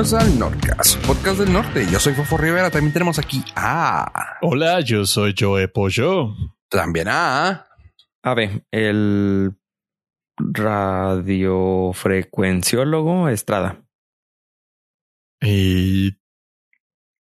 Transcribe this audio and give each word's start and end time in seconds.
Bienvenidos 0.00 0.26
al 0.26 0.38
Nordcast, 0.38 1.06
podcast 1.06 1.40
del 1.40 1.52
norte. 1.52 1.86
Yo 1.92 2.00
soy 2.00 2.14
Fofo 2.14 2.38
Rivera. 2.38 2.70
También 2.70 2.94
tenemos 2.94 3.18
aquí 3.18 3.44
a. 3.54 4.38
Hola, 4.40 4.80
yo 4.80 5.04
soy 5.04 5.34
Joe 5.38 5.68
Pollo. 5.68 6.34
También 6.70 7.08
a. 7.08 7.66
A 8.22 8.34
ver, 8.34 8.64
el 8.70 9.52
radiofrecuenciólogo 10.38 13.28
Estrada. 13.28 13.84
Y 15.42 16.16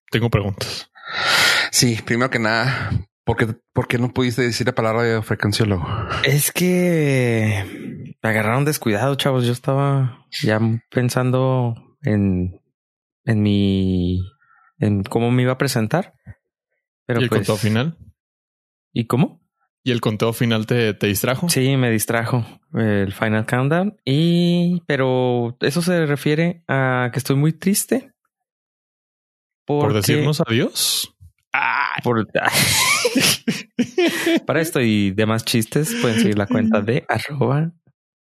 tengo 0.10 0.32
preguntas. 0.32 0.90
Sí, 1.70 2.00
primero 2.04 2.32
que 2.32 2.40
nada, 2.40 2.94
¿por 3.24 3.38
qué, 3.38 3.56
por 3.74 3.88
qué 3.88 4.00
no 4.00 4.12
pudiste 4.12 4.42
decir 4.42 4.66
la 4.66 4.74
palabra 4.74 5.04
radiofrecuenciólogo? 5.04 5.88
Es 6.24 6.52
que 6.52 8.16
me 8.24 8.30
agarraron 8.30 8.66
descuidado, 8.66 9.14
chavos. 9.14 9.46
Yo 9.46 9.54
estaba 9.54 10.26
ya 10.42 10.60
pensando 10.90 11.85
en, 12.06 12.62
en 13.26 13.42
mi, 13.42 14.22
en 14.80 15.04
cómo 15.04 15.32
me 15.32 15.42
iba 15.44 15.54
a 15.54 15.58
presentar. 15.58 16.14
Pero 17.06 17.20
¿Y 17.20 17.24
el 17.24 17.30
pues, 17.30 17.40
conteo 17.40 17.58
final? 17.58 17.98
¿Y 18.94 19.06
cómo? 19.08 19.42
¿Y 19.84 19.92
el 19.92 20.02
conteo 20.02 20.34
final 20.34 20.66
te, 20.66 20.94
te 20.96 21.08
distrajo? 21.08 21.48
Sí, 21.50 21.78
me 21.78 21.92
distrajo 21.92 22.44
el 22.74 23.14
Final 23.14 23.46
Countdown. 23.46 23.98
Y, 24.04 24.82
pero 24.88 25.56
eso 25.60 25.84
se 25.84 26.08
refiere 26.08 26.64
a 26.68 27.10
que 27.14 27.20
estoy 27.20 27.36
muy 27.36 27.54
triste. 27.54 28.12
¿Por 29.66 29.94
decirnos 29.94 30.42
adiós? 30.42 31.12
por- 32.04 32.28
Para 34.46 34.62
esto 34.62 34.82
y 34.82 35.12
demás 35.12 35.46
chistes 35.46 35.96
pueden 36.02 36.20
seguir 36.20 36.38
la 36.38 36.48
cuenta 36.48 36.82
de 36.82 37.06
arroba 37.08 37.72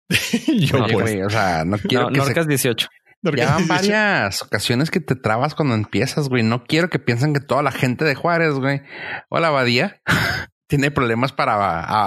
yo 0.58 0.78
No, 0.78 0.86
pues. 0.86 1.26
o 1.26 1.30
sea, 1.30 1.64
no 1.64 1.76
quiero 1.78 2.04
no, 2.04 2.10
que 2.10 2.20
se... 2.20 2.26
Norcas 2.26 2.48
18. 2.48 2.88
Ya 3.36 3.54
van 3.54 3.68
varias 3.68 4.42
ocasiones 4.42 4.90
que 4.90 5.00
te 5.00 5.14
trabas 5.16 5.54
cuando 5.54 5.74
empiezas, 5.74 6.28
güey. 6.28 6.42
No 6.42 6.64
quiero 6.64 6.88
que 6.90 6.98
piensen 6.98 7.32
que 7.34 7.40
toda 7.40 7.62
la 7.62 7.72
gente 7.72 8.04
de 8.04 8.14
Juárez, 8.14 8.54
güey, 8.54 8.82
o 9.28 9.38
la 9.40 9.48
abadía, 9.48 10.00
tiene 10.68 10.90
problemas 10.90 11.32
para, 11.32 11.54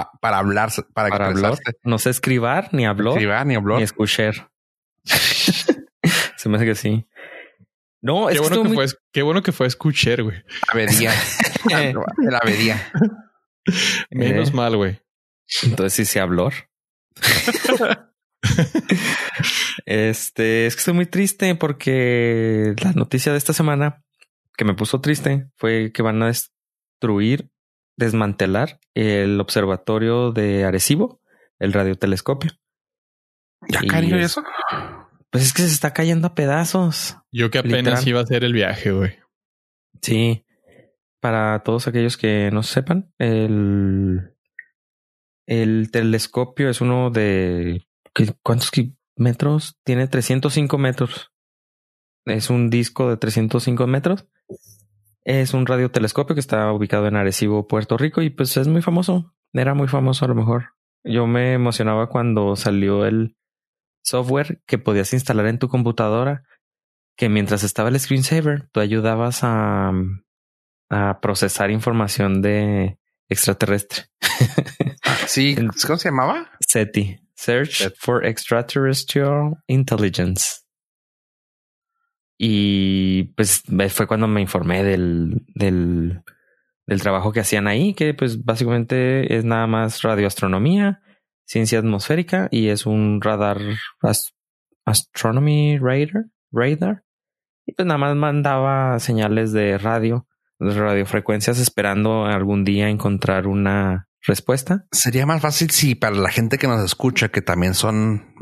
a- 0.00 0.10
para 0.20 0.38
hablar, 0.38 0.70
para, 0.94 1.08
Para 1.10 1.26
hablar. 1.28 1.58
No 1.84 1.98
sé 1.98 2.10
escribar, 2.10 2.68
ni 2.72 2.86
hablar, 2.86 3.14
Escribir, 3.14 3.46
ni 3.46 3.54
hablar. 3.54 3.78
ni 3.78 3.84
escuchar. 3.84 4.50
Se 5.04 6.48
me 6.48 6.56
hace 6.56 6.66
que 6.66 6.74
sí. 6.74 7.06
No, 8.00 8.28
es 8.28 8.34
Qué 8.36 8.42
que 8.42 8.48
bueno 8.48 8.62
que, 8.64 8.68
muy... 8.68 8.76
fue, 8.88 8.98
qué 9.12 9.22
bueno 9.22 9.42
que 9.44 9.52
fue 9.52 9.66
escuchar, 9.68 10.22
güey. 10.24 10.42
Avería. 10.72 11.12
El 11.70 12.34
avería. 12.34 12.90
Menos 14.10 14.48
Eh. 14.50 14.52
mal, 14.52 14.76
güey. 14.76 15.00
Entonces 15.62 15.92
sí 15.92 16.04
sé 16.04 16.18
hablar. 16.18 16.52
este, 19.86 20.66
es 20.66 20.74
que 20.74 20.80
estoy 20.80 20.94
muy 20.94 21.06
triste 21.06 21.54
porque 21.54 22.74
la 22.82 22.92
noticia 22.92 23.32
de 23.32 23.38
esta 23.38 23.52
semana 23.52 24.02
que 24.56 24.64
me 24.64 24.74
puso 24.74 25.00
triste 25.00 25.48
fue 25.56 25.92
que 25.92 26.02
van 26.02 26.22
a 26.22 26.26
destruir, 26.26 27.50
desmantelar 27.96 28.80
el 28.94 29.40
observatorio 29.40 30.32
de 30.32 30.64
Arecibo, 30.64 31.20
el 31.58 31.72
radiotelescopio. 31.72 32.52
¿Ya 33.68 33.80
es- 33.80 34.12
eso? 34.12 34.42
Pues 35.30 35.44
es 35.44 35.52
que 35.54 35.62
se 35.62 35.68
está 35.72 35.92
cayendo 35.94 36.26
a 36.28 36.34
pedazos. 36.34 37.16
Yo 37.30 37.50
que 37.50 37.58
apenas 37.58 37.78
Literal. 37.78 38.08
iba 38.08 38.20
a 38.20 38.24
hacer 38.24 38.44
el 38.44 38.52
viaje, 38.52 38.92
güey. 38.92 39.18
Sí. 40.02 40.44
Para 41.20 41.60
todos 41.62 41.86
aquellos 41.88 42.16
que 42.18 42.50
no 42.52 42.62
sepan, 42.62 43.12
el, 43.18 44.34
el 45.46 45.90
telescopio 45.90 46.68
es 46.68 46.80
uno 46.82 47.10
de 47.10 47.82
¿qué- 47.82 47.91
¿cuántos 48.42 48.70
metros? 49.16 49.78
Tiene 49.84 50.06
305 50.08 50.78
metros. 50.78 51.30
Es 52.24 52.50
un 52.50 52.70
disco 52.70 53.08
de 53.10 53.16
305 53.16 53.86
metros. 53.86 54.26
Es 55.24 55.54
un 55.54 55.66
radiotelescopio 55.66 56.34
que 56.34 56.40
está 56.40 56.72
ubicado 56.72 57.06
en 57.06 57.16
Arecibo, 57.16 57.66
Puerto 57.68 57.96
Rico, 57.96 58.22
y 58.22 58.30
pues 58.30 58.56
es 58.56 58.68
muy 58.68 58.82
famoso. 58.82 59.34
Era 59.52 59.74
muy 59.74 59.88
famoso 59.88 60.24
a 60.24 60.28
lo 60.28 60.34
mejor. 60.34 60.70
Yo 61.04 61.26
me 61.26 61.52
emocionaba 61.54 62.08
cuando 62.08 62.56
salió 62.56 63.04
el 63.06 63.36
software 64.04 64.62
que 64.66 64.78
podías 64.78 65.12
instalar 65.12 65.46
en 65.46 65.58
tu 65.58 65.68
computadora, 65.68 66.44
que 67.16 67.28
mientras 67.28 67.62
estaba 67.62 67.88
el 67.88 67.98
screensaver, 68.00 68.68
tú 68.72 68.80
ayudabas 68.80 69.40
a, 69.42 69.92
a 70.90 71.20
procesar 71.20 71.70
información 71.70 72.42
de 72.42 72.98
extraterrestre. 73.28 74.06
Sí, 75.26 75.54
En- 75.58 75.68
¿cómo 75.86 75.98
se 75.98 76.08
llamaba? 76.08 76.50
SETI, 76.66 77.20
Search 77.42 77.92
for 77.98 78.24
Extraterrestrial 78.24 79.56
Intelligence. 79.66 80.60
Y 82.38 83.34
pues 83.36 83.62
fue 83.90 84.06
cuando 84.06 84.28
me 84.28 84.40
informé 84.40 84.84
del, 84.84 85.44
del, 85.54 86.22
del 86.86 87.02
trabajo 87.02 87.32
que 87.32 87.40
hacían 87.40 87.66
ahí, 87.66 87.94
que 87.94 88.14
pues 88.14 88.44
básicamente 88.44 89.36
es 89.36 89.44
nada 89.44 89.66
más 89.66 90.02
radioastronomía, 90.02 91.00
ciencia 91.44 91.78
atmosférica 91.80 92.48
y 92.50 92.68
es 92.68 92.86
un 92.86 93.20
radar 93.20 93.58
as- 94.02 94.34
astronomy 94.84 95.78
radar, 95.78 96.26
radar. 96.52 97.04
Y 97.66 97.72
pues 97.72 97.86
nada 97.86 97.98
más 97.98 98.16
mandaba 98.16 98.98
señales 99.00 99.52
de 99.52 99.78
radio, 99.78 100.26
de 100.58 100.74
radiofrecuencias 100.74 101.58
esperando 101.58 102.24
algún 102.24 102.64
día 102.64 102.88
encontrar 102.88 103.46
una 103.46 104.08
respuesta. 104.26 104.86
Sería 104.92 105.26
más 105.26 105.40
fácil 105.42 105.70
si 105.70 105.94
para 105.94 106.16
la 106.16 106.30
gente 106.30 106.58
que 106.58 106.66
nos 106.68 106.82
escucha, 106.84 107.28
que 107.30 107.42
también 107.42 107.74
son 107.74 108.34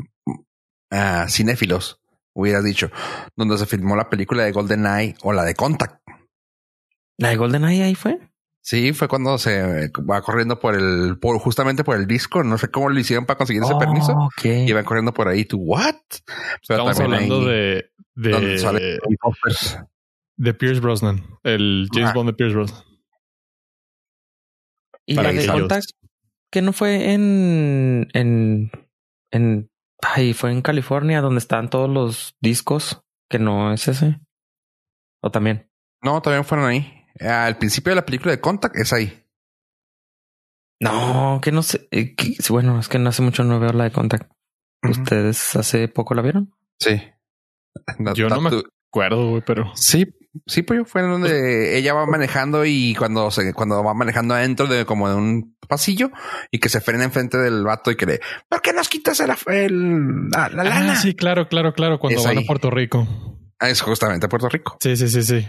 ah, 0.91 1.27
cinéfilos, 1.29 2.01
hubieras 2.33 2.63
dicho, 2.63 2.91
donde 3.35 3.57
se 3.57 3.65
filmó 3.65 3.95
la 3.95 4.09
película 4.09 4.43
de 4.43 4.51
Golden 4.51 4.85
Eye 4.85 5.15
o 5.23 5.33
la 5.33 5.43
de 5.43 5.55
Contact. 5.55 6.01
La 7.17 7.29
de 7.29 7.35
GoldenEye 7.35 7.83
ahí 7.83 7.93
fue. 7.95 8.19
Sí, 8.63 8.93
fue 8.93 9.07
cuando 9.07 9.37
se 9.37 9.89
va 10.09 10.21
corriendo 10.21 10.59
por 10.59 10.75
el, 10.75 11.17
por, 11.19 11.37
justamente 11.39 11.83
por 11.83 11.95
el 11.97 12.07
disco. 12.07 12.43
No 12.43 12.57
sé 12.57 12.69
cómo 12.69 12.89
lo 12.89 12.99
hicieron 12.99 13.25
para 13.25 13.37
conseguir 13.37 13.61
ese 13.63 13.73
Oh, 13.73 13.79
permiso. 13.79 14.11
ok. 14.13 14.45
Iban 14.67 14.85
corriendo 14.85 15.13
por 15.13 15.27
ahí. 15.27 15.45
¿Tú 15.45 15.57
what? 15.59 15.95
Pero 16.67 16.87
Estamos 16.89 16.99
hablando 16.99 17.41
ahí 17.41 17.45
de, 17.45 17.85
donde 18.15 18.57
sale 18.59 18.99
de, 20.37 20.53
Pierce 20.53 20.79
Brosnan, 20.79 21.23
el 21.43 21.87
James 21.91 22.09
Ajá. 22.09 22.15
Bond 22.15 22.29
de 22.29 22.33
Pierce 22.33 22.55
Brosnan. 22.55 22.83
Y 25.11 25.15
para 25.15 25.31
la 25.31 25.41
de 25.41 25.47
Contact, 25.47 25.89
que 26.51 26.61
no 26.61 26.73
fue 26.73 27.13
en, 27.13 28.07
en, 28.13 28.71
en, 29.31 29.69
ay, 30.01 30.33
fue 30.33 30.51
en 30.51 30.61
California 30.61 31.21
donde 31.21 31.39
están 31.39 31.69
todos 31.69 31.89
los 31.89 32.35
discos, 32.41 33.01
que 33.29 33.39
no 33.39 33.73
es 33.73 33.87
ese. 33.87 34.19
O 35.23 35.31
también. 35.31 35.69
No, 36.03 36.21
también 36.21 36.43
fueron 36.45 36.67
ahí. 36.67 37.05
Al 37.19 37.57
principio 37.57 37.91
de 37.91 37.95
la 37.97 38.05
película 38.05 38.31
de 38.31 38.41
Contact 38.41 38.75
es 38.77 38.91
ahí. 38.93 39.25
No, 40.79 41.39
que 41.43 41.51
no 41.51 41.61
sé. 41.61 41.87
eh, 41.91 42.15
que- 42.15 42.35
bueno, 42.49 42.79
es 42.79 42.87
que 42.89 42.97
no 42.99 43.09
hace 43.09 43.21
mucho 43.21 43.43
no 43.43 43.59
veo 43.59 43.71
la 43.73 43.83
de 43.85 43.91
Contact. 43.91 44.31
¿Ustedes 44.89 45.55
hace 45.55 45.87
poco 45.87 46.15
la 46.15 46.23
vieron? 46.23 46.55
Sí. 46.79 46.99
No- 47.99 48.13
Yo 48.15 48.29
no 48.29 48.41
me 48.41 48.49
acuerdo, 48.89 49.29
güey, 49.29 49.43
pero 49.45 49.71
Sí, 49.75 50.05
sí, 50.45 50.61
pues 50.63 50.81
fue 50.85 51.01
en 51.01 51.09
donde 51.11 51.77
ella 51.77 51.93
va 51.93 52.05
manejando 52.05 52.65
y 52.65 52.95
cuando 52.95 53.31
se, 53.31 53.53
cuando 53.53 53.83
va 53.83 53.93
manejando 53.93 54.33
adentro 54.33 54.67
de 54.67 54.85
como 54.85 55.09
de 55.09 55.15
un 55.15 55.57
pasillo 55.67 56.09
y 56.51 56.59
que 56.59 56.69
se 56.69 56.81
frena 56.81 57.03
enfrente 57.03 57.37
del 57.37 57.63
vato 57.63 57.91
y 57.91 57.95
que 57.95 58.05
le, 58.05 58.19
¿por 58.49 58.61
qué 58.61 58.73
nos 58.73 58.89
quitas 58.89 59.19
el, 59.19 59.31
el- 59.47 60.29
la, 60.29 60.49
la 60.49 60.63
lana? 60.63 60.93
Ah, 60.93 60.95
sí, 60.95 61.15
claro, 61.15 61.47
claro, 61.47 61.73
claro. 61.73 61.99
Cuando 61.99 62.19
Es 62.19 62.25
van 62.25 62.37
ahí. 62.37 62.43
a 62.43 62.47
Puerto 62.47 62.69
Rico. 62.69 63.07
Ah, 63.59 63.69
Es 63.69 63.81
justamente 63.81 64.27
Puerto 64.27 64.49
Rico. 64.49 64.77
Sí, 64.81 64.95
sí, 64.95 65.07
sí, 65.07 65.21
sí. 65.23 65.47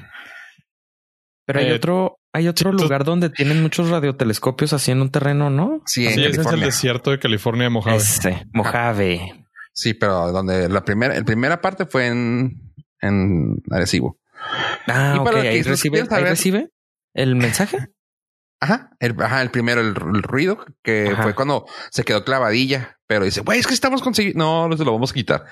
Pero 1.47 1.59
hay 1.60 1.66
Eh, 1.70 1.75
otro, 1.75 2.19
hay 2.32 2.47
otro 2.49 2.72
lugar 2.72 3.04
donde 3.04 3.31
tienen 3.31 3.62
muchos 3.62 3.88
radiotelescopios 3.91 4.72
así 4.72 4.91
en 4.93 5.00
un 5.03 5.10
terreno, 5.10 5.50
¿no? 5.50 5.81
Sí, 5.87 6.06
en 6.06 6.14
Sí, 6.14 6.25
ese 6.25 6.41
es 6.43 6.47
el 6.47 6.60
desierto 6.60 7.10
de 7.10 7.19
California 7.19 7.64
de 7.64 7.70
Mojave. 7.70 7.97
Ese, 7.97 8.47
Mojave. 8.53 9.44
Sí, 9.73 9.94
pero 9.94 10.31
donde 10.31 10.69
la 10.69 10.84
primera, 10.84 11.14
la 11.19 11.25
primera 11.25 11.61
parte 11.61 11.87
fue 11.87 12.06
en, 12.08 12.61
en 13.00 13.56
Arecibo. 13.70 14.19
Ah, 14.87 15.17
Y 15.20 15.25
para 15.25 15.40
Ahí 15.40 15.58
los 15.58 15.64
que 15.67 15.70
recibe, 15.70 16.05
ahí 16.11 16.25
recibe 16.25 16.70
el 17.14 17.37
mensaje. 17.37 17.79
Ajá, 18.61 18.90
el, 19.00 19.17
ajá, 19.20 19.43
el 19.43 19.50
primero, 19.50 19.81
el, 19.81 19.88
el 19.88 20.23
ruido, 20.23 20.64
que 20.84 21.08
Ajá. 21.12 21.23
fue 21.25 21.34
cuando 21.34 21.67
se 21.90 22.05
quedó 22.05 22.25
clavadilla, 22.25 22.99
pero 23.08 23.25
dice, 23.25 23.40
güey, 23.40 23.58
es 23.58 23.67
que 23.67 23.75
estamos 23.75 24.02
consiguiendo, 24.02 24.44
no, 24.44 24.69
no 24.69 24.76
se 24.76 24.84
lo 24.84 24.93
vamos 24.93 25.11
a 25.11 25.14
quitar. 25.14 25.44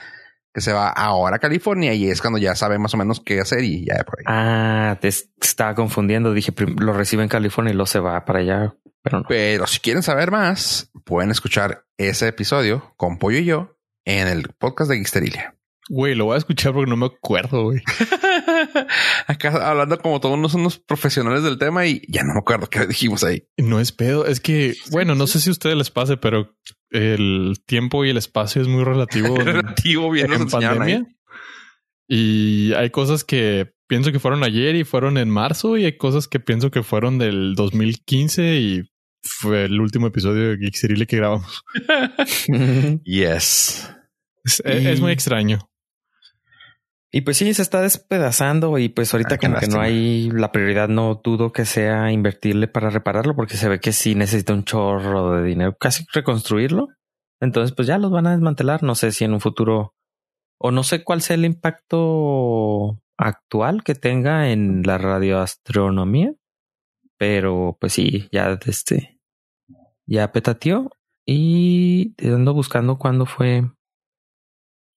Que 0.52 0.60
se 0.60 0.72
va 0.72 0.88
ahora 0.88 1.36
a 1.36 1.38
California 1.38 1.94
y 1.94 2.08
es 2.10 2.20
cuando 2.20 2.38
ya 2.38 2.56
sabe 2.56 2.76
más 2.78 2.92
o 2.94 2.96
menos 2.96 3.20
qué 3.24 3.38
hacer 3.40 3.62
y 3.62 3.84
ya 3.86 4.02
por 4.04 4.18
ahí. 4.18 4.24
Ah, 4.26 4.98
te 5.00 5.06
es- 5.08 5.30
estaba 5.40 5.76
confundiendo. 5.76 6.32
Dije, 6.34 6.52
lo 6.78 6.92
recibe 6.92 7.22
en 7.22 7.28
California 7.28 7.70
y 7.72 7.74
luego 7.76 7.86
se 7.86 8.00
va 8.00 8.24
para 8.24 8.40
allá. 8.40 8.74
Pero 9.02 9.20
no. 9.20 9.26
Pero 9.28 9.66
si 9.68 9.78
quieren 9.78 10.02
saber 10.02 10.32
más, 10.32 10.90
pueden 11.04 11.30
escuchar 11.30 11.84
ese 11.98 12.26
episodio 12.28 12.92
con 12.96 13.18
Pollo 13.18 13.38
y 13.38 13.44
yo 13.44 13.76
en 14.04 14.26
el 14.26 14.48
podcast 14.58 14.90
de 14.90 14.96
Geeksterilia. 14.96 15.54
Güey, 15.88 16.14
lo 16.14 16.26
voy 16.26 16.34
a 16.36 16.38
escuchar 16.38 16.72
porque 16.72 16.90
no 16.90 16.96
me 16.96 17.06
acuerdo, 17.06 17.64
güey. 17.64 17.80
Acá 19.26 19.68
hablando 19.68 19.98
como 19.98 20.20
todos 20.20 20.36
unos, 20.36 20.54
unos 20.54 20.78
profesionales 20.78 21.42
del 21.42 21.58
tema 21.58 21.86
y 21.86 22.02
ya 22.08 22.22
no 22.22 22.34
me 22.34 22.40
acuerdo 22.40 22.68
qué 22.68 22.86
dijimos 22.86 23.24
ahí. 23.24 23.44
No 23.56 23.80
es 23.80 23.90
pedo. 23.90 24.26
Es 24.26 24.40
que, 24.40 24.74
bueno, 24.92 25.14
no 25.14 25.26
sé 25.26 25.40
si 25.40 25.48
a 25.48 25.52
ustedes 25.52 25.76
les 25.76 25.90
pase, 25.90 26.16
pero 26.16 26.54
el 26.90 27.56
tiempo 27.66 28.04
y 28.04 28.10
el 28.10 28.16
espacio 28.16 28.62
es 28.62 28.68
muy 28.68 28.84
relativo 28.84 29.36
en, 29.40 29.46
Relativo 29.46 30.10
bien 30.10 30.32
en 30.32 30.42
ahí. 30.42 30.48
pandemia. 30.48 31.06
Y 32.06 32.72
hay 32.74 32.90
cosas 32.90 33.24
que 33.24 33.72
pienso 33.88 34.12
que 34.12 34.20
fueron 34.20 34.44
ayer 34.44 34.76
y 34.76 34.84
fueron 34.84 35.18
en 35.18 35.30
marzo 35.30 35.76
y 35.76 35.84
hay 35.84 35.96
cosas 35.96 36.28
que 36.28 36.40
pienso 36.40 36.70
que 36.70 36.82
fueron 36.82 37.18
del 37.18 37.54
2015 37.54 38.56
y 38.56 38.82
fue 39.22 39.64
el 39.64 39.80
último 39.80 40.06
episodio 40.06 40.50
de 40.50 40.56
Geek 40.56 41.06
que 41.06 41.16
grabamos. 41.16 41.62
Yes. 43.04 43.90
Es, 44.44 44.62
es 44.64 45.00
muy 45.00 45.12
extraño. 45.12 45.69
Y 47.12 47.22
pues 47.22 47.38
sí, 47.38 47.52
se 47.54 47.62
está 47.62 47.80
despedazando 47.80 48.78
y 48.78 48.88
pues 48.88 49.12
ahorita 49.12 49.34
Ah, 49.34 49.38
como 49.38 49.56
que 49.56 49.66
no 49.66 49.80
hay 49.80 50.30
la 50.30 50.52
prioridad, 50.52 50.88
no 50.88 51.20
dudo 51.22 51.50
que 51.50 51.64
sea 51.64 52.12
invertirle 52.12 52.68
para 52.68 52.88
repararlo 52.90 53.34
porque 53.34 53.56
se 53.56 53.68
ve 53.68 53.80
que 53.80 53.92
sí 53.92 54.14
necesita 54.14 54.54
un 54.54 54.64
chorro 54.64 55.32
de 55.32 55.42
dinero, 55.42 55.76
casi 55.78 56.04
reconstruirlo. 56.12 56.88
Entonces 57.40 57.74
pues 57.74 57.88
ya 57.88 57.98
los 57.98 58.12
van 58.12 58.28
a 58.28 58.32
desmantelar. 58.32 58.84
No 58.84 58.94
sé 58.94 59.10
si 59.10 59.24
en 59.24 59.32
un 59.32 59.40
futuro 59.40 59.94
o 60.58 60.70
no 60.70 60.84
sé 60.84 61.02
cuál 61.02 61.20
sea 61.20 61.34
el 61.34 61.44
impacto 61.44 63.00
actual 63.18 63.82
que 63.82 63.94
tenga 63.96 64.50
en 64.50 64.82
la 64.84 64.96
radioastronomía, 64.96 66.32
pero 67.18 67.76
pues 67.80 67.92
sí, 67.94 68.28
ya 68.30 68.56
este 68.66 69.18
ya 70.06 70.30
petateó 70.32 70.90
y 71.26 72.14
ando 72.24 72.54
buscando 72.54 72.98
cuándo 72.98 73.26
fue 73.26 73.64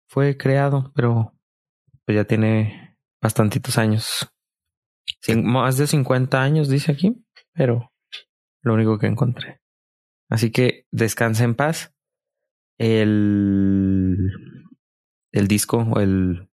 fue 0.07 0.37
creado, 0.37 0.91
pero 0.95 1.33
pues 2.05 2.15
ya 2.15 2.25
tiene 2.25 2.97
bastantitos 3.21 3.77
años. 3.77 4.29
Cin- 5.25 5.43
más 5.43 5.77
de 5.77 5.87
50 5.87 6.41
años, 6.41 6.69
dice 6.69 6.91
aquí, 6.91 7.23
pero 7.53 7.91
lo 8.61 8.73
único 8.73 8.97
que 8.99 9.07
encontré. 9.07 9.61
Así 10.29 10.51
que 10.51 10.85
descansa 10.91 11.43
en 11.43 11.55
paz. 11.55 11.93
El, 12.79 14.31
el 15.31 15.47
disco 15.47 15.77
o 15.77 15.99
el 15.99 16.49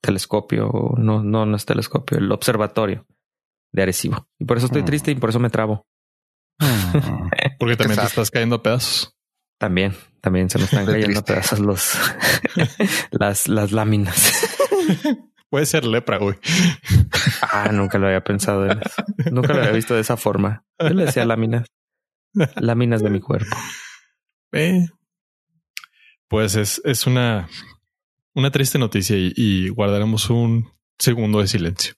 telescopio, 0.00 0.70
no, 0.96 1.22
no, 1.22 1.44
no 1.44 1.56
es 1.56 1.66
telescopio, 1.66 2.18
el 2.18 2.30
observatorio 2.32 3.06
de 3.72 3.82
Arecibo. 3.82 4.26
Y 4.38 4.44
por 4.44 4.56
eso 4.56 4.66
estoy 4.66 4.82
Mm. 4.82 4.86
triste 4.86 5.10
y 5.10 5.14
por 5.16 5.30
eso 5.30 5.38
me 5.40 5.50
trabo. 5.50 5.86
Mm. 6.60 7.30
Porque 7.58 7.76
también 7.76 7.98
te 8.00 8.06
estás 8.06 8.30
cayendo 8.30 8.56
a 8.56 8.62
pedazos. 8.62 9.14
También, 9.58 9.94
también 10.20 10.48
se 10.48 10.58
me 10.58 10.64
están 10.64 10.86
cayendo 10.86 11.20
a 11.20 11.24
pedazos 11.24 11.58
los, 11.60 11.98
las, 13.10 13.48
las 13.48 13.72
láminas. 13.72 14.56
Puede 15.50 15.66
ser 15.66 15.84
lepra, 15.84 16.18
güey. 16.18 16.36
Ah, 17.42 17.70
nunca 17.72 17.98
lo 17.98 18.06
había 18.06 18.22
pensado 18.22 18.66
en 18.66 18.78
eso. 18.78 19.04
Nunca 19.32 19.52
lo 19.52 19.58
había 19.60 19.72
visto 19.72 19.94
de 19.94 20.00
esa 20.00 20.16
forma. 20.16 20.64
Yo 20.78 20.90
le 20.90 21.06
decía 21.06 21.24
láminas. 21.24 21.66
Láminas 22.56 23.02
de 23.02 23.10
mi 23.10 23.18
cuerpo. 23.20 23.56
Eh, 24.52 24.86
Pues 26.28 26.54
es, 26.54 26.80
es 26.84 27.06
una, 27.08 27.48
una 28.34 28.52
triste 28.52 28.78
noticia 28.78 29.16
y, 29.16 29.32
y 29.34 29.68
guardaremos 29.70 30.30
un 30.30 30.70
segundo 30.98 31.40
de 31.40 31.48
silencio. 31.48 31.94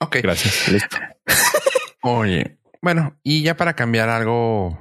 Ok. 0.00 0.16
Gracias. 0.22 0.68
Listo. 0.72 0.96
Oye, 2.00 2.58
bueno, 2.80 3.18
y 3.22 3.42
ya 3.42 3.56
para 3.58 3.74
cambiar 3.76 4.08
algo 4.08 4.78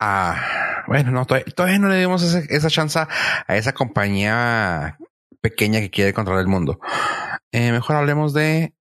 a 0.00 0.82
bueno, 0.86 1.10
no, 1.12 1.24
todavía, 1.26 1.52
todavía 1.54 1.78
no 1.78 1.88
le 1.88 1.98
dimos 2.00 2.22
esa, 2.22 2.40
esa 2.40 2.68
chance 2.68 2.98
a 2.98 3.56
esa 3.56 3.72
compañía 3.72 4.98
pequeña 5.44 5.80
que 5.80 5.90
quiere 5.90 6.14
controlar 6.14 6.40
el 6.40 6.48
mundo. 6.48 6.80
Eh, 7.52 7.70
mejor 7.70 7.96
hablemos 7.96 8.32
de 8.32 8.74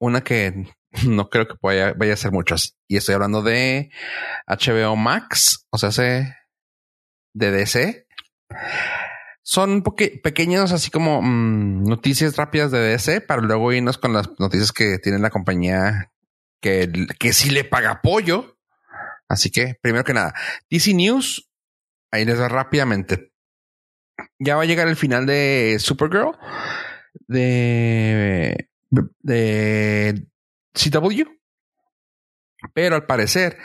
una 0.00 0.24
que 0.24 0.64
no 1.06 1.28
creo 1.28 1.46
que 1.46 1.56
vaya, 1.60 1.92
vaya 1.92 2.14
a 2.14 2.16
ser 2.16 2.32
muchas. 2.32 2.78
Y 2.88 2.96
estoy 2.96 3.14
hablando 3.14 3.42
de 3.42 3.90
HBO 4.46 4.96
Max, 4.96 5.66
o 5.70 5.76
sea, 5.76 5.92
se 5.92 6.34
de 7.34 7.50
DC. 7.50 8.06
Son 9.42 9.82
pequeños, 9.82 10.72
así 10.72 10.90
como 10.90 11.20
mm, 11.20 11.84
noticias 11.84 12.36
rápidas 12.36 12.70
de 12.70 12.78
DC, 12.78 13.20
para 13.20 13.42
luego 13.42 13.70
irnos 13.70 13.98
con 13.98 14.14
las 14.14 14.30
noticias 14.38 14.72
que 14.72 14.98
tiene 14.98 15.18
la 15.18 15.28
compañía 15.28 16.12
que, 16.62 16.90
que 17.18 17.34
sí 17.34 17.50
le 17.50 17.64
paga 17.64 17.90
apoyo. 17.90 18.56
Así 19.28 19.50
que, 19.50 19.76
primero 19.82 20.04
que 20.04 20.14
nada, 20.14 20.32
DC 20.70 20.94
News, 20.94 21.50
ahí 22.10 22.24
les 22.24 22.40
va 22.40 22.48
rápidamente. 22.48 23.33
Ya 24.38 24.56
va 24.56 24.62
a 24.62 24.66
llegar 24.66 24.88
el 24.88 24.96
final 24.96 25.26
de 25.26 25.76
Supergirl, 25.80 26.36
de, 27.26 28.68
de 29.22 30.26
CW, 30.74 31.22
pero 32.72 32.96
al 32.96 33.06
parecer 33.06 33.58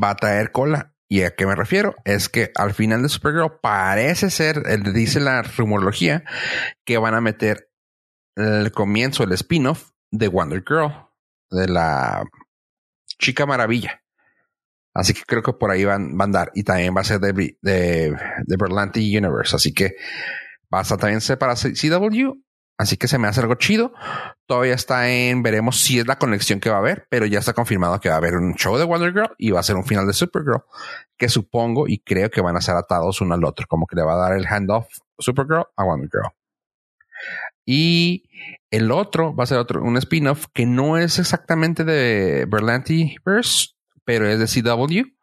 va 0.00 0.10
a 0.10 0.16
traer 0.16 0.52
cola. 0.52 0.92
¿Y 1.08 1.22
a 1.22 1.34
qué 1.36 1.46
me 1.46 1.54
refiero? 1.54 1.94
Es 2.04 2.28
que 2.28 2.50
al 2.56 2.72
final 2.74 3.02
de 3.02 3.08
Supergirl 3.08 3.60
parece 3.62 4.30
ser, 4.30 4.62
el- 4.66 4.92
dice 4.92 5.20
la 5.20 5.42
rumorología, 5.42 6.24
que 6.84 6.98
van 6.98 7.14
a 7.14 7.20
meter 7.20 7.70
el 8.36 8.72
comienzo, 8.72 9.22
el 9.24 9.32
spin-off 9.32 9.90
de 10.10 10.28
Wonder 10.28 10.64
Girl, 10.66 10.92
de 11.50 11.68
la 11.68 12.24
Chica 13.18 13.46
Maravilla. 13.46 14.02
Así 14.94 15.12
que 15.12 15.22
creo 15.26 15.42
que 15.42 15.52
por 15.52 15.70
ahí 15.70 15.84
van, 15.84 16.18
a 16.18 16.24
andar. 16.24 16.52
Y 16.54 16.62
también 16.62 16.94
va 16.96 17.00
a 17.00 17.04
ser 17.04 17.18
de, 17.20 17.56
de, 17.60 18.16
Berlanti 18.56 19.16
Universe. 19.16 19.56
Así 19.56 19.74
que 19.74 19.96
va 20.72 20.78
a 20.78 20.82
estar 20.82 20.98
también 20.98 21.20
para 21.38 21.54
CW. 21.56 22.32
Así 22.76 22.96
que 22.96 23.06
se 23.06 23.18
me 23.18 23.28
hace 23.28 23.40
algo 23.40 23.54
chido. 23.54 23.92
Todavía 24.46 24.74
está 24.74 25.10
en, 25.10 25.42
veremos 25.42 25.80
si 25.80 25.98
es 25.98 26.06
la 26.06 26.18
conexión 26.18 26.60
que 26.60 26.70
va 26.70 26.76
a 26.76 26.80
haber, 26.80 27.06
pero 27.08 27.26
ya 27.26 27.38
está 27.38 27.52
confirmado 27.52 28.00
que 28.00 28.08
va 28.08 28.16
a 28.16 28.18
haber 28.18 28.34
un 28.34 28.54
show 28.54 28.76
de 28.76 28.84
Wonder 28.84 29.12
Girl 29.12 29.34
y 29.38 29.50
va 29.50 29.60
a 29.60 29.64
ser 29.64 29.76
un 29.76 29.84
final 29.84 30.06
de 30.06 30.12
Supergirl, 30.12 30.64
que 31.16 31.28
supongo 31.28 31.86
y 31.86 31.98
creo 31.98 32.30
que 32.30 32.40
van 32.40 32.56
a 32.56 32.60
ser 32.60 32.74
atados 32.74 33.20
uno 33.20 33.34
al 33.34 33.44
otro, 33.44 33.66
como 33.68 33.86
que 33.86 33.94
le 33.94 34.02
va 34.02 34.14
a 34.14 34.28
dar 34.28 34.36
el 34.36 34.46
handoff 34.46 34.88
Supergirl 35.18 35.66
a 35.76 35.84
Wonder 35.84 36.10
Girl. 36.10 36.32
Y 37.64 38.28
el 38.70 38.90
otro 38.90 39.34
va 39.34 39.44
a 39.44 39.46
ser 39.46 39.58
otro, 39.58 39.80
un 39.80 39.96
spin-off 39.96 40.46
que 40.52 40.66
no 40.66 40.98
es 40.98 41.20
exactamente 41.20 41.84
de 41.84 42.44
Berlanti 42.46 43.16
Verse, 43.24 43.73
pero 44.04 44.28
es 44.28 44.38
de 44.38 44.62
CW, 44.62 45.14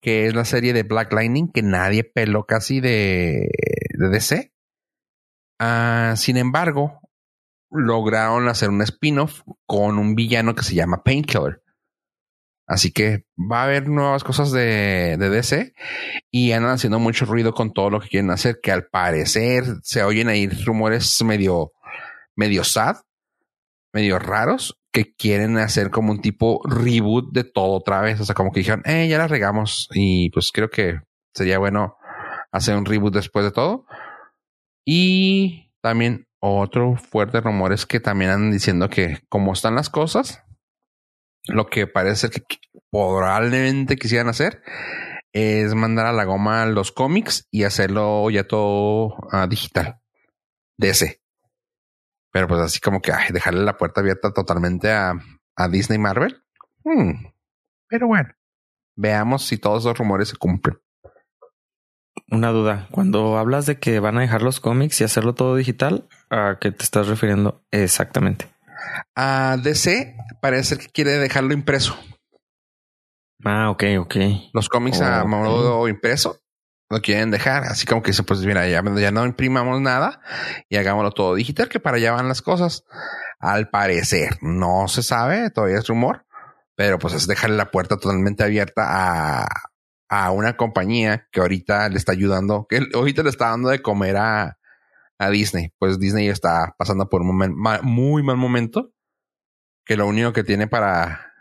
que 0.00 0.26
es 0.26 0.34
la 0.34 0.44
serie 0.44 0.72
de 0.72 0.82
Black 0.82 1.12
Lightning 1.12 1.50
que 1.52 1.62
nadie 1.62 2.04
peló 2.04 2.44
casi 2.46 2.80
de, 2.80 3.48
de 3.98 4.08
DC. 4.08 4.52
Ah, 5.58 6.14
sin 6.16 6.36
embargo, 6.36 7.00
lograron 7.70 8.48
hacer 8.48 8.70
un 8.70 8.82
spin-off 8.82 9.42
con 9.66 9.98
un 9.98 10.14
villano 10.14 10.54
que 10.54 10.62
se 10.62 10.74
llama 10.74 11.02
Painkiller. 11.02 11.62
Así 12.68 12.90
que 12.90 13.24
va 13.38 13.60
a 13.60 13.64
haber 13.64 13.88
nuevas 13.88 14.24
cosas 14.24 14.50
de, 14.50 15.16
de 15.18 15.30
DC 15.30 15.72
y 16.32 16.50
andan 16.50 16.72
haciendo 16.72 16.98
mucho 16.98 17.24
ruido 17.24 17.54
con 17.54 17.72
todo 17.72 17.90
lo 17.90 18.00
que 18.00 18.08
quieren 18.08 18.30
hacer, 18.30 18.58
que 18.60 18.72
al 18.72 18.86
parecer 18.86 19.64
se 19.82 20.02
oyen 20.02 20.28
ahí 20.28 20.48
rumores 20.48 21.22
medio, 21.22 21.72
medio 22.34 22.64
sad, 22.64 22.96
medio 23.92 24.18
raros, 24.18 24.80
que 24.96 25.14
quieren 25.14 25.58
hacer 25.58 25.90
como 25.90 26.10
un 26.10 26.22
tipo 26.22 26.62
reboot 26.64 27.30
de 27.30 27.44
todo 27.44 27.72
otra 27.72 28.00
vez. 28.00 28.18
O 28.18 28.24
sea, 28.24 28.34
como 28.34 28.50
que 28.50 28.60
dijeron, 28.60 28.80
eh, 28.86 29.06
ya 29.08 29.18
la 29.18 29.28
regamos. 29.28 29.90
Y 29.92 30.30
pues 30.30 30.50
creo 30.52 30.70
que 30.70 31.02
sería 31.34 31.58
bueno 31.58 31.98
hacer 32.50 32.74
un 32.78 32.86
reboot 32.86 33.12
después 33.12 33.44
de 33.44 33.50
todo. 33.50 33.84
Y 34.86 35.70
también 35.82 36.26
otro 36.40 36.96
fuerte 36.96 37.42
rumor 37.42 37.74
es 37.74 37.84
que 37.84 38.00
también 38.00 38.30
andan 38.30 38.52
diciendo 38.52 38.88
que 38.88 39.18
como 39.28 39.52
están 39.52 39.74
las 39.74 39.90
cosas, 39.90 40.42
lo 41.44 41.66
que 41.66 41.86
parece 41.86 42.30
que 42.30 42.40
probablemente 42.90 43.96
quisieran 43.96 44.30
hacer 44.30 44.62
es 45.34 45.74
mandar 45.74 46.06
a 46.06 46.12
la 46.14 46.24
goma 46.24 46.64
los 46.64 46.90
cómics 46.90 47.46
y 47.50 47.64
hacerlo 47.64 48.30
ya 48.30 48.44
todo 48.44 49.14
ah, 49.30 49.46
digital. 49.46 50.00
DC. 50.78 51.20
Pero 52.36 52.48
pues 52.48 52.60
así 52.60 52.80
como 52.80 53.00
que 53.00 53.12
ay, 53.14 53.32
dejarle 53.32 53.64
la 53.64 53.78
puerta 53.78 54.02
abierta 54.02 54.30
totalmente 54.30 54.92
a, 54.92 55.14
a 55.56 55.68
Disney 55.68 55.98
Marvel. 55.98 56.42
Hmm. 56.84 57.28
Pero 57.88 58.08
bueno, 58.08 58.28
veamos 58.94 59.46
si 59.46 59.56
todos 59.56 59.84
esos 59.84 59.96
rumores 59.96 60.28
se 60.28 60.36
cumplen. 60.36 60.78
Una 62.30 62.50
duda. 62.50 62.88
Cuando 62.90 63.38
hablas 63.38 63.64
de 63.64 63.78
que 63.78 64.00
van 64.00 64.18
a 64.18 64.20
dejar 64.20 64.42
los 64.42 64.60
cómics 64.60 65.00
y 65.00 65.04
hacerlo 65.04 65.34
todo 65.34 65.56
digital, 65.56 66.10
¿a 66.28 66.58
qué 66.60 66.72
te 66.72 66.82
estás 66.82 67.08
refiriendo 67.08 67.64
exactamente? 67.70 68.46
A 69.14 69.56
DC 69.62 70.14
parece 70.42 70.76
que 70.76 70.88
quiere 70.88 71.12
dejarlo 71.12 71.54
impreso. 71.54 71.96
Ah, 73.46 73.70
ok, 73.70 73.82
ok. 73.98 74.16
Los 74.52 74.68
cómics 74.68 75.00
a 75.00 75.22
Ok. 75.22 75.28
modo 75.30 75.88
impreso 75.88 76.38
lo 76.90 77.00
quieren 77.00 77.30
dejar. 77.30 77.64
Así 77.64 77.86
como 77.86 78.02
que 78.02 78.10
dicen, 78.10 78.24
pues 78.24 78.40
mira, 78.40 78.66
ya, 78.68 78.82
ya 78.96 79.10
no 79.10 79.24
imprimamos 79.26 79.80
nada 79.80 80.20
y 80.68 80.76
hagámoslo 80.76 81.10
todo 81.12 81.34
digital, 81.34 81.68
que 81.68 81.80
para 81.80 81.96
allá 81.96 82.12
van 82.12 82.28
las 82.28 82.42
cosas. 82.42 82.84
Al 83.38 83.68
parecer, 83.68 84.38
no 84.40 84.88
se 84.88 85.02
sabe, 85.02 85.50
todavía 85.50 85.78
es 85.78 85.86
rumor, 85.88 86.24
pero 86.74 86.98
pues 86.98 87.14
es 87.14 87.26
dejarle 87.26 87.56
la 87.56 87.70
puerta 87.70 87.96
totalmente 87.98 88.42
abierta 88.44 88.84
a, 88.86 89.46
a 90.08 90.30
una 90.30 90.56
compañía 90.56 91.28
que 91.30 91.40
ahorita 91.40 91.88
le 91.90 91.98
está 91.98 92.12
ayudando, 92.12 92.66
que 92.68 92.80
ahorita 92.94 93.22
le 93.22 93.30
está 93.30 93.48
dando 93.50 93.68
de 93.68 93.82
comer 93.82 94.16
a, 94.16 94.58
a 95.18 95.30
Disney. 95.30 95.72
Pues 95.78 95.98
Disney 95.98 96.28
está 96.28 96.74
pasando 96.78 97.08
por 97.10 97.20
un 97.22 97.28
momen- 97.38 97.54
ma- 97.54 97.80
muy 97.82 98.22
mal 98.22 98.36
momento, 98.36 98.92
que 99.84 99.96
lo 99.96 100.06
único 100.06 100.32
que 100.32 100.42
tiene 100.44 100.66
para, 100.66 101.32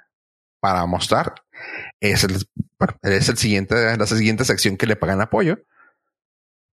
para 0.60 0.86
mostrar 0.86 1.34
es 2.00 2.24
el, 2.24 2.38
bueno, 2.78 2.98
es 3.02 3.30
el 3.30 3.38
siguiente, 3.38 3.98
la 3.98 4.06
siguiente 4.06 4.46
sección 4.46 4.78
que 4.78 4.88
le 4.88 4.96
pagan 4.96 5.22
apoyo, 5.22 5.60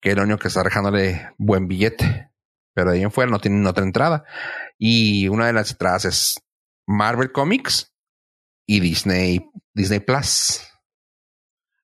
que 0.02 0.12
es 0.12 0.16
lo 0.16 0.24
único 0.24 0.40
que 0.40 0.48
está 0.48 0.64
dejándole 0.64 1.32
buen 1.38 1.68
billete. 1.68 2.30
pero 2.74 2.92
de 2.92 2.98
ahí 2.98 3.04
en 3.04 3.12
fuera 3.12 3.30
no 3.30 3.40
tienen 3.40 3.66
otra 3.66 3.84
entrada. 3.84 4.24
Y 4.78 5.28
una 5.28 5.48
de 5.48 5.54
las 5.54 5.72
entradas 5.72 6.06
es 6.06 6.36
Marvel 6.88 7.32
Comics 7.32 7.94
y 8.66 8.80
Disney, 8.80 9.50
Disney 9.74 10.00
Plus. 10.00 10.62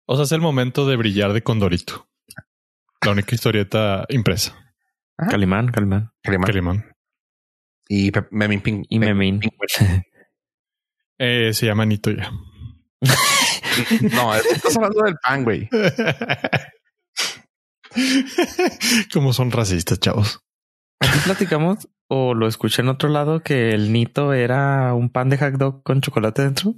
O 0.06 0.16
sea, 0.16 0.24
es 0.24 0.32
el 0.32 0.42
momento 0.42 0.88
de 0.88 0.96
brillar 0.96 1.34
de 1.34 1.44
Condorito. 1.44 2.10
La 3.06 3.12
única 3.12 3.36
historieta 3.36 4.06
impresa. 4.10 4.56
Ajá. 5.18 5.32
Calimán, 5.32 5.72
Calimán. 5.72 6.12
Calimán. 6.22 6.48
Calimán. 6.48 6.96
Y 7.90 8.12
Memín 8.32 8.62
Ping. 8.62 8.84
Y 8.90 9.00
Memín. 9.00 9.42
Eh, 11.20 11.52
se 11.52 11.66
llama 11.66 11.84
Nito 11.84 12.12
ya. 12.12 12.32
No, 14.12 14.34
estás 14.36 14.76
hablando 14.76 15.04
del 15.04 15.16
pan, 15.22 15.44
güey. 15.44 15.70
Como 19.14 19.34
son 19.34 19.52
racistas, 19.52 20.00
chavos. 20.00 20.40
Aquí 21.00 21.20
platicamos 21.24 21.88
o 22.08 22.34
lo 22.34 22.48
escuché 22.48 22.82
en 22.82 22.90
otro 22.90 23.10
lado 23.10 23.42
que 23.44 23.72
el 23.72 23.92
Nito 23.94 24.34
era 24.34 24.94
un 24.94 25.10
pan 25.12 25.30
de 25.30 25.38
hot 25.38 25.54
dog 25.54 25.84
con 25.84 26.02
chocolate 26.02 26.42
dentro. 26.44 26.74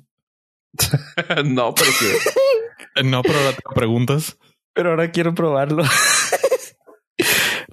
no, 1.46 1.74
pero 1.74 1.90
que 2.00 3.04
No, 3.04 3.22
pero 3.22 3.40
ahora 3.40 3.54
te 3.54 3.62
preguntas. 3.74 4.38
Pero 4.74 4.92
ahora 4.92 5.12
quiero 5.12 5.34
probarlo. 5.34 5.84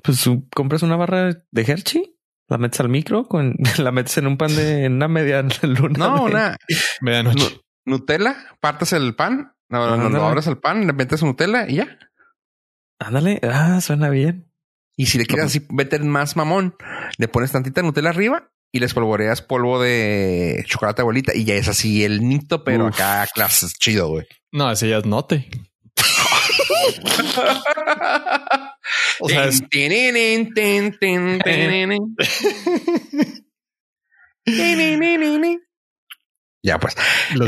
pues 0.03 0.23
tú 0.23 0.49
compras 0.55 0.83
una 0.83 0.97
barra 0.97 1.31
de 1.51 1.63
Hershey, 1.63 2.17
la 2.49 2.59
metes 2.59 2.81
al 2.81 2.89
micro, 2.89 3.27
con, 3.27 3.55
la 3.79 3.91
metes 3.93 4.17
en 4.19 4.27
un 4.29 4.37
pan 4.37 4.55
de 4.55 4.85
en 4.85 4.95
una 4.95 5.09
media 5.09 5.43
luna. 5.63 5.99
no, 5.99 6.15
de- 6.27 6.31
una 6.31 6.57
Medianoche. 7.01 7.61
Nu- 7.87 7.97
Nutella, 7.99 8.37
partes 8.61 8.93
el 8.93 9.15
pan, 9.17 9.55
no, 9.71 9.97
no, 9.97 10.09
no, 10.11 10.27
abres 10.27 10.47
el 10.49 10.59
pan, 10.59 10.87
le 10.87 10.93
metes 10.93 11.23
Nutella 11.23 11.67
y 11.69 11.77
ya. 11.77 11.99
Ándale, 12.99 13.41
ah, 13.43 13.81
suena 13.81 14.11
bien. 14.11 14.51
Y 14.97 15.07
si 15.07 15.19
le 15.19 15.27
quieres 15.27 15.47
así 15.47 15.67
meter 15.71 16.03
más 16.05 16.37
mamón, 16.37 16.75
le 17.19 17.29
pones 17.29 17.53
tantita 17.53 17.83
Nutella 17.83 18.11
arriba 18.11 18.51
y 18.73 18.81
les 18.81 18.93
polvoreas 18.95 19.43
polvo 19.43 19.81
de 19.81 20.65
chocolate 20.67 21.03
abuelita 21.03 21.35
y 21.35 21.45
ya 21.45 21.55
es 21.55 21.69
así 21.69 22.05
el 22.05 22.27
nito, 22.29 22.65
pero 22.65 22.87
Uf. 22.87 22.95
acá 22.95 23.27
clases 23.33 23.75
chido, 23.75 24.09
güey. 24.09 24.27
No, 24.53 24.71
ese 24.71 24.89
ya 24.89 24.99
es 24.99 25.07
note. 25.07 25.49
O 29.19 29.29
sea, 29.29 29.47
es- 29.47 29.63
Ya 36.67 36.81
pues. 36.81 36.97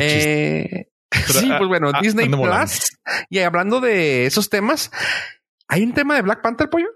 Eh, 0.01 0.87
sí, 1.11 1.49
ah, 1.51 1.59
pues 1.59 1.69
bueno, 1.69 1.91
ah, 1.93 1.99
Disney 2.01 2.29
volando. 2.29 2.67
Plus. 2.67 2.91
Y 3.29 3.41
hablando 3.41 3.81
de 3.81 4.27
esos 4.27 4.49
temas, 4.49 4.93
hay 5.67 5.83
un 5.83 5.93
tema 5.93 6.15
de 6.15 6.23
Black 6.23 6.41
Panther, 6.41 6.71
pollo. 6.71 6.87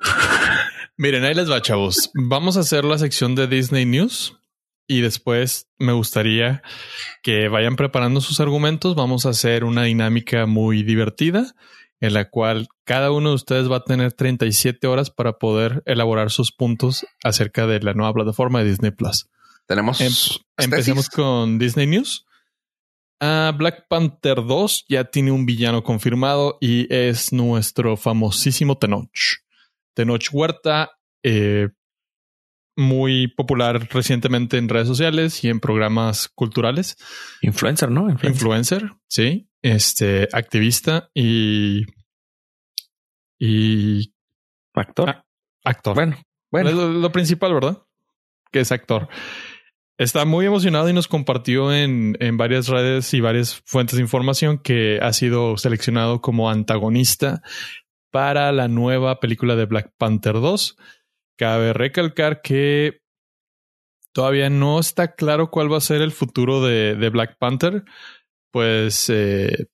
Miren, 0.96 1.24
ahí 1.24 1.34
les 1.34 1.48
va, 1.48 1.62
chavos. 1.62 2.10
Vamos 2.14 2.56
a 2.56 2.60
hacer 2.60 2.84
la 2.84 2.98
sección 2.98 3.36
de 3.36 3.46
Disney 3.46 3.86
News 3.86 4.36
y 4.88 5.00
después 5.00 5.68
me 5.78 5.92
gustaría 5.92 6.62
que 7.22 7.48
vayan 7.48 7.76
preparando 7.76 8.20
sus 8.20 8.40
argumentos. 8.40 8.96
Vamos 8.96 9.24
a 9.24 9.30
hacer 9.30 9.62
una 9.62 9.84
dinámica 9.84 10.46
muy 10.46 10.82
divertida 10.82 11.54
en 12.00 12.14
la 12.14 12.30
cual 12.30 12.66
cada 12.84 13.12
uno 13.12 13.28
de 13.28 13.34
ustedes 13.36 13.70
va 13.70 13.76
a 13.76 13.84
tener 13.84 14.12
37 14.12 14.88
horas 14.88 15.10
para 15.10 15.34
poder 15.34 15.84
elaborar 15.86 16.32
sus 16.32 16.50
puntos 16.50 17.06
acerca 17.22 17.68
de 17.68 17.78
la 17.78 17.94
nueva 17.94 18.12
plataforma 18.12 18.58
de 18.58 18.70
Disney 18.70 18.90
Plus. 18.90 19.30
Tenemos. 19.70 20.00
Em-. 20.00 20.12
Empecemos 20.56 21.08
con 21.08 21.56
Disney 21.56 21.86
News. 21.86 22.26
Ah, 23.20 23.54
Black 23.56 23.86
Panther 23.88 24.44
2 24.44 24.86
ya 24.88 25.04
tiene 25.04 25.30
un 25.30 25.46
villano 25.46 25.84
confirmado 25.84 26.58
y 26.60 26.92
es 26.92 27.32
nuestro 27.32 27.96
famosísimo 27.96 28.78
Tenoch. 28.78 29.08
Tenoch 29.94 30.24
Huerta, 30.32 30.90
eh, 31.22 31.68
muy 32.76 33.28
popular 33.28 33.88
recientemente 33.92 34.58
en 34.58 34.68
redes 34.68 34.88
sociales 34.88 35.44
y 35.44 35.50
en 35.50 35.60
programas 35.60 36.28
culturales. 36.34 36.96
Influencer, 37.40 37.92
¿no? 37.92 38.10
Influencer. 38.10 38.82
Influencer, 38.82 38.92
sí. 39.06 39.48
Este, 39.62 40.26
activista 40.32 41.10
y, 41.14 41.84
y 43.38 44.12
Actor. 44.74 45.10
Ah, 45.10 45.24
actor. 45.62 45.94
bueno, 45.94 46.16
bueno. 46.50 46.70
Es 46.70 46.74
lo, 46.74 46.88
lo 46.88 47.12
principal, 47.12 47.54
¿verdad? 47.54 47.84
Que 48.50 48.58
es 48.58 48.72
actor. 48.72 49.08
Está 50.00 50.24
muy 50.24 50.46
emocionado 50.46 50.88
y 50.88 50.94
nos 50.94 51.08
compartió 51.08 51.74
en, 51.74 52.16
en 52.20 52.38
varias 52.38 52.68
redes 52.68 53.12
y 53.12 53.20
varias 53.20 53.60
fuentes 53.66 53.96
de 53.96 54.02
información 54.02 54.56
que 54.56 54.98
ha 55.02 55.12
sido 55.12 55.58
seleccionado 55.58 56.22
como 56.22 56.48
antagonista 56.48 57.42
para 58.10 58.50
la 58.50 58.66
nueva 58.66 59.20
película 59.20 59.56
de 59.56 59.66
Black 59.66 59.92
Panther 59.98 60.40
2. 60.40 60.78
Cabe 61.36 61.74
recalcar 61.74 62.40
que 62.40 63.02
todavía 64.14 64.48
no 64.48 64.80
está 64.80 65.16
claro 65.16 65.50
cuál 65.50 65.70
va 65.70 65.76
a 65.76 65.82
ser 65.82 66.00
el 66.00 66.12
futuro 66.12 66.64
de, 66.64 66.94
de 66.94 67.10
Black 67.10 67.36
Panther, 67.38 67.84
pues 68.50 69.10
eh, 69.10 69.66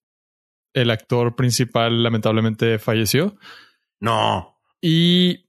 el 0.74 0.90
actor 0.90 1.36
principal 1.36 2.02
lamentablemente 2.02 2.80
falleció. 2.80 3.36
No. 4.00 4.58
Y 4.80 5.46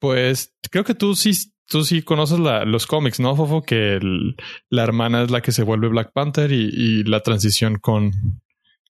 pues 0.00 0.52
creo 0.68 0.82
que 0.82 0.94
tú 0.94 1.14
sí, 1.14 1.30
tú 1.66 1.84
sí 1.84 2.02
conoces 2.02 2.38
los 2.38 2.86
cómics, 2.86 3.20
¿no, 3.20 3.36
Fofo? 3.36 3.62
Que 3.62 3.98
la 4.68 4.82
hermana 4.82 5.22
es 5.22 5.30
la 5.30 5.40
que 5.40 5.52
se 5.52 5.62
vuelve 5.62 5.88
Black 5.88 6.12
Panther 6.12 6.52
y, 6.52 6.70
y 6.72 7.04
la 7.04 7.20
transición 7.20 7.76
con, 7.76 8.12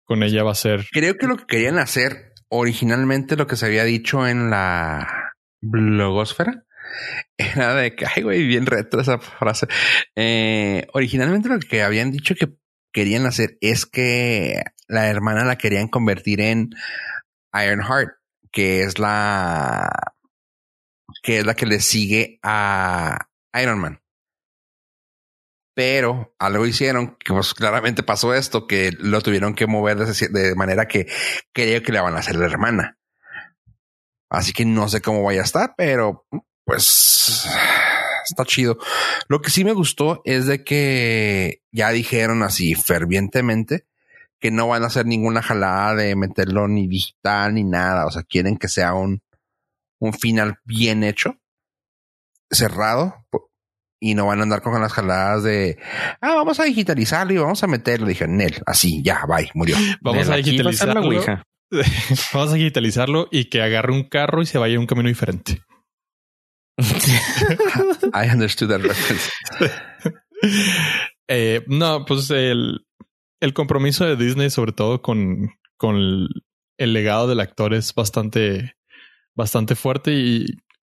con 0.04 0.22
ella 0.22 0.42
va 0.42 0.52
a 0.52 0.56
ser. 0.56 0.86
Creo 0.92 1.16
que 1.16 1.26
lo 1.26 1.36
que 1.36 1.46
querían 1.46 1.78
hacer 1.78 2.32
originalmente, 2.48 3.36
lo 3.36 3.46
que 3.46 3.56
se 3.56 3.66
había 3.66 3.84
dicho 3.84 4.26
en 4.26 4.50
la 4.50 5.32
blogosfera, 5.60 6.64
era 7.36 7.74
de 7.74 7.94
que, 7.94 8.06
ay, 8.06 8.22
güey, 8.22 8.46
bien 8.46 8.66
retro 8.66 9.00
esa 9.00 9.18
frase. 9.18 9.66
Eh, 10.14 10.86
originalmente 10.92 11.48
lo 11.48 11.58
que 11.58 11.82
habían 11.82 12.10
dicho 12.10 12.34
que 12.34 12.56
querían 12.92 13.26
hacer 13.26 13.58
es 13.60 13.84
que 13.84 14.62
la 14.88 15.08
hermana 15.08 15.44
la 15.44 15.58
querían 15.58 15.88
convertir 15.88 16.40
en 16.40 16.70
Ironheart, 17.52 18.14
que 18.52 18.82
es 18.82 18.98
la 18.98 19.90
que 21.26 21.38
es 21.38 21.44
la 21.44 21.56
que 21.56 21.66
le 21.66 21.80
sigue 21.80 22.38
a 22.44 23.30
Iron 23.60 23.80
Man. 23.80 24.00
Pero 25.74 26.36
algo 26.38 26.66
hicieron 26.66 27.16
que 27.16 27.32
pues 27.32 27.52
claramente 27.52 28.04
pasó 28.04 28.32
esto, 28.32 28.68
que 28.68 28.92
lo 28.96 29.20
tuvieron 29.20 29.56
que 29.56 29.66
mover 29.66 29.98
de, 29.98 30.54
manera 30.54 30.86
que 30.86 31.08
creo 31.52 31.82
que 31.82 31.90
le 31.90 32.00
van 32.00 32.14
a 32.14 32.20
hacer 32.20 32.36
la 32.36 32.46
hermana. 32.46 32.96
Así 34.30 34.52
que 34.52 34.64
no 34.64 34.88
sé 34.88 35.00
cómo 35.00 35.24
vaya 35.24 35.40
a 35.40 35.44
estar, 35.44 35.74
pero 35.76 36.28
pues 36.64 37.44
está 38.24 38.44
chido. 38.44 38.78
Lo 39.26 39.42
que 39.42 39.50
sí 39.50 39.64
me 39.64 39.72
gustó 39.72 40.22
es 40.24 40.46
de 40.46 40.62
que 40.62 41.60
ya 41.72 41.90
dijeron 41.90 42.44
así 42.44 42.76
fervientemente 42.76 43.84
que 44.38 44.52
no 44.52 44.68
van 44.68 44.84
a 44.84 44.86
hacer 44.86 45.06
ninguna 45.06 45.42
jalada 45.42 45.96
de 45.96 46.14
meterlo 46.14 46.68
ni 46.68 46.86
digital 46.86 47.54
ni 47.54 47.64
nada. 47.64 48.06
O 48.06 48.12
sea, 48.12 48.22
quieren 48.22 48.58
que 48.58 48.68
sea 48.68 48.94
un, 48.94 49.22
un 49.98 50.12
final 50.12 50.58
bien 50.64 51.04
hecho, 51.04 51.38
cerrado, 52.50 53.26
y 54.00 54.14
no 54.14 54.26
van 54.26 54.40
a 54.40 54.42
andar 54.42 54.62
con 54.62 54.78
las 54.80 54.92
jaladas 54.92 55.42
de 55.42 55.78
ah, 56.20 56.34
vamos 56.34 56.60
a 56.60 56.64
digitalizarlo 56.64 57.32
y 57.32 57.38
vamos 57.38 57.62
a 57.62 57.66
meterlo. 57.66 58.06
Dije, 58.06 58.28
Nel, 58.28 58.62
así, 58.66 59.02
ya, 59.02 59.24
bye, 59.26 59.50
murió. 59.54 59.76
Vamos 60.00 60.26
a 60.26 60.30
va 60.30 60.36
digitalizarlo. 60.36 61.02
Vamos 62.32 62.52
a 62.52 62.54
digitalizarlo 62.54 63.26
y 63.32 63.46
que 63.46 63.60
agarre 63.60 63.92
un 63.92 64.04
carro 64.04 64.40
y 64.40 64.46
se 64.46 64.56
vaya 64.56 64.76
a 64.76 64.78
un 64.78 64.86
camino 64.86 65.08
diferente. 65.08 65.62
I 68.14 68.30
understood 68.32 68.68
that 68.68 68.82
reference. 68.82 69.30
Eh, 71.28 71.64
no, 71.66 72.04
pues 72.04 72.30
el, 72.30 72.86
el 73.40 73.52
compromiso 73.52 74.04
de 74.04 74.14
Disney, 74.16 74.50
sobre 74.50 74.72
todo 74.72 75.02
con, 75.02 75.50
con 75.76 75.96
el, 75.96 76.28
el 76.78 76.92
legado 76.92 77.26
del 77.26 77.40
actor, 77.40 77.74
es 77.74 77.94
bastante, 77.94 78.76
bastante 79.36 79.76
fuerte 79.76 80.12
y 80.12 80.46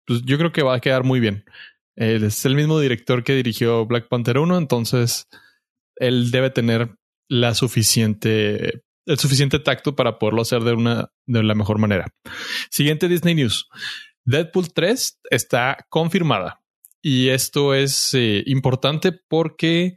pues, 0.07 0.23
yo 0.25 0.39
creo 0.39 0.53
que 0.53 0.63
va 0.63 0.75
a 0.75 0.81
quedar 0.81 1.05
muy 1.05 1.21
bien. 1.21 1.45
Es 1.97 2.45
el 2.45 2.55
mismo 2.55 2.79
director 2.79 3.25
que 3.25 3.35
dirigió 3.35 3.87
Black 3.87 4.09
Panther 4.09 4.39
1, 4.39 4.59
entonces 4.59 5.29
él 5.97 6.31
debe 6.31 6.51
tener 6.51 6.95
la 7.29 7.55
suficiente, 7.55 8.83
el 9.07 9.19
suficiente 9.19 9.59
tacto 9.59 9.97
para 9.97 10.19
poderlo 10.19 10.43
hacer 10.43 10.63
de 10.63 10.75
una, 10.75 11.11
de 11.27 11.43
la 11.43 11.55
mejor 11.55 11.79
manera. 11.79 12.07
Siguiente 12.71 13.09
Disney 13.09 13.35
News. 13.35 13.69
Deadpool 14.25 14.73
3 14.73 15.21
está 15.31 15.79
confirmada. 15.89 16.61
Y 17.01 17.29
esto 17.29 17.75
es 17.75 18.15
eh, 18.15 18.43
importante 18.47 19.13
porque 19.13 19.97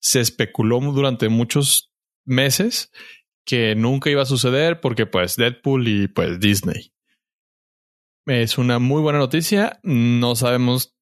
se 0.00 0.20
especuló 0.20 0.78
durante 0.80 1.28
muchos 1.28 1.90
meses 2.26 2.90
que 3.46 3.74
nunca 3.74 4.10
iba 4.10 4.22
a 4.22 4.26
suceder 4.26 4.80
porque 4.80 5.06
pues 5.06 5.36
Deadpool 5.36 5.88
y 5.88 6.08
pues 6.08 6.38
Disney. 6.38 6.93
Es 8.26 8.56
una 8.56 8.78
muy 8.78 9.02
buena 9.02 9.18
noticia. 9.18 9.80
No 9.82 10.34
sabemos 10.34 10.96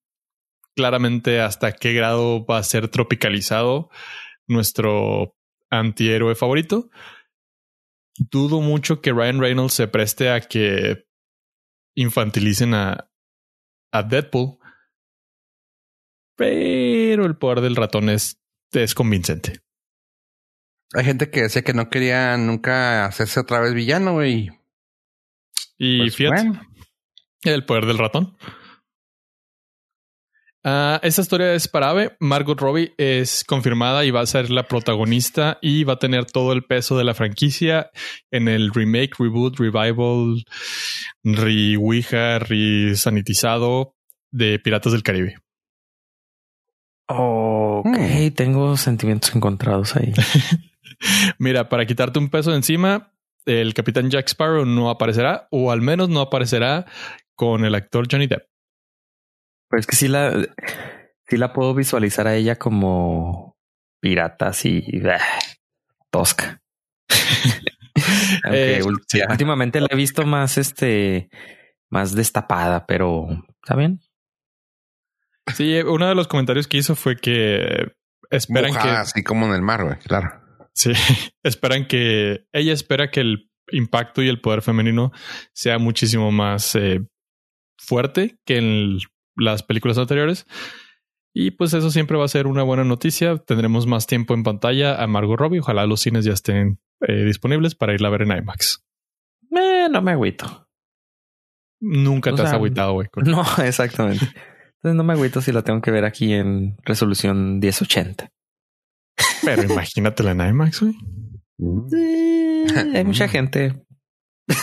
claramente 0.74 1.40
hasta 1.40 1.72
qué 1.72 1.92
grado 1.92 2.44
va 2.44 2.58
a 2.58 2.62
ser 2.62 2.88
tropicalizado 2.88 3.90
nuestro 4.48 5.36
antihéroe 5.70 6.34
favorito. 6.34 6.90
Dudo 8.18 8.60
mucho 8.60 9.00
que 9.00 9.12
Ryan 9.12 9.40
Reynolds 9.40 9.74
se 9.74 9.88
preste 9.88 10.30
a 10.30 10.40
que 10.40 11.06
infantilicen 11.94 12.74
a, 12.74 13.08
a 13.92 14.02
Deadpool. 14.02 14.58
Pero 16.36 17.24
el 17.24 17.36
poder 17.36 17.60
del 17.60 17.76
ratón 17.76 18.08
es, 18.08 18.40
es 18.72 18.94
convincente. 18.94 19.60
Hay 20.94 21.04
gente 21.04 21.30
que 21.30 21.42
decía 21.42 21.62
que 21.62 21.72
no 21.72 21.88
quería 21.88 22.36
nunca 22.36 23.06
hacerse 23.06 23.40
otra 23.40 23.60
vez 23.60 23.74
villano, 23.74 24.14
güey. 24.14 24.50
Y 25.78 25.98
Pues, 25.98 26.16
fíjate, 26.16 26.42
bueno. 26.42 26.71
El 27.44 27.64
poder 27.64 27.86
del 27.86 27.98
ratón. 27.98 28.36
Ah, 30.64 31.00
esta 31.02 31.22
historia 31.22 31.54
es 31.54 31.66
para 31.66 31.90
Ave. 31.90 32.16
Margot 32.20 32.60
Robbie 32.60 32.94
es 32.96 33.42
confirmada 33.42 34.04
y 34.04 34.12
va 34.12 34.20
a 34.20 34.26
ser 34.26 34.48
la 34.50 34.68
protagonista 34.68 35.58
y 35.60 35.82
va 35.82 35.94
a 35.94 35.98
tener 35.98 36.26
todo 36.26 36.52
el 36.52 36.62
peso 36.62 36.96
de 36.96 37.02
la 37.02 37.14
franquicia 37.14 37.90
en 38.30 38.46
el 38.46 38.72
remake, 38.72 39.16
reboot, 39.18 39.58
revival, 39.58 40.44
re-ouija, 41.24 42.38
re-sanitizado 42.38 43.96
de 44.30 44.60
Piratas 44.60 44.92
del 44.92 45.02
Caribe. 45.02 45.36
Ok, 47.08 47.86
Hmm. 47.86 48.30
tengo 48.36 48.76
sentimientos 48.76 49.34
encontrados 49.34 49.96
ahí. 49.96 50.12
Mira, 51.38 51.68
para 51.68 51.86
quitarte 51.86 52.20
un 52.20 52.28
peso 52.30 52.50
de 52.50 52.56
encima, 52.58 53.11
el 53.46 53.74
capitán 53.74 54.10
Jack 54.10 54.28
Sparrow 54.28 54.64
no 54.64 54.90
aparecerá, 54.90 55.48
o 55.50 55.70
al 55.70 55.80
menos 55.80 56.08
no 56.08 56.20
aparecerá 56.20 56.86
con 57.34 57.64
el 57.64 57.74
actor 57.74 58.06
Johnny 58.10 58.26
Depp. 58.26 58.46
Pero 59.68 59.80
es 59.80 59.86
que 59.86 59.96
sí 59.96 60.08
la, 60.08 60.46
sí 61.26 61.36
la 61.36 61.52
puedo 61.52 61.74
visualizar 61.74 62.26
a 62.26 62.34
ella 62.34 62.56
como 62.56 63.56
pirata 64.00 64.48
así 64.48 64.84
bah, 65.02 65.18
tosca. 66.10 66.60
Aunque 68.44 68.78
Eh, 68.78 68.82
últimamente 68.82 69.80
la 69.80 69.88
he 69.90 69.96
visto 69.96 70.24
más 70.24 70.58
este 70.58 71.30
más 71.90 72.14
destapada, 72.14 72.86
pero 72.86 73.28
está 73.62 73.76
bien. 73.76 74.00
Sí, 75.54 75.80
uno 75.80 76.08
de 76.08 76.14
los 76.14 76.26
comentarios 76.26 76.66
que 76.66 76.78
hizo 76.78 76.96
fue 76.96 77.16
que 77.16 77.92
esperan 78.30 78.72
que 78.72 78.88
así 78.88 79.22
como 79.22 79.46
en 79.46 79.52
el 79.52 79.62
mar, 79.62 79.84
güey. 79.84 79.98
Claro. 79.98 80.41
Sí, 80.74 80.92
esperan 81.42 81.86
que 81.86 82.46
ella 82.52 82.72
espera 82.72 83.10
que 83.10 83.20
el 83.20 83.50
impacto 83.70 84.22
y 84.22 84.28
el 84.28 84.40
poder 84.40 84.62
femenino 84.62 85.12
sea 85.52 85.78
muchísimo 85.78 86.30
más 86.30 86.74
eh, 86.74 87.00
fuerte 87.78 88.38
que 88.44 88.58
en 88.58 88.98
las 89.36 89.62
películas 89.62 89.98
anteriores. 89.98 90.46
Y 91.34 91.52
pues 91.52 91.72
eso 91.72 91.90
siempre 91.90 92.18
va 92.18 92.26
a 92.26 92.28
ser 92.28 92.46
una 92.46 92.62
buena 92.62 92.84
noticia. 92.84 93.38
Tendremos 93.38 93.86
más 93.86 94.06
tiempo 94.06 94.34
en 94.34 94.42
pantalla 94.42 95.02
a 95.02 95.06
Margot 95.06 95.38
Robbie. 95.38 95.60
Ojalá 95.60 95.86
los 95.86 96.00
cines 96.00 96.24
ya 96.26 96.32
estén 96.32 96.78
eh, 97.00 97.24
disponibles 97.24 97.74
para 97.74 97.94
irla 97.94 98.08
a 98.08 98.10
ver 98.10 98.22
en 98.22 98.36
IMAX. 98.36 98.84
Eh, 99.50 99.88
no 99.90 100.02
me 100.02 100.12
agüito. 100.12 100.68
Nunca 101.80 102.30
O 102.30 102.34
te 102.34 102.42
has 102.42 102.52
agüitado, 102.52 102.92
güey. 102.92 103.08
No, 103.24 103.44
exactamente. 103.64 104.26
Entonces 104.76 104.96
no 104.96 105.04
me 105.04 105.14
agüito 105.14 105.40
si 105.40 105.52
la 105.52 105.62
tengo 105.62 105.80
que 105.80 105.90
ver 105.90 106.04
aquí 106.04 106.32
en 106.32 106.76
resolución 106.84 107.58
1080. 107.60 108.30
Pero 109.44 109.62
imagínatela 109.72 110.30
en 110.32 110.40
IMAX, 110.40 110.80
güey. 110.80 110.94
Eh, 111.96 112.66
hay 112.94 113.04
mucha 113.04 113.28
gente. 113.28 113.74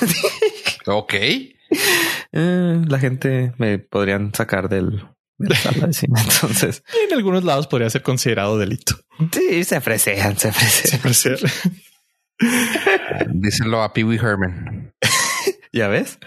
Ok. 0.86 1.14
Eh, 1.14 2.82
la 2.88 3.00
gente 3.00 3.54
me 3.58 3.78
podrían 3.78 4.34
sacar 4.34 4.70
del, 4.70 5.06
de 5.38 5.50
la 5.50 5.56
sala 5.56 5.88
de 5.88 5.94
cine. 5.94 6.20
Entonces, 6.24 6.84
En 7.08 7.14
algunos 7.16 7.44
lados 7.44 7.68
podría 7.68 7.90
ser 7.92 8.02
considerado 8.02 8.58
delito. 8.58 8.96
sí, 9.32 9.64
se 9.64 9.80
fresean, 9.82 10.36
se 10.38 10.52
fresean. 10.52 10.90
Siempre 10.90 11.14
ser. 11.14 11.40
Díselo 13.34 13.84
a 13.84 13.94
Pee 13.94 14.04
Wee 14.04 14.18
Herman. 14.18 14.94
¿Ya 15.72 15.88
ves? 15.90 16.18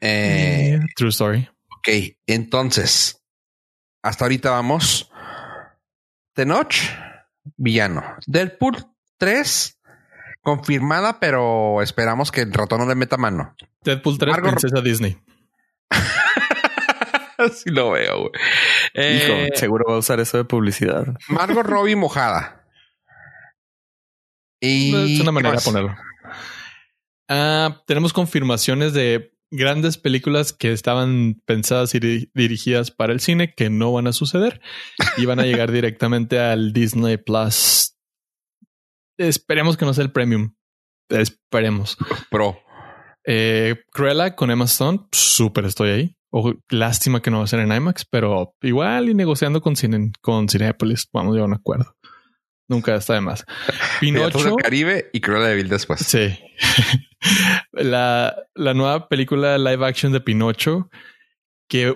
Eh, 0.00 0.78
True 0.96 1.10
story. 1.10 1.48
ok, 1.78 1.88
entonces, 2.26 3.22
hasta 4.02 4.24
ahorita 4.26 4.50
vamos. 4.50 5.10
Tenoch, 6.34 6.74
villano. 7.56 8.02
Deadpool 8.26 8.76
3, 9.18 9.80
confirmada, 10.40 11.20
pero 11.20 11.82
esperamos 11.82 12.30
que 12.32 12.42
el 12.42 12.52
ratón 12.52 12.80
no 12.80 12.86
le 12.86 12.94
meta 12.94 13.16
mano. 13.16 13.54
Deadpool 13.84 14.18
3, 14.18 14.34
Margot- 14.36 14.50
Princesa 14.50 14.80
Disney. 14.80 15.18
Así 17.38 17.70
lo 17.70 17.90
veo, 17.90 18.20
güey. 18.20 18.30
Eh, 18.94 19.48
Hijo, 19.50 19.56
seguro 19.58 19.84
va 19.88 19.94
a 19.96 19.98
usar 19.98 20.20
eso 20.20 20.36
de 20.36 20.44
publicidad. 20.44 21.06
Margot 21.28 21.66
Robbie 21.66 21.96
mojada. 21.96 22.64
Y 24.60 25.14
es 25.14 25.20
una 25.20 25.30
¿qué 25.30 25.32
manera 25.32 25.56
de 25.56 25.62
ponerlo. 25.64 25.96
Ah, 27.28 27.82
tenemos 27.86 28.12
confirmaciones 28.12 28.92
de 28.92 29.32
grandes 29.52 29.98
películas 29.98 30.52
que 30.52 30.72
estaban 30.72 31.40
pensadas 31.46 31.94
y 31.94 32.00
di- 32.00 32.30
dirigidas 32.34 32.90
para 32.90 33.12
el 33.12 33.20
cine 33.20 33.54
que 33.54 33.70
no 33.70 33.92
van 33.92 34.06
a 34.08 34.12
suceder 34.12 34.60
y 35.16 35.26
van 35.26 35.38
a 35.38 35.44
llegar 35.44 35.70
directamente 35.72 36.40
al 36.40 36.72
Disney 36.72 37.16
Plus. 37.18 37.94
Esperemos 39.18 39.76
que 39.76 39.84
no 39.84 39.94
sea 39.94 40.04
el 40.04 40.12
premium. 40.12 40.54
Esperemos. 41.08 41.96
Pro. 42.30 42.58
Eh, 43.26 43.76
Cruella 43.92 44.34
con 44.34 44.50
Emma 44.50 44.64
Stone, 44.64 45.06
súper 45.12 45.66
estoy 45.66 45.90
ahí. 45.90 46.16
O, 46.30 46.54
lástima 46.70 47.20
que 47.20 47.30
no 47.30 47.38
va 47.38 47.44
a 47.44 47.46
ser 47.46 47.60
en 47.60 47.70
IMAX, 47.72 48.06
pero 48.06 48.54
igual 48.62 49.10
y 49.10 49.14
negociando 49.14 49.60
con, 49.60 49.76
cine, 49.76 50.12
con 50.22 50.48
Cinepolis, 50.48 51.06
vamos 51.12 51.32
a 51.32 51.34
llegar 51.34 51.44
a 51.44 51.48
un 51.48 51.54
acuerdo. 51.54 51.94
Nunca 52.72 52.94
está 52.94 53.12
de 53.12 53.20
más. 53.20 53.44
Pinocho. 54.00 54.42
del 54.42 54.56
Caribe 54.56 55.10
y 55.12 55.20
Cruella 55.20 55.48
de 55.48 55.56
Vil 55.56 55.68
después. 55.68 56.00
Sí. 56.00 56.38
la, 57.72 58.34
la 58.54 58.72
nueva 58.72 59.08
película 59.08 59.58
live 59.58 59.86
action 59.86 60.10
de 60.10 60.22
Pinocho, 60.22 60.88
que 61.68 61.94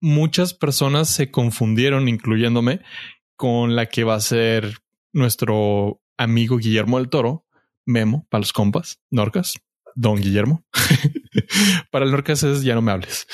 muchas 0.00 0.54
personas 0.54 1.08
se 1.08 1.30
confundieron, 1.30 2.08
incluyéndome, 2.08 2.80
con 3.36 3.76
la 3.76 3.86
que 3.86 4.02
va 4.02 4.16
a 4.16 4.20
ser 4.20 4.78
nuestro 5.12 6.00
amigo 6.16 6.56
Guillermo 6.56 6.98
del 6.98 7.08
Toro, 7.08 7.46
Memo, 7.86 8.26
para 8.28 8.40
los 8.40 8.52
compas, 8.52 9.00
Norcas, 9.08 9.54
Don 9.94 10.20
Guillermo. 10.20 10.64
para 11.92 12.04
el 12.04 12.10
Norcas 12.10 12.42
es 12.42 12.64
ya 12.64 12.74
no 12.74 12.82
me 12.82 12.90
hables. 12.90 13.28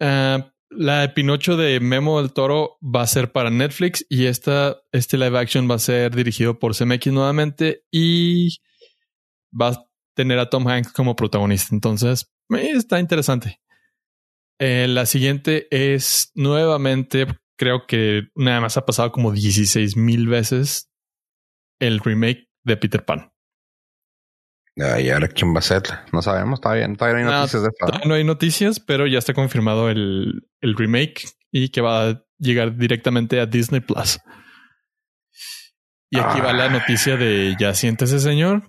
Ah, 0.00 0.52
la 0.70 1.00
de 1.02 1.08
Pinocho 1.10 1.56
de 1.56 1.80
Memo 1.80 2.20
del 2.20 2.32
Toro 2.32 2.78
va 2.80 3.02
a 3.02 3.06
ser 3.06 3.32
para 3.32 3.50
Netflix 3.50 4.06
y 4.08 4.26
esta, 4.26 4.78
este 4.92 5.18
live 5.18 5.38
action 5.38 5.68
va 5.68 5.74
a 5.74 5.80
ser 5.80 6.14
dirigido 6.14 6.58
por 6.58 6.76
CMX 6.76 7.08
nuevamente 7.08 7.84
y 7.90 8.58
va 9.52 9.68
a 9.68 9.84
tener 10.14 10.38
a 10.38 10.48
Tom 10.48 10.66
Hanks 10.66 10.92
como 10.92 11.16
protagonista. 11.16 11.74
Entonces, 11.74 12.30
eh, 12.50 12.70
está 12.70 13.00
interesante. 13.00 13.60
Eh, 14.60 14.86
la 14.88 15.06
siguiente 15.06 15.66
es 15.70 16.30
nuevamente, 16.34 17.26
creo 17.56 17.86
que 17.86 18.28
nada 18.34 18.60
más 18.60 18.76
ha 18.76 18.86
pasado 18.86 19.10
como 19.10 19.32
16 19.32 19.96
mil 19.96 20.28
veces 20.28 20.90
el 21.80 21.98
remake 21.98 22.48
de 22.64 22.76
Peter 22.76 23.04
Pan. 23.04 23.32
Ay, 24.82 25.10
ahora 25.10 25.28
quién 25.28 25.54
va 25.54 25.58
a 25.58 25.62
ser. 25.62 25.82
No 26.12 26.22
sabemos, 26.22 26.60
todavía, 26.60 26.86
todavía 26.96 27.22
no 27.24 27.28
hay 27.30 27.34
No, 27.34 27.40
noticias 27.40 27.62
de 27.62 27.70
no 28.08 28.14
hay 28.14 28.24
noticias, 28.24 28.80
pero 28.80 29.06
ya 29.06 29.18
está 29.18 29.34
confirmado 29.34 29.90
el, 29.90 30.48
el 30.60 30.76
remake 30.76 31.28
y 31.50 31.68
que 31.70 31.80
va 31.80 32.08
a 32.08 32.22
llegar 32.38 32.76
directamente 32.76 33.40
a 33.40 33.46
Disney 33.46 33.80
Plus. 33.80 34.18
Y 36.10 36.18
aquí 36.18 36.40
va 36.40 36.52
la 36.52 36.64
Ah. 36.64 36.68
noticia 36.70 37.16
de 37.16 37.54
ya 37.58 37.74
siéntese, 37.74 38.18
señor. 38.18 38.62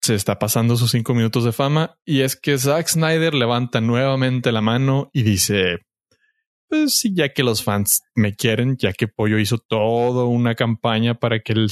Se 0.00 0.14
está 0.14 0.38
pasando 0.38 0.76
sus 0.76 0.90
cinco 0.90 1.14
minutos 1.14 1.44
de 1.44 1.52
fama 1.52 1.96
y 2.04 2.22
es 2.22 2.34
que 2.36 2.58
Zack 2.58 2.88
Snyder 2.88 3.34
levanta 3.34 3.80
nuevamente 3.80 4.50
la 4.50 4.60
mano 4.60 5.08
y 5.12 5.22
dice: 5.22 5.78
Pues 6.68 6.98
sí, 6.98 7.12
ya 7.14 7.32
que 7.32 7.44
los 7.44 7.62
fans 7.62 8.02
me 8.14 8.34
quieren, 8.34 8.76
ya 8.76 8.92
que 8.92 9.06
Pollo 9.08 9.38
hizo 9.38 9.58
toda 9.58 10.24
una 10.24 10.54
campaña 10.56 11.14
para 11.14 11.40
que 11.40 11.52
el, 11.52 11.68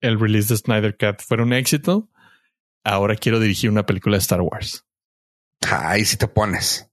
el 0.00 0.18
release 0.18 0.48
de 0.54 0.56
Snyder 0.58 0.96
Cut 0.96 1.20
fuera 1.22 1.42
un 1.42 1.52
éxito, 1.52 2.08
ahora 2.84 3.16
quiero 3.16 3.40
dirigir 3.40 3.70
una 3.70 3.86
película 3.86 4.16
de 4.16 4.20
Star 4.20 4.40
Wars. 4.42 4.84
Ay, 5.68 6.04
si 6.04 6.16
te 6.16 6.28
pones. 6.28 6.90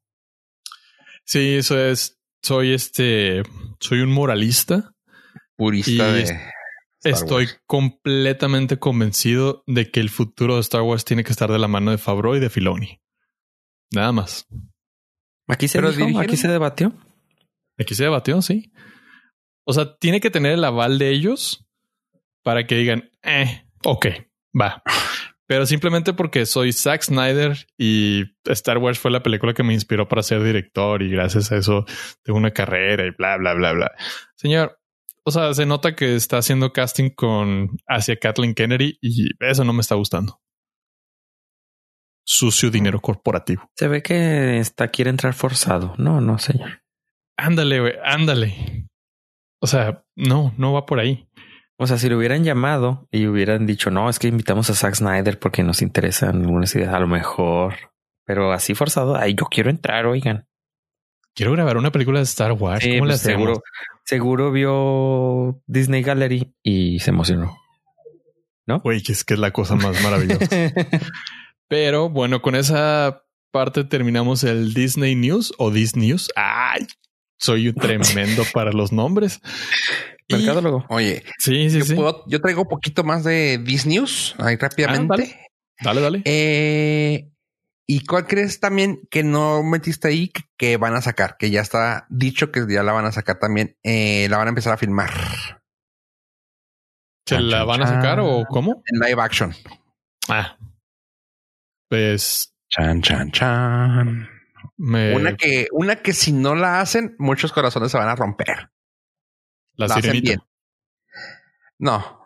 Sí, 1.25 1.56
eso 1.56 1.77
es. 1.80 2.19
Soy 2.41 2.73
este. 2.73 3.43
Soy 3.80 3.99
un 4.01 4.12
moralista. 4.12 4.93
Purista 5.56 5.91
Y 5.91 5.95
de. 6.13 6.21
Star 6.23 6.51
Estoy 7.04 7.45
Wars. 7.45 7.62
completamente 7.65 8.77
convencido 8.80 9.63
de 9.67 9.89
que 9.91 9.99
el 9.99 10.10
futuro 10.10 10.56
de 10.56 10.62
Star 10.62 10.82
Wars 10.82 11.04
tiene 11.06 11.23
que 11.23 11.32
estar 11.32 11.51
de 11.51 11.60
la 11.60 11.67
mano 11.67 11.91
de 11.91 11.97
Favreau 11.97 12.36
y 12.36 12.39
de 12.39 12.49
Filoni. 12.49 13.01
Nada 13.91 14.12
más. 14.12 14.47
Aquí 15.47 15.67
se 15.67 15.77
Pero 15.80 15.89
dijo, 15.89 16.01
dirigieron- 16.06 16.23
aquí 16.23 16.38
se 16.38 16.47
debatió. 16.47 16.93
Aquí 17.80 17.95
se 17.95 18.04
debatió, 18.04 18.41
sí. 18.41 18.71
O 19.65 19.73
sea, 19.73 19.95
tiene 19.97 20.21
que 20.21 20.30
tener 20.30 20.54
el 20.54 20.63
aval 20.63 20.97
de 20.99 21.10
ellos 21.10 21.65
para 22.43 22.65
que 22.67 22.75
digan, 22.75 23.10
eh, 23.23 23.65
ok, 23.84 24.06
va. 24.60 24.82
Pero 25.51 25.65
simplemente 25.65 26.13
porque 26.13 26.45
soy 26.45 26.71
Zack 26.71 27.01
Snyder 27.01 27.67
y 27.77 28.23
Star 28.45 28.77
Wars 28.77 28.97
fue 28.97 29.11
la 29.11 29.21
película 29.21 29.53
que 29.53 29.63
me 29.63 29.73
inspiró 29.73 30.07
para 30.07 30.23
ser 30.23 30.41
director 30.41 31.03
y 31.03 31.09
gracias 31.09 31.51
a 31.51 31.57
eso 31.57 31.83
tengo 32.23 32.39
una 32.39 32.51
carrera 32.51 33.05
y 33.05 33.09
bla, 33.09 33.35
bla, 33.35 33.53
bla, 33.55 33.73
bla. 33.73 33.91
Señor, 34.37 34.79
o 35.25 35.31
sea, 35.31 35.53
se 35.53 35.65
nota 35.65 35.93
que 35.93 36.15
está 36.15 36.37
haciendo 36.37 36.71
casting 36.71 37.09
con 37.09 37.71
hacia 37.85 38.15
Kathleen 38.15 38.53
Kennedy 38.53 38.97
y 39.01 39.31
eso 39.41 39.65
no 39.65 39.73
me 39.73 39.81
está 39.81 39.95
gustando. 39.95 40.39
sucio 42.23 42.71
dinero 42.71 43.01
corporativo. 43.01 43.69
Se 43.75 43.89
ve 43.89 44.01
que 44.01 44.57
está 44.57 44.87
quiere 44.87 45.09
entrar 45.09 45.33
forzado. 45.33 45.95
No, 45.97 46.21
no, 46.21 46.39
señor. 46.39 46.81
Ándale, 47.35 47.81
güey, 47.81 47.95
ándale. 48.05 48.87
O 49.59 49.67
sea, 49.67 50.05
no, 50.15 50.53
no 50.57 50.71
va 50.71 50.85
por 50.85 51.01
ahí. 51.01 51.27
O 51.81 51.87
sea, 51.87 51.97
si 51.97 52.09
lo 52.09 52.17
hubieran 52.19 52.43
llamado 52.43 53.07
y 53.09 53.25
hubieran 53.25 53.65
dicho, 53.65 53.89
no, 53.89 54.07
es 54.07 54.19
que 54.19 54.27
invitamos 54.27 54.69
a 54.69 54.75
Zack 54.75 54.93
Snyder 54.93 55.39
porque 55.39 55.63
nos 55.63 55.81
interesan 55.81 56.43
algunas 56.43 56.75
ideas, 56.75 56.93
a 56.93 56.99
lo 56.99 57.07
mejor. 57.07 57.73
Pero 58.23 58.51
así 58.51 58.75
forzado, 58.75 59.15
ay, 59.15 59.33
yo 59.33 59.47
quiero 59.47 59.71
entrar, 59.71 60.05
oigan. 60.05 60.47
Quiero 61.33 61.53
grabar 61.53 61.77
una 61.77 61.91
película 61.91 62.19
de 62.19 62.25
Star 62.25 62.51
Wars. 62.51 62.83
Sí, 62.83 62.91
¿Cómo 62.91 63.07
le 63.07 63.13
pues, 63.13 63.21
seguro, 63.21 63.63
seguro 64.05 64.51
vio 64.51 65.59
Disney 65.65 66.03
Gallery 66.03 66.53
y 66.61 66.99
se 66.99 67.09
emocionó. 67.09 67.57
Güey, 68.67 69.01
que 69.01 69.13
es 69.13 69.23
que 69.23 69.33
es 69.33 69.39
la 69.39 69.49
cosa 69.49 69.73
más 69.73 70.03
maravillosa. 70.03 70.45
Pero 71.67 72.09
bueno, 72.09 72.43
con 72.43 72.53
esa 72.53 73.23
parte 73.49 73.85
terminamos 73.85 74.43
el 74.43 74.75
Disney 74.75 75.15
News 75.15 75.51
o 75.57 75.71
Disney 75.71 76.09
News. 76.09 76.29
Ay, 76.35 76.85
soy 77.39 77.69
un 77.69 77.75
tremendo 77.81 78.43
para 78.53 78.71
los 78.71 78.91
nombres. 78.91 79.41
Mercadólogo. 80.37 80.85
Oye, 80.89 81.23
Sí, 81.39 81.69
sí, 81.69 81.79
yo, 81.79 81.85
sí. 81.85 81.95
puedo- 81.95 82.23
yo 82.27 82.39
traigo 82.41 82.61
un 82.63 82.67
poquito 82.67 83.03
más 83.03 83.23
de 83.23 83.57
Disney 83.59 83.97
News 83.97 84.35
ahí 84.39 84.55
rápidamente. 84.57 85.13
Ah, 85.13 85.17
dale. 85.17 85.47
Dale, 85.83 86.01
dale. 86.01 86.21
Eh, 86.25 87.27
¿Y 87.87 88.05
cuál 88.05 88.25
crees 88.27 88.59
también 88.59 89.01
que 89.09 89.23
no 89.23 89.63
metiste 89.63 90.07
ahí 90.07 90.29
que, 90.29 90.41
que 90.57 90.77
van 90.77 90.95
a 90.95 91.01
sacar? 91.01 91.35
Que 91.37 91.49
ya 91.49 91.61
está 91.61 92.05
dicho 92.09 92.51
que 92.51 92.65
ya 92.69 92.83
la 92.83 92.93
van 92.93 93.05
a 93.05 93.11
sacar 93.11 93.39
también. 93.39 93.75
Eh, 93.83 94.27
la 94.29 94.37
van 94.37 94.47
a 94.47 94.49
empezar 94.49 94.73
a 94.73 94.77
filmar 94.77 95.09
¿Se 97.27 97.39
la 97.39 97.57
chan, 97.59 97.67
van 97.67 97.81
a 97.81 97.87
sacar 97.87 98.17
chan. 98.17 98.25
o 98.25 98.45
cómo? 98.49 98.83
en 98.85 98.99
live 98.99 99.21
action. 99.21 99.53
Ah, 100.29 100.57
pues 101.89 102.53
Chan, 102.69 103.01
chan, 103.01 103.31
chan. 103.31 104.29
me 104.77 105.13
Una 105.15 105.35
que, 105.35 105.67
una 105.71 105.97
que 105.97 106.13
si 106.13 106.31
no 106.31 106.55
la 106.55 106.79
hacen, 106.79 107.15
muchos 107.19 107.51
corazones 107.51 107.91
se 107.91 107.97
van 107.97 108.07
a 108.07 108.15
romper. 108.15 108.69
La 109.75 109.86
hacen 109.86 110.01
sirenita. 110.03 110.29
bien. 110.29 110.41
No, 111.79 112.19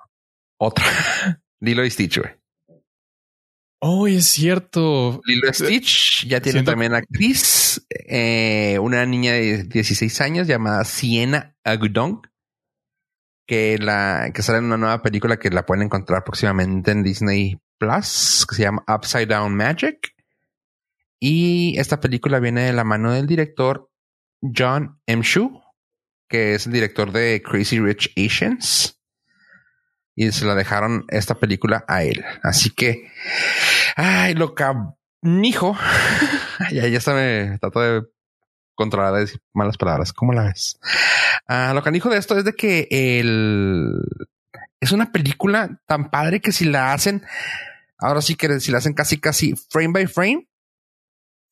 otra. 0.57 0.85
Lilo 1.61 1.85
y 1.85 1.89
Stitch, 1.89 2.19
güey. 2.19 2.31
Oh, 3.81 4.07
es 4.07 4.25
cierto. 4.27 5.21
Lilo 5.25 5.49
y 5.49 5.53
Stitch 5.53 6.25
ya 6.27 6.41
tiene 6.41 6.59
Siento- 6.59 6.71
también 6.71 6.93
actriz, 6.93 7.85
eh, 7.89 8.77
una 8.81 9.05
niña 9.05 9.33
de 9.33 9.63
16 9.63 10.21
años 10.21 10.47
llamada 10.47 10.83
Sienna 10.85 11.55
Agudong, 11.63 12.21
que 13.47 13.77
la 13.77 14.31
que 14.33 14.41
sale 14.41 14.57
en 14.59 14.65
una 14.65 14.77
nueva 14.77 15.01
película 15.01 15.37
que 15.37 15.49
la 15.51 15.65
pueden 15.65 15.83
encontrar 15.85 16.23
próximamente 16.23 16.91
en 16.91 17.03
Disney 17.03 17.59
Plus, 17.77 18.45
que 18.49 18.55
se 18.55 18.63
llama 18.63 18.83
Upside 18.87 19.27
Down 19.27 19.55
Magic. 19.55 20.13
Y 21.19 21.77
esta 21.79 21.99
película 21.99 22.39
viene 22.39 22.63
de 22.63 22.73
la 22.73 22.83
mano 22.83 23.11
del 23.13 23.27
director 23.27 23.89
John 24.41 24.99
M. 25.05 25.21
Shu, 25.23 25.61
que 26.27 26.55
es 26.55 26.65
el 26.67 26.73
director 26.73 27.11
de 27.11 27.41
Crazy 27.43 27.79
Rich 27.79 28.13
Asians. 28.17 28.99
Y 30.17 30.31
se 30.31 30.45
la 30.45 30.55
dejaron 30.55 31.05
esta 31.09 31.35
película 31.35 31.83
a 31.89 32.03
él. 32.03 32.23
Así 32.41 32.69
que, 32.69 33.11
ay, 33.97 34.33
lo 34.33 34.55
canijo. 34.55 35.77
ya, 36.71 36.87
ya 36.87 36.97
está, 36.97 37.13
me 37.13 37.57
trato 37.59 37.81
de 37.81 38.03
controlar 38.75 39.27
malas 39.53 39.77
palabras. 39.77 40.13
¿Cómo 40.13 40.31
la 40.33 40.43
ves? 40.43 40.79
Ah, 41.47 41.73
lo 41.75 41.83
canijo 41.83 42.09
de 42.09 42.17
esto 42.17 42.37
es 42.37 42.45
de 42.45 42.53
que 42.53 42.87
el 42.91 43.91
es 44.79 44.91
una 44.91 45.11
película 45.11 45.81
tan 45.87 46.09
padre 46.11 46.39
que 46.41 46.51
si 46.51 46.65
la 46.65 46.93
hacen, 46.93 47.23
ahora 47.97 48.21
sí 48.21 48.35
que 48.35 48.59
si 48.59 48.71
la 48.71 48.77
hacen 48.77 48.93
casi, 48.93 49.19
casi 49.19 49.55
frame 49.69 49.93
by 49.93 50.07
frame 50.07 50.47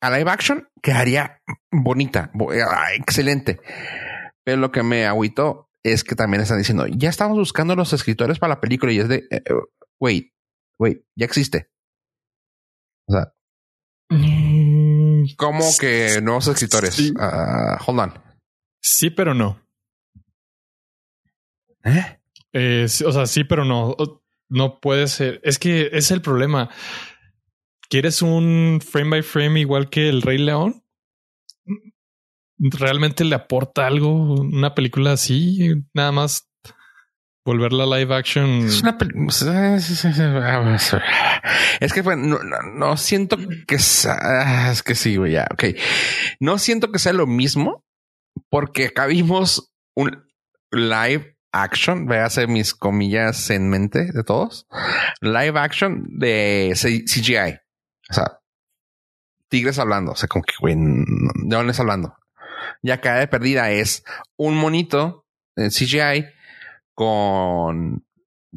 a 0.01 0.09
live 0.09 0.29
action, 0.29 0.69
quedaría 0.81 1.41
bonita, 1.71 2.29
bo- 2.33 2.51
ah, 2.51 2.93
excelente. 2.95 3.59
Pero 4.43 4.57
lo 4.57 4.71
que 4.71 4.83
me 4.83 5.05
agüitó 5.05 5.69
es 5.83 6.03
que 6.03 6.15
también 6.15 6.41
están 6.41 6.57
diciendo, 6.57 6.87
ya 6.87 7.09
estamos 7.09 7.37
buscando 7.37 7.75
los 7.75 7.93
escritores 7.93 8.39
para 8.39 8.55
la 8.55 8.61
película 8.61 8.91
y 8.91 8.99
es 8.99 9.09
de, 9.09 9.27
eh, 9.31 9.43
eh, 9.45 9.53
wait, 9.99 10.33
wait, 10.79 11.03
ya 11.15 11.25
existe. 11.25 11.69
O 13.07 13.13
sea, 13.13 13.33
Mm, 14.13 15.25
¿cómo 15.37 15.65
que 15.79 16.21
nuevos 16.21 16.47
escritores? 16.47 16.93
Sí. 16.93 17.13
Ah, 17.19 17.79
hold 17.85 17.99
on. 17.99 18.13
Sí, 18.81 19.09
pero 19.09 19.33
no. 19.33 19.59
¿Eh? 21.83 22.19
Eh, 22.53 22.85
sí, 22.87 23.03
o 23.03 23.11
sea, 23.11 23.25
sí, 23.25 23.43
pero 23.43 23.65
no. 23.65 23.95
No 24.49 24.79
puede 24.79 25.07
ser. 25.07 25.41
Es 25.43 25.57
que 25.57 25.89
es 25.93 26.11
el 26.11 26.21
problema. 26.21 26.69
¿Quieres 27.89 28.21
un 28.21 28.81
frame 28.85 29.09
by 29.09 29.23
frame 29.23 29.59
igual 29.59 29.89
que 29.89 30.09
el 30.09 30.21
Rey 30.21 30.37
León? 30.37 30.82
¿Realmente 32.59 33.23
le 33.25 33.35
aporta 33.35 33.87
algo 33.87 34.35
una 34.41 34.73
película 34.75 35.13
así? 35.13 35.83
Nada 35.93 36.11
más 36.11 36.49
volverla 37.45 37.85
live 37.97 38.15
action. 38.15 38.65
Es 38.65 38.81
una 38.81 38.97
Es 41.81 41.91
que 41.93 42.01
bueno, 42.01 42.39
no, 42.43 42.61
no- 42.75 42.97
siento 42.97 43.37
que 43.67 43.79
sea, 43.79 44.71
es 44.71 44.81
que 44.83 44.95
sí, 44.95 45.17
güey, 45.17 45.33
ya, 45.33 45.47
ok. 45.51 45.65
No 46.39 46.57
siento 46.57 46.91
que 46.91 46.99
sea 46.99 47.11
lo 47.13 47.27
mismo 47.27 47.83
porque 48.49 48.85
acá 48.87 49.07
vimos 49.07 49.73
un 49.95 50.23
live 50.71 51.37
action, 51.51 52.05
véase 52.07 52.47
mis 52.47 52.73
comillas 52.73 53.49
en 53.49 53.69
mente 53.69 54.11
de 54.11 54.23
todos, 54.23 54.65
live 55.21 55.59
action 55.59 56.05
de 56.17 56.71
CGI. 56.75 57.59
O 58.09 58.13
sea, 58.13 58.39
tigres 59.49 59.77
hablando, 59.79 60.13
o 60.13 60.15
sea, 60.15 60.27
como 60.29 60.43
que, 60.45 60.53
güey, 60.59 60.75
no- 60.77 61.31
¿de 61.43 61.55
dónde 61.55 61.71
está 61.71 61.83
hablando? 61.83 62.15
Y 62.83 62.91
acá 62.91 63.15
de 63.15 63.27
perdida 63.27 63.71
es 63.71 64.03
un 64.35 64.55
monito 64.55 65.25
en 65.55 65.69
CGI 65.69 66.25
con 66.93 68.05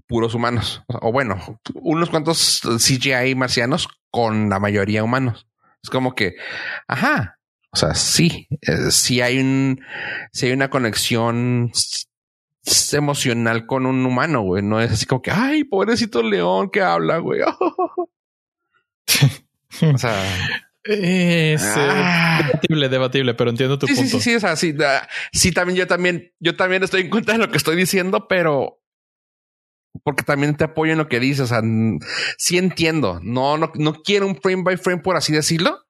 puros 0.06 0.34
humanos. 0.34 0.82
O 0.88 1.12
bueno, 1.12 1.60
unos 1.74 2.10
cuantos 2.10 2.60
CGI 2.60 3.34
marcianos 3.36 3.88
con 4.10 4.50
la 4.50 4.58
mayoría 4.58 5.04
humanos. 5.04 5.46
Es 5.82 5.90
como 5.90 6.14
que, 6.14 6.34
ajá. 6.88 7.38
O 7.72 7.76
sea, 7.76 7.94
sí, 7.94 8.48
eh, 8.62 8.90
sí 8.90 9.20
hay 9.20 9.38
un, 9.38 9.80
sí 10.32 10.46
hay 10.46 10.52
una 10.52 10.70
conexión 10.70 11.70
emocional 12.92 13.66
con 13.66 13.86
un 13.86 14.04
humano, 14.04 14.42
güey. 14.42 14.62
No 14.62 14.80
es 14.80 14.90
así 14.90 15.06
como 15.06 15.22
que, 15.22 15.30
ay, 15.30 15.62
pobrecito 15.62 16.22
león 16.22 16.70
que 16.70 16.82
habla, 16.82 17.18
güey. 17.18 17.42
o 19.94 19.98
sea, 19.98 20.14
Es 20.88 21.62
eh, 21.62 21.76
ah. 21.78 22.42
debatible, 22.46 22.88
debatible, 22.88 23.34
pero 23.34 23.50
entiendo 23.50 23.78
tu 23.78 23.86
sí, 23.86 23.94
sí, 23.94 24.02
punto. 24.02 24.16
sí, 24.18 24.22
sí, 24.22 24.36
o 24.36 24.40
sea, 24.40 24.56
sí, 24.56 24.72
da- 24.72 25.08
sí, 25.32 25.52
también 25.52 25.76
yo 25.76 25.86
también, 25.86 26.32
yo 26.38 26.54
también 26.56 26.82
estoy 26.82 27.02
en 27.02 27.10
contra 27.10 27.34
de 27.34 27.40
lo 27.40 27.50
que 27.50 27.56
estoy 27.56 27.76
diciendo, 27.76 28.28
pero 28.28 28.80
porque 30.04 30.22
también 30.22 30.56
te 30.56 30.64
apoyo 30.64 30.92
en 30.92 30.98
lo 30.98 31.08
que 31.08 31.20
dices, 31.20 31.40
o 31.40 31.46
sea, 31.46 31.62
sí 32.38 32.58
entiendo, 32.58 33.18
no, 33.22 33.56
no, 33.58 33.72
no 33.74 33.94
quiero 33.94 34.26
un 34.26 34.36
frame 34.36 34.62
by 34.62 34.76
frame 34.76 35.02
por 35.02 35.16
así 35.16 35.32
decirlo, 35.32 35.86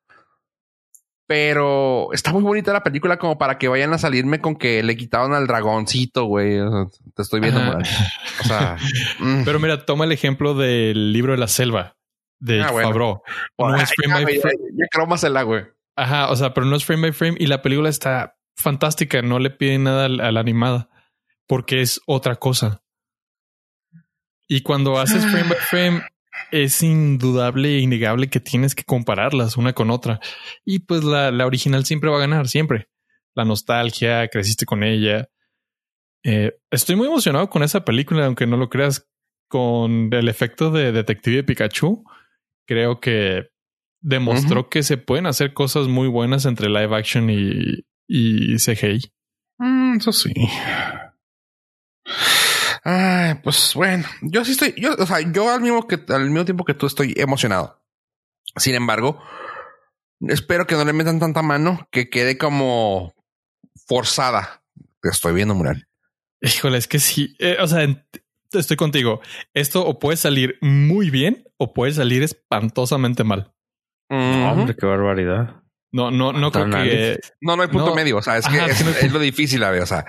pero 1.26 2.12
está 2.12 2.32
muy 2.32 2.42
bonita 2.42 2.72
la 2.72 2.84
película 2.84 3.18
como 3.18 3.36
para 3.36 3.58
que 3.58 3.68
vayan 3.68 3.92
a 3.92 3.98
salirme 3.98 4.40
con 4.40 4.54
que 4.54 4.82
le 4.82 4.96
quitaron 4.96 5.34
al 5.34 5.48
dragoncito, 5.48 6.24
güey, 6.24 6.58
o 6.60 6.70
sea, 6.70 7.00
te 7.14 7.22
estoy 7.22 7.40
viendo. 7.40 7.60
Morán. 7.60 7.82
o 8.40 8.44
sea, 8.44 8.76
mm. 9.18 9.42
Pero 9.44 9.58
mira, 9.58 9.84
toma 9.84 10.04
el 10.04 10.12
ejemplo 10.12 10.54
del 10.54 11.12
libro 11.12 11.32
de 11.32 11.38
la 11.38 11.48
selva 11.48 11.95
de 12.38 12.62
Ah, 12.62 12.70
bueno. 12.70 12.88
Favreau. 12.88 13.22
No 13.58 13.76
es 13.76 13.92
frame 13.94 14.20
ya, 14.20 14.24
by 14.24 14.34
ya, 14.34 14.40
frame. 14.40 14.58
ya 14.78 14.86
crómasela, 14.90 15.42
güey. 15.42 15.64
Ajá, 15.96 16.30
o 16.30 16.36
sea, 16.36 16.52
pero 16.54 16.66
no 16.66 16.76
es 16.76 16.84
frame 16.84 17.02
by 17.02 17.12
frame 17.12 17.36
y 17.38 17.46
la 17.46 17.62
película 17.62 17.88
está 17.88 18.36
fantástica. 18.56 19.22
No 19.22 19.38
le 19.38 19.50
piden 19.50 19.84
nada 19.84 20.06
a 20.06 20.08
la 20.08 20.28
a 20.28 20.32
la 20.32 20.40
animada 20.40 20.90
porque 21.46 21.80
es 21.80 22.00
otra 22.06 22.36
cosa. 22.36 22.82
Y 24.48 24.62
cuando 24.62 24.98
haces 24.98 25.24
frame 25.24 25.48
by 25.48 25.58
frame, 25.58 26.02
es 26.52 26.82
indudable 26.82 27.68
e 27.76 27.80
innegable 27.80 28.28
que 28.28 28.40
tienes 28.40 28.74
que 28.74 28.84
compararlas 28.84 29.56
una 29.56 29.72
con 29.72 29.90
otra. 29.90 30.20
Y 30.64 30.80
pues 30.80 31.02
la, 31.02 31.30
la 31.30 31.46
original 31.46 31.84
siempre 31.84 32.10
va 32.10 32.16
a 32.16 32.20
ganar, 32.20 32.46
siempre. 32.48 32.88
La 33.34 33.44
nostalgia, 33.44 34.28
creciste 34.28 34.64
con 34.66 34.82
ella. 34.82 35.28
Eh, 36.24 36.56
estoy 36.70 36.96
muy 36.96 37.06
emocionado 37.08 37.48
con 37.50 37.62
esa 37.62 37.84
película, 37.84 38.26
aunque 38.26 38.46
no 38.46 38.56
lo 38.56 38.68
creas, 38.68 39.08
con 39.48 40.12
el 40.12 40.28
efecto 40.28 40.70
de 40.70 40.92
Detective 40.92 41.42
Pikachu. 41.44 42.04
Creo 42.66 43.00
que 43.00 43.48
demostró 44.00 44.68
que 44.68 44.82
se 44.82 44.98
pueden 44.98 45.26
hacer 45.26 45.52
cosas 45.54 45.88
muy 45.88 46.08
buenas 46.08 46.44
entre 46.44 46.68
live 46.68 46.96
action 46.96 47.30
y, 47.30 47.84
y 48.06 48.56
CGI. 48.56 49.12
Mm, 49.58 49.96
eso 49.96 50.12
sí. 50.12 50.32
Ay, 52.84 53.34
pues 53.42 53.72
bueno, 53.74 54.04
yo 54.22 54.44
sí 54.44 54.52
estoy, 54.52 54.74
yo, 54.76 54.94
o 54.96 55.06
sea, 55.06 55.20
yo 55.20 55.50
al 55.50 55.60
mismo 55.60 55.88
que 55.88 55.98
al 56.08 56.30
mismo 56.30 56.44
tiempo 56.44 56.64
que 56.64 56.74
tú 56.74 56.86
estoy 56.86 57.14
emocionado. 57.16 57.82
Sin 58.56 58.76
embargo, 58.76 59.20
espero 60.20 60.66
que 60.66 60.76
no 60.76 60.84
le 60.84 60.92
metan 60.92 61.18
tanta 61.18 61.42
mano 61.42 61.88
que 61.90 62.08
quede 62.08 62.38
como 62.38 63.12
forzada. 63.86 64.62
Te 65.02 65.08
estoy 65.08 65.34
viendo, 65.34 65.54
Mural. 65.54 65.88
Híjole, 66.40 66.78
es 66.78 66.86
que 66.86 67.00
sí. 67.00 67.34
eh, 67.40 67.56
o 67.60 67.66
sea, 67.66 67.82
estoy 68.52 68.76
contigo. 68.76 69.20
Esto 69.54 69.86
o 69.86 69.98
puede 69.98 70.16
salir 70.16 70.58
muy 70.60 71.10
bien 71.10 71.44
o 71.58 71.72
puede 71.72 71.92
salir 71.92 72.22
espantosamente 72.22 73.24
mal. 73.24 73.52
No, 74.08 74.52
hombre, 74.52 74.76
qué 74.78 74.86
barbaridad. 74.86 75.62
No, 75.92 76.10
no, 76.10 76.32
no 76.32 76.52
creo 76.52 76.70
que. 76.70 77.18
No, 77.40 77.56
no 77.56 77.62
hay 77.62 77.68
punto 77.68 77.88
No. 77.88 77.94
medio. 77.94 78.18
O 78.18 78.22
sea, 78.22 78.36
es 78.36 78.46
que 78.46 78.58
Ajá, 78.58 78.66
es, 78.66 78.72
es 78.72 78.78
que 78.78 78.84
no 78.84 78.90
hay 78.90 79.06
es 79.06 79.12
lo 79.12 79.18
difícil, 79.18 79.62
a 79.64 79.70
ver. 79.70 79.82
O 79.82 79.86
sea, 79.86 80.04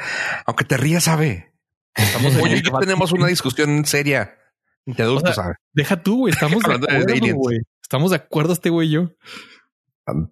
aunque 0.45 0.65
te 0.65 0.77
rías, 0.77 1.05
sabe. 1.05 1.53
Estamos 1.95 2.35
en 2.35 2.41
Oye, 2.41 2.63
tenemos 2.79 3.11
una 3.11 3.27
discusión 3.27 3.85
seria 3.85 4.37
de 4.85 5.03
adultos, 5.03 5.31
O 5.31 5.33
sea, 5.33 5.43
¿sabes? 5.43 5.57
Deja 5.73 6.01
tú, 6.03 6.17
güey. 6.19 6.33
Estamos 6.33 6.61
de 6.63 6.73
acuerdo, 6.75 7.35
güey. 7.35 7.59
Estamos 7.81 8.11
de 8.11 8.17
acuerdo 8.17 8.53
este 8.53 8.69
güey 8.69 8.89
y 8.89 8.91
yo. 8.91 9.11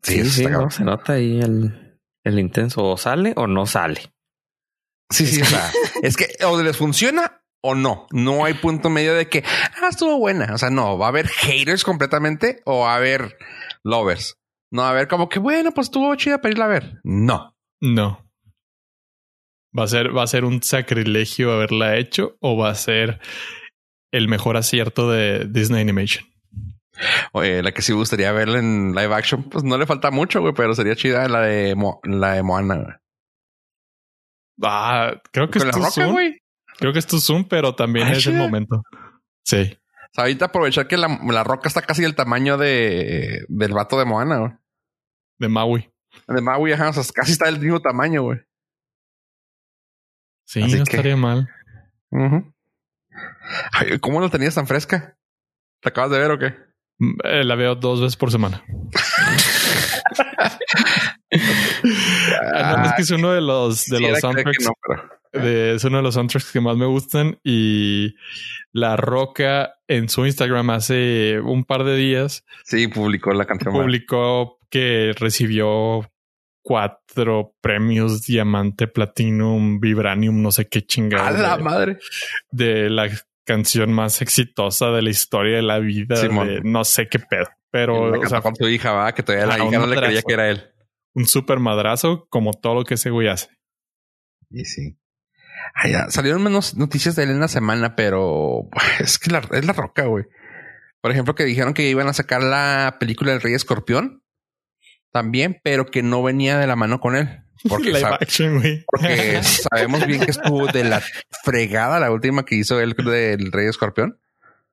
Sí, 0.03 0.25
sí, 0.29 0.45
no, 0.45 0.69
se 0.69 0.83
nota 0.83 1.13
ahí 1.13 1.39
el, 1.39 1.99
el 2.23 2.39
intenso. 2.39 2.83
O 2.83 2.97
sale 2.97 3.33
o 3.35 3.47
no 3.47 3.65
sale. 3.65 4.13
Sí, 5.09 5.25
sí, 5.25 5.41
o 5.41 5.45
sea, 5.45 5.71
es 6.01 6.17
que 6.17 6.27
o 6.45 6.61
les 6.61 6.77
funciona 6.77 7.43
o 7.65 7.75
no. 7.75 8.07
No 8.11 8.45
hay 8.45 8.53
punto 8.53 8.89
medio 8.89 9.13
de 9.15 9.27
que, 9.27 9.43
ah, 9.81 9.87
estuvo 9.89 10.17
buena. 10.17 10.53
O 10.53 10.57
sea, 10.57 10.69
no, 10.69 10.97
va 10.97 11.07
a 11.07 11.09
haber 11.09 11.27
haters 11.27 11.83
completamente 11.83 12.61
o 12.65 12.81
va 12.81 12.93
a 12.93 12.97
haber 12.97 13.37
lovers. 13.83 14.37
No 14.71 14.81
va 14.83 14.89
a 14.89 14.91
haber 14.91 15.07
como 15.07 15.29
que, 15.29 15.39
bueno, 15.39 15.71
pues 15.73 15.87
estuvo 15.87 16.13
chida 16.15 16.39
para 16.41 16.51
irla 16.51 16.65
a 16.65 16.69
ver. 16.69 16.99
No. 17.03 17.55
No. 17.81 18.21
¿Va 19.77 19.83
a 19.83 19.87
ser, 19.87 20.15
va 20.15 20.23
a 20.23 20.27
ser 20.27 20.45
un 20.45 20.63
sacrilegio 20.63 21.51
haberla 21.51 21.97
hecho 21.97 22.37
o 22.39 22.55
va 22.57 22.69
a 22.69 22.75
ser 22.75 23.19
el 24.13 24.27
mejor 24.29 24.55
acierto 24.57 25.11
de 25.11 25.45
Disney 25.49 25.81
Animation? 25.81 26.25
Oye, 27.33 27.61
la 27.61 27.73
que 27.73 27.81
sí 27.81 27.91
gustaría 27.91 28.31
verla 28.31 28.59
en 28.59 28.93
live 28.95 29.13
action, 29.13 29.43
pues 29.49 29.65
no 29.65 29.77
le 29.77 29.85
falta 29.85 30.11
mucho, 30.11 30.39
güey, 30.39 30.53
pero 30.53 30.73
sería 30.73 30.95
chida 30.95 31.27
la 31.27 31.41
de, 31.41 31.75
Mo- 31.75 31.99
la 32.03 32.33
de 32.35 32.43
Moana. 32.43 32.75
güey. 32.75 32.93
Ah, 34.63 35.21
creo 35.33 35.49
que 35.49 35.59
Con 35.59 35.67
es 35.69 35.75
la 35.75 35.85
roca, 35.85 36.05
güey. 36.05 36.37
Creo 36.77 36.93
que 36.93 36.99
es 36.99 37.07
tu 37.07 37.19
Zoom, 37.19 37.45
pero 37.47 37.73
también 37.75 38.07
Ah, 38.07 38.11
es 38.13 38.25
el 38.27 38.35
momento. 38.35 38.83
Sí. 39.43 39.77
O 39.77 40.13
sea, 40.15 40.23
ahorita 40.23 40.45
aprovechar 40.45 40.87
que 40.87 40.97
la, 40.97 41.19
la 41.29 41.43
roca 41.43 41.67
está 41.67 41.81
casi 41.81 42.01
del 42.01 42.15
tamaño 42.15 42.57
de, 42.57 43.45
del 43.49 43.73
vato 43.73 43.97
de 43.99 44.05
Moana, 44.05 44.37
güey. 44.37 44.51
De 45.39 45.47
Maui. 45.49 45.91
De 46.27 46.41
Maui, 46.41 46.71
ajá, 46.71 46.89
o 46.89 46.93
sea, 46.93 47.03
casi 47.13 47.33
está 47.33 47.45
del 47.45 47.59
mismo 47.59 47.81
tamaño, 47.81 48.21
güey. 48.23 48.39
Sí, 50.45 50.61
Así 50.63 50.77
no 50.77 50.83
que- 50.85 50.91
estaría 50.91 51.17
mal. 51.17 51.49
Ay, 53.71 53.99
¿Cómo 53.99 54.19
lo 54.21 54.29
tenías 54.29 54.55
tan 54.55 54.67
fresca? 54.67 55.17
¿Te 55.81 55.89
acabas 55.89 56.11
de 56.11 56.19
ver 56.19 56.31
o 56.31 56.39
qué? 56.39 56.55
Mm, 56.99 57.17
eh, 57.25 57.43
La 57.43 57.55
veo 57.55 57.75
dos 57.75 57.99
veces 58.01 58.15
por 58.15 58.31
semana. 58.31 58.63
Ah, 62.53 62.83
es 62.87 62.93
que 62.95 63.01
es 63.03 63.11
uno 63.11 63.31
de 63.31 63.41
los 63.41 63.85
de 63.85 63.99
los 63.99 64.19
soundtracks. 64.19 64.65
no, 64.65 64.73
pero- 64.85 65.09
de- 65.45 65.75
es 65.75 65.83
uno 65.83 65.97
de 65.97 66.03
los 66.03 66.13
soundtracks 66.13 66.51
que 66.51 66.61
más 66.61 66.77
me 66.77 66.85
gustan. 66.85 67.39
Y 67.43 68.15
La 68.71 68.95
Roca 68.95 69.75
en 69.87 70.07
su 70.09 70.25
Instagram 70.25 70.69
hace 70.69 71.39
un 71.43 71.65
par 71.65 71.83
de 71.83 71.95
días 71.97 72.43
Sí, 72.63 72.87
publicó 72.87 73.33
la 73.33 73.45
canción. 73.45 73.73
publicó 73.73 74.59
que 74.69 75.13
recibió 75.19 76.09
cuatro 76.63 77.53
premios 77.61 78.23
diamante, 78.25 78.87
platinum, 78.87 79.79
vibranium, 79.79 80.41
no 80.41 80.51
sé 80.51 80.67
qué 80.67 80.79
A 80.79 80.85
chingada 80.85 81.31
la 81.31 81.57
de, 81.57 81.63
madre. 81.63 81.97
de 82.51 82.89
la 82.89 83.09
canción 83.45 83.93
más 83.93 84.21
exitosa 84.21 84.89
de 84.89 85.01
la 85.03 85.09
historia 85.11 85.57
de 85.57 85.61
la 85.61 85.77
vida. 85.79 86.19
De 86.19 86.61
no 86.63 86.83
sé 86.83 87.07
qué 87.07 87.19
pedo, 87.19 87.45
pero 87.69 88.19
o 88.19 88.25
sea, 88.27 88.41
con 88.41 88.55
su 88.55 88.67
hija, 88.67 88.93
va, 88.93 89.13
que 89.13 89.21
todavía 89.21 89.45
la 89.45 89.57
hija 89.63 89.77
no 89.79 89.85
le 89.85 89.95
creía 89.95 90.21
que 90.23 90.33
era 90.33 90.49
él. 90.49 90.63
Un 91.15 91.25
super 91.25 91.59
madrazo 91.59 92.27
como 92.29 92.53
todo 92.53 92.75
lo 92.75 92.83
que 92.83 92.93
ese 92.93 93.09
güey 93.09 93.27
hace. 93.27 93.49
Y 94.51 94.65
sí. 94.65 94.97
Ay, 95.73 95.93
ya, 95.93 96.09
salieron 96.11 96.43
menos 96.43 96.75
noticias 96.75 97.15
de 97.15 97.23
él 97.23 97.31
en 97.31 97.39
la 97.39 97.47
semana, 97.47 97.95
pero 97.95 98.69
es 98.99 99.17
que 99.17 99.31
la- 99.31 99.47
es 99.51 99.65
la 99.65 99.73
roca, 99.73 100.03
güey. 100.05 100.25
Por 101.01 101.11
ejemplo, 101.11 101.33
que 101.35 101.45
dijeron 101.45 101.73
que 101.73 101.89
iban 101.89 102.07
a 102.07 102.13
sacar 102.13 102.41
la 102.43 102.97
película 102.99 103.31
del 103.31 103.41
Rey 103.41 103.53
Escorpión 103.53 104.23
también, 105.11 105.59
pero 105.63 105.85
que 105.85 106.03
no 106.03 106.21
venía 106.23 106.57
de 106.59 106.67
la 106.67 106.75
mano 106.75 106.99
con 106.99 107.15
él. 107.15 107.41
Porque, 107.69 107.95
action, 107.95 108.61
porque 108.85 109.39
sabemos 109.71 110.05
bien 110.05 110.19
que 110.21 110.29
estuvo 110.31 110.67
de 110.67 110.83
la 110.83 111.01
fregada 111.43 111.99
la 111.99 112.11
última 112.11 112.43
que 112.45 112.55
hizo 112.55 112.79
él 112.79 112.93
del 112.95 113.51
Rey 113.51 113.67
Escorpión. 113.67 114.19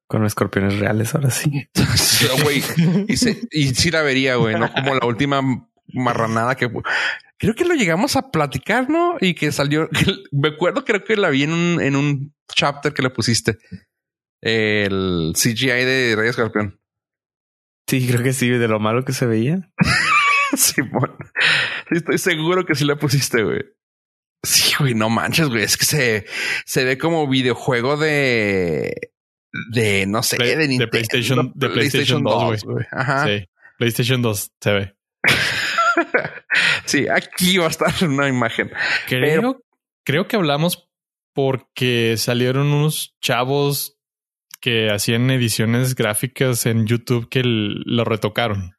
Con 0.08 0.26
escorpiones 0.26 0.78
reales, 0.78 1.14
ahora 1.14 1.30
sí. 1.30 1.68
Sí, 1.94 2.26
güey. 2.42 2.62
Y, 3.08 3.16
se- 3.16 3.40
y 3.50 3.68
sí 3.74 3.90
la 3.90 4.02
vería, 4.02 4.34
güey, 4.36 4.58
no 4.58 4.70
como 4.72 4.94
la 4.94 5.06
última 5.06 5.40
marranada 5.88 6.54
que 6.56 6.68
creo 7.38 7.54
que 7.54 7.64
lo 7.64 7.74
llegamos 7.74 8.16
a 8.16 8.30
platicar, 8.30 8.88
¿no? 8.88 9.16
Y 9.20 9.34
que 9.34 9.52
salió, 9.52 9.88
me 10.32 10.48
acuerdo, 10.48 10.84
creo 10.84 11.02
que 11.04 11.16
la 11.16 11.30
vi 11.30 11.42
en 11.44 11.52
un, 11.52 11.80
en 11.80 11.96
un 11.96 12.34
chapter 12.54 12.92
que 12.92 13.02
le 13.02 13.10
pusiste 13.10 13.58
el 14.40 15.32
CGI 15.34 15.84
de 15.84 16.14
Rey 16.16 16.28
Escorpión. 16.28 16.80
Sí, 17.88 18.06
creo 18.06 18.22
que 18.22 18.32
sí, 18.32 18.48
de 18.48 18.68
lo 18.68 18.80
malo 18.80 19.04
que 19.04 19.12
se 19.12 19.26
veía. 19.26 19.70
Simón. 20.56 21.16
Sí, 21.88 21.96
estoy 21.96 22.18
seguro 22.18 22.64
que 22.64 22.74
sí 22.74 22.84
la 22.84 22.96
pusiste, 22.96 23.42
güey. 23.42 23.60
Sí, 24.44 24.72
güey, 24.78 24.94
no 24.94 25.08
manches, 25.08 25.48
güey. 25.48 25.62
Es 25.62 25.76
que 25.76 25.84
se, 25.84 26.26
se 26.66 26.84
ve 26.84 26.98
como 26.98 27.28
videojuego 27.28 27.96
de, 27.96 29.12
de 29.72 30.06
no 30.06 30.22
sé, 30.22 30.36
Play- 30.36 30.50
de, 30.50 30.56
de 30.56 30.68
Nintendo, 30.68 30.90
PlayStation- 30.92 31.52
de 31.54 31.68
PlayStation 31.70 32.22
2, 32.22 32.64
güey. 32.64 32.84
Ajá. 32.90 33.26
Sí, 33.26 33.44
PlayStation 33.78 34.20
2 34.22 34.50
se 34.60 34.72
ve. 34.72 34.94
Sí, 36.84 37.06
aquí 37.08 37.56
va 37.58 37.66
a 37.66 37.70
estar 37.70 37.92
una 38.08 38.28
imagen. 38.28 38.70
Creo, 39.06 39.40
Pero- 39.40 39.60
creo 40.04 40.28
que 40.28 40.36
hablamos 40.36 40.88
porque 41.34 42.16
salieron 42.18 42.66
unos 42.72 43.16
chavos 43.20 43.98
que 44.60 44.90
hacían 44.90 45.30
ediciones 45.30 45.94
gráficas 45.94 46.66
en 46.66 46.86
YouTube 46.86 47.28
que 47.28 47.42
lo 47.44 48.04
retocaron 48.04 48.74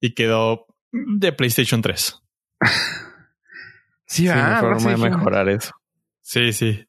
y 0.00 0.14
quedó 0.14 0.66
de 0.92 1.32
PlayStation 1.32 1.80
3. 1.82 2.20
Sí, 4.06 4.24
Sí, 4.24 4.28
ah, 4.28 4.58
algo 4.58 4.78
forma 4.78 4.90
de 4.90 5.10
mejorar 5.16 5.48
eso. 5.48 5.72
Sí, 6.20 6.52
sí. 6.52 6.86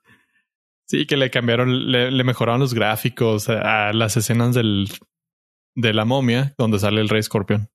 Sí, 0.86 1.08
que 1.08 1.18
le 1.18 1.32
cambiaron, 1.32 1.92
le, 1.92 2.12
le 2.12 2.24
mejoraron 2.24 2.60
los 2.60 2.74
gráficos 2.74 3.50
a, 3.50 3.90
a 3.90 3.94
las 3.94 4.18
escenas 4.18 4.54
del, 4.54 4.88
de 5.76 5.94
la 5.94 6.06
momia 6.06 6.54
donde 6.58 6.78
sale 6.80 7.02
el 7.02 7.10
rey 7.10 7.20
escorpión. 7.22 7.70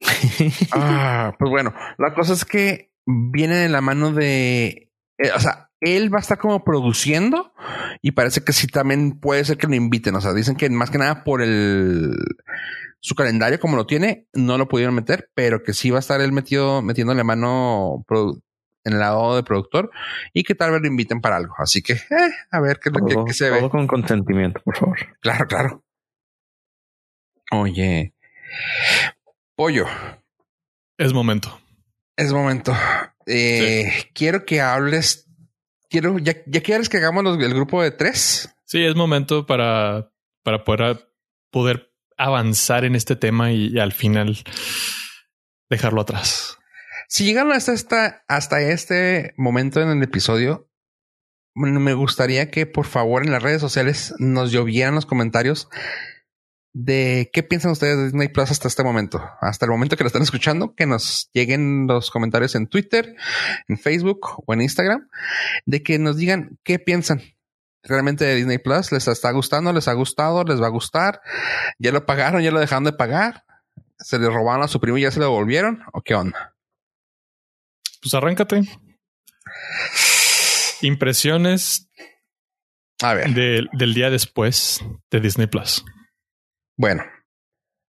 Ah, 0.72 1.34
pues 1.38 1.50
bueno, 1.50 1.74
la 1.98 2.14
cosa 2.14 2.32
es 2.32 2.44
que 2.44 2.92
viene 3.06 3.56
de 3.56 3.68
la 3.68 3.80
mano 3.80 4.12
de, 4.12 4.90
eh, 5.18 5.30
o 5.34 5.40
sea, 5.40 5.70
él 5.80 6.12
va 6.12 6.18
a 6.18 6.20
estar 6.20 6.38
como 6.38 6.62
produciendo 6.64 7.52
y 8.02 8.12
parece 8.12 8.42
que 8.44 8.52
sí 8.52 8.66
también 8.66 9.18
puede 9.18 9.44
ser 9.44 9.56
que 9.56 9.66
lo 9.66 9.74
inviten. 9.74 10.14
O 10.16 10.20
sea, 10.20 10.34
dicen 10.34 10.56
que 10.56 10.68
más 10.70 10.90
que 10.90 10.98
nada 10.98 11.24
por 11.24 11.42
el 11.42 12.14
su 13.02 13.14
calendario 13.14 13.58
como 13.58 13.76
lo 13.76 13.86
tiene, 13.86 14.26
no 14.34 14.58
lo 14.58 14.68
pudieron 14.68 14.94
meter, 14.94 15.30
pero 15.34 15.62
que 15.62 15.72
sí 15.72 15.90
va 15.90 15.96
a 15.96 16.00
estar 16.00 16.20
él 16.20 16.32
metido, 16.32 16.82
metiéndole 16.82 17.24
mano 17.24 18.04
produ- 18.06 18.42
en 18.84 18.92
el 18.94 18.98
lado 18.98 19.36
de 19.36 19.42
productor 19.42 19.90
y 20.34 20.42
que 20.44 20.54
tal 20.54 20.70
vez 20.72 20.82
lo 20.82 20.86
inviten 20.86 21.20
para 21.22 21.36
algo. 21.36 21.54
Así 21.58 21.80
que, 21.82 21.94
eh, 21.94 22.32
a 22.50 22.60
ver 22.60 22.78
qué, 22.78 22.90
todo, 22.90 23.24
qué 23.24 23.32
se 23.32 23.48
todo 23.48 23.62
ve. 23.62 23.70
con 23.70 23.86
consentimiento, 23.86 24.60
por 24.62 24.76
favor. 24.76 24.98
Claro, 25.20 25.46
claro. 25.46 25.84
Oye, 27.52 28.14
pollo. 29.60 29.84
Es 30.96 31.12
momento. 31.12 31.60
Es 32.16 32.32
momento. 32.32 32.74
Eh, 33.26 33.92
Quiero 34.14 34.46
que 34.46 34.62
hables. 34.62 35.28
Quiero, 35.90 36.18
ya, 36.18 36.34
ya 36.46 36.62
quieres 36.62 36.88
que 36.88 36.96
hagamos 36.96 37.24
los- 37.24 37.38
el 37.38 37.52
grupo 37.52 37.82
de 37.82 37.90
tres. 37.90 38.48
Sí, 38.64 38.82
es 38.82 38.94
momento 38.96 39.44
para, 39.44 40.10
para 40.42 40.64
poder, 40.64 41.12
poder 41.50 41.92
avanzar 42.16 42.86
en 42.86 42.94
este 42.94 43.16
tema 43.16 43.52
y, 43.52 43.66
y 43.74 43.78
al 43.80 43.92
final 43.92 44.38
dejarlo 45.68 46.00
atrás. 46.00 46.56
Si 47.08 47.24
llegaron 47.26 47.52
hasta 47.52 47.74
esta, 47.74 48.24
hasta 48.28 48.62
este 48.62 49.34
momento 49.36 49.82
en 49.82 49.90
el 49.90 50.02
episodio, 50.02 50.70
me 51.54 51.92
gustaría 51.92 52.50
que 52.50 52.64
por 52.64 52.86
favor 52.86 53.24
en 53.26 53.32
las 53.32 53.42
redes 53.42 53.60
sociales 53.60 54.14
nos 54.18 54.52
llovieran 54.52 54.94
los 54.94 55.04
comentarios 55.04 55.68
de 56.72 57.30
qué 57.32 57.42
piensan 57.42 57.72
ustedes 57.72 57.96
de 57.96 58.04
Disney 58.04 58.28
Plus 58.28 58.50
hasta 58.50 58.68
este 58.68 58.84
momento, 58.84 59.20
hasta 59.40 59.64
el 59.66 59.70
momento 59.72 59.96
que 59.96 60.04
lo 60.04 60.08
están 60.08 60.22
escuchando, 60.22 60.74
que 60.74 60.86
nos 60.86 61.28
lleguen 61.32 61.86
los 61.88 62.10
comentarios 62.10 62.54
en 62.54 62.68
Twitter, 62.68 63.16
en 63.68 63.78
Facebook 63.78 64.42
o 64.46 64.54
en 64.54 64.62
Instagram, 64.62 65.08
de 65.66 65.82
que 65.82 65.98
nos 65.98 66.16
digan 66.16 66.58
qué 66.62 66.78
piensan 66.78 67.22
realmente 67.82 68.24
de 68.24 68.36
Disney 68.36 68.58
Plus. 68.58 68.92
¿Les 68.92 69.08
está 69.08 69.30
gustando? 69.32 69.72
¿Les 69.72 69.88
ha 69.88 69.92
gustado? 69.94 70.44
¿Les 70.44 70.60
va 70.62 70.66
a 70.66 70.70
gustar? 70.70 71.20
¿Ya 71.78 71.90
lo 71.92 72.06
pagaron? 72.06 72.42
¿Ya 72.42 72.50
lo 72.52 72.60
dejaron 72.60 72.84
de 72.84 72.92
pagar? 72.92 73.44
¿Se 73.98 74.18
le 74.18 74.28
robaron 74.28 74.62
a 74.62 74.68
su 74.68 74.80
primo 74.80 74.96
y 74.98 75.02
ya 75.02 75.10
se 75.10 75.18
lo 75.18 75.24
devolvieron? 75.26 75.82
¿O 75.92 76.02
qué 76.02 76.14
onda? 76.14 76.54
Pues 78.00 78.14
arráncate. 78.14 78.62
Impresiones 80.82 81.88
A 83.02 83.14
ver. 83.14 83.30
del- 83.34 83.68
del 83.72 83.94
día 83.94 84.10
después 84.10 84.80
de 85.10 85.20
Disney 85.20 85.46
Plus. 85.46 85.84
Bueno, 86.80 87.04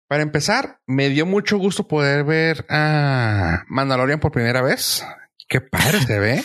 para 0.08 0.22
empezar, 0.22 0.80
me 0.86 1.10
dio 1.10 1.26
mucho 1.26 1.58
gusto 1.58 1.86
poder 1.86 2.24
ver 2.24 2.64
a 2.70 3.66
Mandalorian 3.68 4.18
por 4.18 4.32
primera 4.32 4.62
vez. 4.62 5.04
Qué 5.46 5.60
padre 5.60 6.00
se 6.00 6.18
ve. 6.18 6.42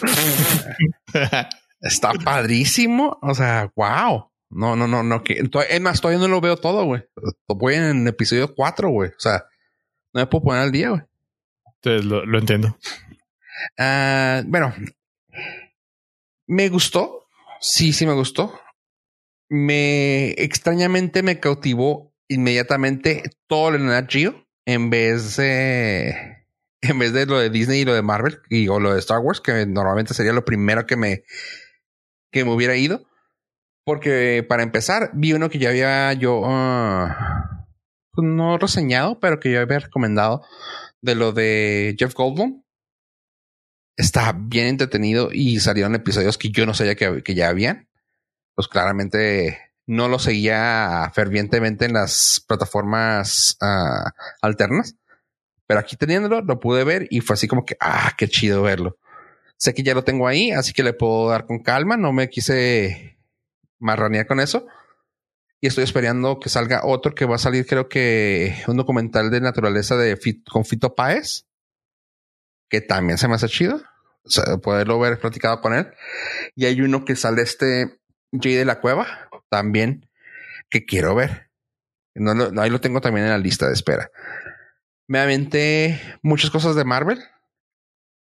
Está 1.79 2.11
padrísimo. 2.11 3.17
O 3.21 3.33
sea, 3.33 3.71
wow. 3.77 4.29
No, 4.49 4.75
no, 4.75 4.89
no, 4.89 5.03
no. 5.03 5.23
Que, 5.23 5.41
es 5.69 5.81
más, 5.81 6.01
todavía 6.01 6.19
no 6.19 6.27
lo 6.27 6.41
veo 6.41 6.57
todo, 6.57 6.83
güey. 6.83 7.05
Voy 7.47 7.75
en 7.75 8.05
episodio 8.09 8.53
4, 8.53 8.89
güey. 8.89 9.11
O 9.11 9.19
sea, 9.19 9.45
no 10.11 10.19
me 10.19 10.27
puedo 10.27 10.43
poner 10.43 10.63
al 10.63 10.73
día, 10.73 10.89
güey. 10.89 11.01
Entonces, 11.75 12.03
lo, 12.03 12.25
lo 12.25 12.39
entiendo. 12.39 12.77
Ah, 13.79 14.43
bueno, 14.45 14.75
me 16.47 16.67
gustó. 16.67 17.25
Sí, 17.61 17.93
sí 17.93 18.05
me 18.05 18.11
gustó. 18.11 18.59
Me 19.47 20.31
extrañamente 20.31 21.23
me 21.23 21.39
cautivó 21.39 22.12
inmediatamente 22.27 23.23
todo 23.47 23.75
el 23.75 23.85
Nat 23.85 24.11
en 24.65 24.89
vez 24.89 25.37
de 25.37 26.45
en 26.81 26.99
vez 26.99 27.13
de 27.13 27.25
lo 27.25 27.39
de 27.39 27.49
Disney 27.49 27.81
y 27.81 27.85
lo 27.85 27.93
de 27.93 28.01
Marvel 28.01 28.41
y 28.49 28.67
o 28.67 28.79
lo 28.79 28.93
de 28.93 28.99
Star 28.99 29.19
Wars, 29.19 29.41
que 29.41 29.65
normalmente 29.65 30.13
sería 30.13 30.33
lo 30.33 30.45
primero 30.45 30.85
que 30.85 30.97
me 30.97 31.23
que 32.31 32.43
me 32.43 32.51
hubiera 32.51 32.75
ido. 32.75 33.05
Porque 33.85 34.45
para 34.47 34.63
empezar, 34.63 35.11
vi 35.13 35.33
uno 35.33 35.49
que 35.49 35.59
ya 35.59 35.69
había 35.69 36.13
yo 36.13 36.39
uh, 36.39 37.09
no 38.21 38.57
reseñado, 38.57 39.19
pero 39.19 39.39
que 39.39 39.51
yo 39.51 39.61
había 39.61 39.79
recomendado 39.79 40.45
de 41.01 41.15
lo 41.15 41.31
de 41.33 41.95
Jeff 41.97 42.13
Goldblum. 42.13 42.63
Está 43.97 44.33
bien 44.33 44.67
entretenido 44.67 45.29
y 45.31 45.59
salieron 45.59 45.95
episodios 45.95 46.37
que 46.37 46.49
yo 46.49 46.65
no 46.65 46.73
sabía 46.73 46.95
que, 46.95 47.23
que 47.23 47.35
ya 47.35 47.49
habían. 47.49 47.89
Pues 48.55 48.67
claramente 48.67 49.72
no 49.85 50.07
lo 50.07 50.19
seguía 50.19 51.11
fervientemente 51.13 51.85
en 51.85 51.93
las 51.93 52.43
plataformas 52.47 53.57
uh, 53.61 54.09
alternas. 54.41 54.95
Pero 55.67 55.79
aquí 55.79 55.95
teniéndolo, 55.95 56.41
lo 56.41 56.59
pude 56.59 56.83
ver 56.83 57.07
y 57.09 57.21
fue 57.21 57.35
así 57.35 57.47
como 57.47 57.65
que, 57.65 57.77
ah, 57.79 58.13
qué 58.17 58.27
chido 58.27 58.61
verlo. 58.61 58.97
Sé 59.57 59.73
que 59.73 59.83
ya 59.83 59.93
lo 59.93 60.03
tengo 60.03 60.27
ahí, 60.27 60.51
así 60.51 60.73
que 60.73 60.83
le 60.83 60.93
puedo 60.93 61.29
dar 61.29 61.45
con 61.45 61.63
calma. 61.63 61.97
No 61.97 62.11
me 62.11 62.29
quise 62.29 63.17
marranear 63.79 64.27
con 64.27 64.39
eso. 64.39 64.67
Y 65.61 65.67
estoy 65.67 65.85
esperando 65.85 66.39
que 66.39 66.49
salga 66.49 66.81
otro 66.83 67.15
que 67.15 67.25
va 67.25 67.35
a 67.35 67.39
salir, 67.39 67.65
creo 67.65 67.87
que 67.87 68.53
un 68.67 68.75
documental 68.75 69.31
de 69.31 69.39
naturaleza 69.39 69.95
de 69.95 70.19
con 70.51 70.65
Fito 70.65 70.93
Páez, 70.93 71.45
que 72.69 72.81
también 72.81 73.17
se 73.17 73.29
me 73.29 73.35
hace 73.35 73.47
chido. 73.47 73.81
O 74.25 74.29
sea, 74.29 74.57
poderlo 74.57 74.99
ver 74.99 75.19
platicado 75.19 75.61
con 75.61 75.73
él. 75.73 75.87
Y 76.55 76.65
hay 76.65 76.81
uno 76.81 77.05
que 77.05 77.15
sale 77.15 77.41
este 77.41 77.99
Jay 78.31 78.55
de 78.55 78.65
la 78.65 78.81
Cueva, 78.81 79.29
también, 79.53 80.09
que 80.71 80.83
quiero 80.83 81.13
ver. 81.13 81.51
Ahí 82.57 82.71
lo 82.71 82.81
tengo 82.81 83.01
también 83.01 83.27
en 83.27 83.31
la 83.33 83.37
lista 83.37 83.67
de 83.67 83.73
espera. 83.73 84.09
Me 85.07 85.19
aventé 85.19 86.01
muchas 86.23 86.49
cosas 86.49 86.75
de 86.75 86.85
Marvel. 86.85 87.23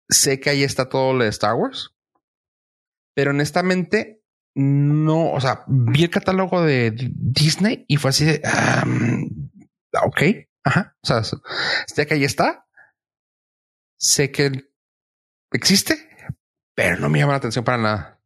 Sé 0.07 0.39
que 0.39 0.49
ahí 0.49 0.63
está 0.63 0.87
todo 0.87 1.11
lo 1.11 1.25
de 1.25 1.29
Star 1.29 1.55
Wars. 1.55 1.93
Pero 3.15 3.31
honestamente, 3.31 4.23
no, 4.55 5.33
o 5.33 5.41
sea, 5.41 5.65
vi 5.67 6.05
el 6.05 6.09
catálogo 6.09 6.61
de 6.61 6.93
Disney 6.95 7.83
y 7.89 7.97
fue 7.97 8.11
así 8.11 8.23
de, 8.23 8.41
ok, 10.01 10.21
ajá, 10.63 10.95
o 11.01 11.05
sea, 11.05 11.21
sé 11.23 12.07
que 12.07 12.13
ahí 12.13 12.23
está. 12.23 12.65
Sé 13.97 14.31
que 14.31 14.69
existe, 15.51 15.97
pero 16.73 16.95
no 16.97 17.09
me 17.09 17.19
llama 17.19 17.33
la 17.33 17.39
atención 17.39 17.65
para 17.65 17.77
nada. 17.77 18.18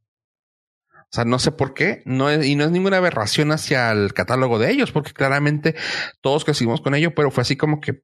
O 1.14 1.16
sea, 1.16 1.26
no 1.26 1.38
sé 1.38 1.52
por 1.52 1.76
qué, 1.76 2.02
no 2.06 2.32
es, 2.32 2.44
y 2.44 2.56
no 2.56 2.64
es 2.64 2.72
ninguna 2.72 2.98
aberración 2.98 3.52
hacia 3.52 3.92
el 3.92 4.16
catálogo 4.16 4.58
de 4.58 4.72
ellos, 4.72 4.92
porque 4.92 5.14
claramente 5.14 5.76
todos 6.22 6.44
crecimos 6.44 6.82
con 6.82 6.96
ello, 6.96 7.14
pero 7.14 7.30
fue 7.30 7.44
así 7.44 7.56
como 7.56 7.80
que 7.80 8.02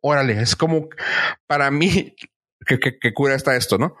órale, 0.00 0.40
es 0.40 0.56
como 0.56 0.88
para 1.46 1.70
mí 1.70 2.16
que, 2.66 3.14
cura 3.14 3.36
está 3.36 3.54
esto, 3.54 3.78
¿no? 3.78 3.94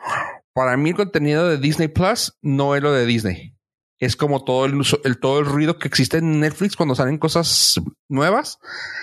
Para 0.52 0.76
mí 0.76 0.90
el 0.90 0.96
contenido 0.96 1.48
de 1.48 1.58
Disney 1.58 1.86
Plus 1.86 2.36
no 2.42 2.74
es 2.74 2.82
lo 2.82 2.92
de 2.92 3.06
Disney. 3.06 3.54
Es 4.00 4.16
como 4.16 4.42
todo 4.42 4.64
el, 4.64 4.80
el, 5.04 5.20
todo 5.20 5.38
el 5.38 5.46
ruido 5.46 5.78
que 5.78 5.86
existe 5.86 6.18
en 6.18 6.40
Netflix 6.40 6.74
cuando 6.74 6.96
salen 6.96 7.18
cosas 7.18 7.80
nuevas. 8.08 8.58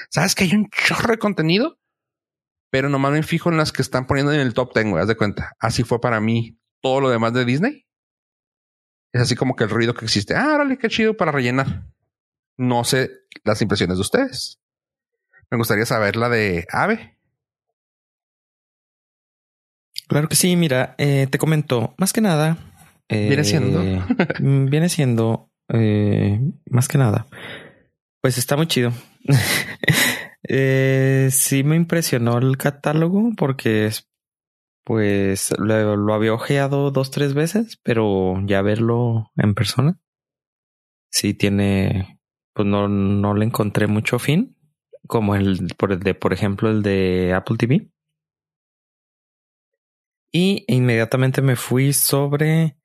Sabes 0.10 0.36
que 0.36 0.44
hay 0.44 0.54
un 0.54 0.70
chorro 0.70 1.12
de 1.12 1.18
contenido, 1.18 1.78
pero 2.72 2.90
nomás 2.90 3.14
me 3.14 3.24
fijo 3.24 3.50
en 3.50 3.58
las 3.58 3.72
que 3.72 3.82
están 3.82 4.06
poniendo 4.06 4.34
en 4.34 4.42
el 4.42 4.54
top 4.54 4.74
10, 4.74 4.96
haz 4.96 5.08
de 5.08 5.16
cuenta. 5.16 5.54
Así 5.60 5.84
fue 5.84 6.02
para 6.02 6.20
mí 6.20 6.60
todo 6.82 7.00
lo 7.00 7.10
demás 7.10 7.34
de 7.34 7.46
Disney. 7.46 7.85
Es 9.16 9.22
así 9.22 9.36
como 9.38 9.56
que 9.56 9.64
el 9.64 9.70
ruido 9.70 9.94
que 9.94 10.04
existe. 10.04 10.36
Ah, 10.36 10.56
órale, 10.56 10.78
qué 10.78 10.90
chido 10.90 11.16
para 11.16 11.32
rellenar. 11.32 11.86
No 12.58 12.84
sé 12.84 13.10
las 13.46 13.62
impresiones 13.62 13.96
de 13.96 14.02
ustedes. 14.02 14.60
Me 15.50 15.58
gustaría 15.58 15.86
saber 15.86 16.18
la 16.18 16.28
de 16.28 16.68
Ave. 16.70 17.18
Claro 20.10 20.28
que 20.28 20.36
sí, 20.36 20.58
mira, 20.58 20.96
eh, 20.98 21.28
te 21.30 21.38
comento, 21.38 21.96
más 21.98 22.12
que 22.12 22.20
nada. 22.20 22.58
viene 23.08 23.46
siendo. 23.46 23.82
Mm, 24.42 24.66
viene 24.66 24.90
siendo, 24.90 25.50
eh, 25.70 26.38
más 26.70 26.90
que 26.90 26.98
nada. 26.98 27.26
Pues 28.20 28.38
está 28.38 28.58
muy 28.58 28.68
chido. 28.68 28.92
eh, 30.44 31.30
sí 31.32 31.64
me 31.64 31.78
impresionó 31.78 32.38
el 32.38 32.58
catálogo 32.58 33.32
porque 33.38 33.90
pues 34.86 35.54
lo, 35.60 35.98
lo, 35.98 36.14
había 36.14 36.34
ojeado 36.34 36.92
dos, 36.92 37.12
tres 37.12 37.34
veces, 37.34 37.78
pero 37.84 38.36
ya 38.46 38.62
verlo 38.62 39.32
en 39.36 39.56
persona, 39.56 40.00
sí 41.10 41.34
tiene, 41.34 42.20
pues 42.54 42.68
no, 42.68 42.88
no 42.88 43.34
le 43.34 43.46
encontré 43.46 43.88
mucho 43.88 44.20
fin 44.20 44.56
como 45.08 45.36
el 45.36 45.74
por, 45.78 45.98
de, 45.98 46.14
por 46.14 46.34
ejemplo, 46.34 46.70
el 46.70 46.82
de 46.82 47.34
Apple 47.34 47.58
TV. 47.58 47.90
Y 50.32 50.66
inmediatamente 50.68 51.42
me 51.42 51.56
fui 51.56 51.94
sobre 51.94 52.78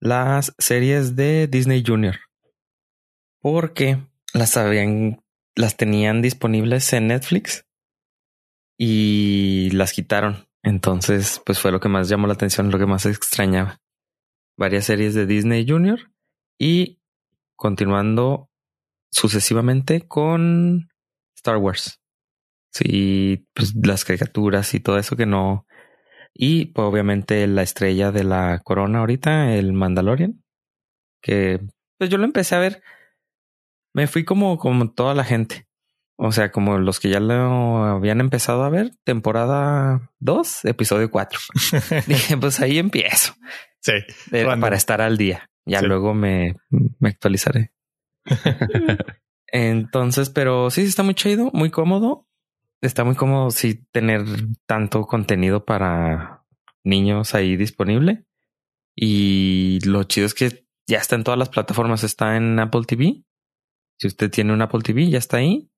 las 0.00 0.54
series 0.58 1.16
de 1.16 1.46
Disney 1.46 1.82
Junior. 1.86 2.16
Porque 3.40 3.98
las 4.34 4.56
habían, 4.56 5.22
las 5.54 5.76
tenían 5.76 6.20
disponibles 6.22 6.92
en 6.92 7.08
Netflix 7.08 7.66
y 8.76 9.70
las 9.72 9.92
quitaron. 9.92 10.47
Entonces, 10.68 11.40
pues 11.46 11.58
fue 11.58 11.72
lo 11.72 11.80
que 11.80 11.88
más 11.88 12.10
llamó 12.10 12.26
la 12.26 12.34
atención, 12.34 12.70
lo 12.70 12.78
que 12.78 12.84
más 12.84 13.06
extrañaba. 13.06 13.80
Varias 14.58 14.84
series 14.84 15.14
de 15.14 15.24
Disney 15.24 15.66
Junior 15.66 16.12
y 16.58 17.00
continuando 17.56 18.50
sucesivamente 19.10 20.06
con 20.06 20.90
Star 21.34 21.56
Wars. 21.56 22.02
Sí, 22.70 23.48
pues 23.54 23.74
las 23.82 24.04
caricaturas 24.04 24.74
y 24.74 24.80
todo 24.80 24.98
eso 24.98 25.16
que 25.16 25.24
no. 25.24 25.66
Y 26.34 26.66
pues, 26.66 26.86
obviamente 26.86 27.46
la 27.46 27.62
estrella 27.62 28.12
de 28.12 28.24
la 28.24 28.60
corona 28.62 28.98
ahorita, 28.98 29.54
el 29.54 29.72
Mandalorian. 29.72 30.44
Que 31.22 31.60
pues 31.96 32.10
yo 32.10 32.18
lo 32.18 32.24
empecé 32.24 32.56
a 32.56 32.60
ver. 32.60 32.82
Me 33.94 34.06
fui 34.06 34.26
como, 34.26 34.58
como 34.58 34.92
toda 34.92 35.14
la 35.14 35.24
gente. 35.24 35.66
O 36.20 36.32
sea, 36.32 36.50
como 36.50 36.78
los 36.78 36.98
que 36.98 37.10
ya 37.10 37.20
lo 37.20 37.84
habían 37.84 38.20
empezado 38.20 38.64
a 38.64 38.70
ver, 38.70 38.90
temporada 39.04 40.10
2, 40.18 40.64
episodio 40.64 41.12
4. 41.12 41.38
Dije, 42.08 42.36
pues 42.36 42.58
ahí 42.58 42.78
empiezo. 42.78 43.34
Sí. 43.80 43.92
para 44.60 44.76
estar 44.76 45.00
al 45.00 45.16
día. 45.16 45.48
Ya 45.64 45.80
luego 45.80 46.14
me, 46.14 46.56
me 46.98 47.10
actualizaré. 47.10 47.72
Entonces, 49.46 50.28
pero 50.30 50.70
sí, 50.70 50.82
está 50.82 51.04
muy 51.04 51.14
chido, 51.14 51.50
muy 51.52 51.70
cómodo. 51.70 52.26
Está 52.80 53.04
muy 53.04 53.14
cómodo 53.14 53.52
sí 53.52 53.86
tener 53.92 54.24
tanto 54.66 55.06
contenido 55.06 55.64
para 55.64 56.44
niños 56.84 57.36
ahí 57.36 57.56
disponible. 57.56 58.24
Y 58.96 59.78
lo 59.84 60.02
chido 60.02 60.26
es 60.26 60.34
que 60.34 60.66
ya 60.88 60.98
está 60.98 61.14
en 61.14 61.22
todas 61.22 61.38
las 61.38 61.48
plataformas, 61.48 62.02
está 62.02 62.36
en 62.36 62.58
Apple 62.58 62.82
TV. 62.86 63.22
Si 64.00 64.08
usted 64.08 64.30
tiene 64.30 64.52
un 64.52 64.62
Apple 64.62 64.80
TV, 64.82 65.08
ya 65.08 65.18
está 65.18 65.36
ahí. 65.36 65.70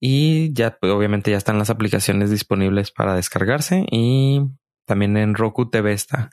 Y 0.00 0.52
ya, 0.54 0.78
pues, 0.80 0.90
obviamente, 0.92 1.30
ya 1.30 1.36
están 1.36 1.58
las 1.58 1.68
aplicaciones 1.68 2.30
disponibles 2.30 2.90
para 2.90 3.14
descargarse. 3.14 3.84
Y 3.90 4.40
también 4.86 5.16
en 5.18 5.34
Roku 5.34 5.68
TV 5.68 5.92
está. 5.92 6.30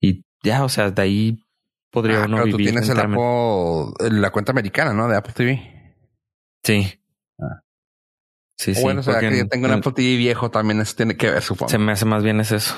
Y 0.00 0.24
ya, 0.42 0.64
o 0.64 0.68
sea, 0.68 0.90
de 0.90 1.02
ahí 1.02 1.44
podría 1.90 2.22
ah, 2.22 2.26
uno 2.26 2.38
vivir. 2.38 2.52
Tú 2.52 2.56
tienes 2.58 2.88
el 2.88 2.98
Apple, 2.98 4.10
la 4.10 4.30
cuenta 4.30 4.50
americana, 4.50 4.92
¿no? 4.92 5.08
De 5.08 5.16
Apple 5.16 5.32
TV. 5.34 5.94
Sí. 6.64 7.00
Ah. 7.38 7.62
Sí, 8.58 8.74
sí. 8.74 8.82
Bueno, 8.82 9.00
o 9.00 9.02
sea, 9.04 9.20
que 9.20 9.38
yo 9.38 9.46
tengo 9.46 9.66
un 9.66 9.72
Apple 9.72 9.92
TV 9.92 10.16
viejo 10.16 10.50
también 10.50 10.80
eso 10.80 10.96
tiene 10.96 11.16
que 11.16 11.30
ver, 11.30 11.42
supongo. 11.42 11.70
Se 11.70 11.78
me 11.78 11.92
hace 11.92 12.06
más 12.06 12.24
bien 12.24 12.40
es 12.40 12.50
eso. 12.50 12.74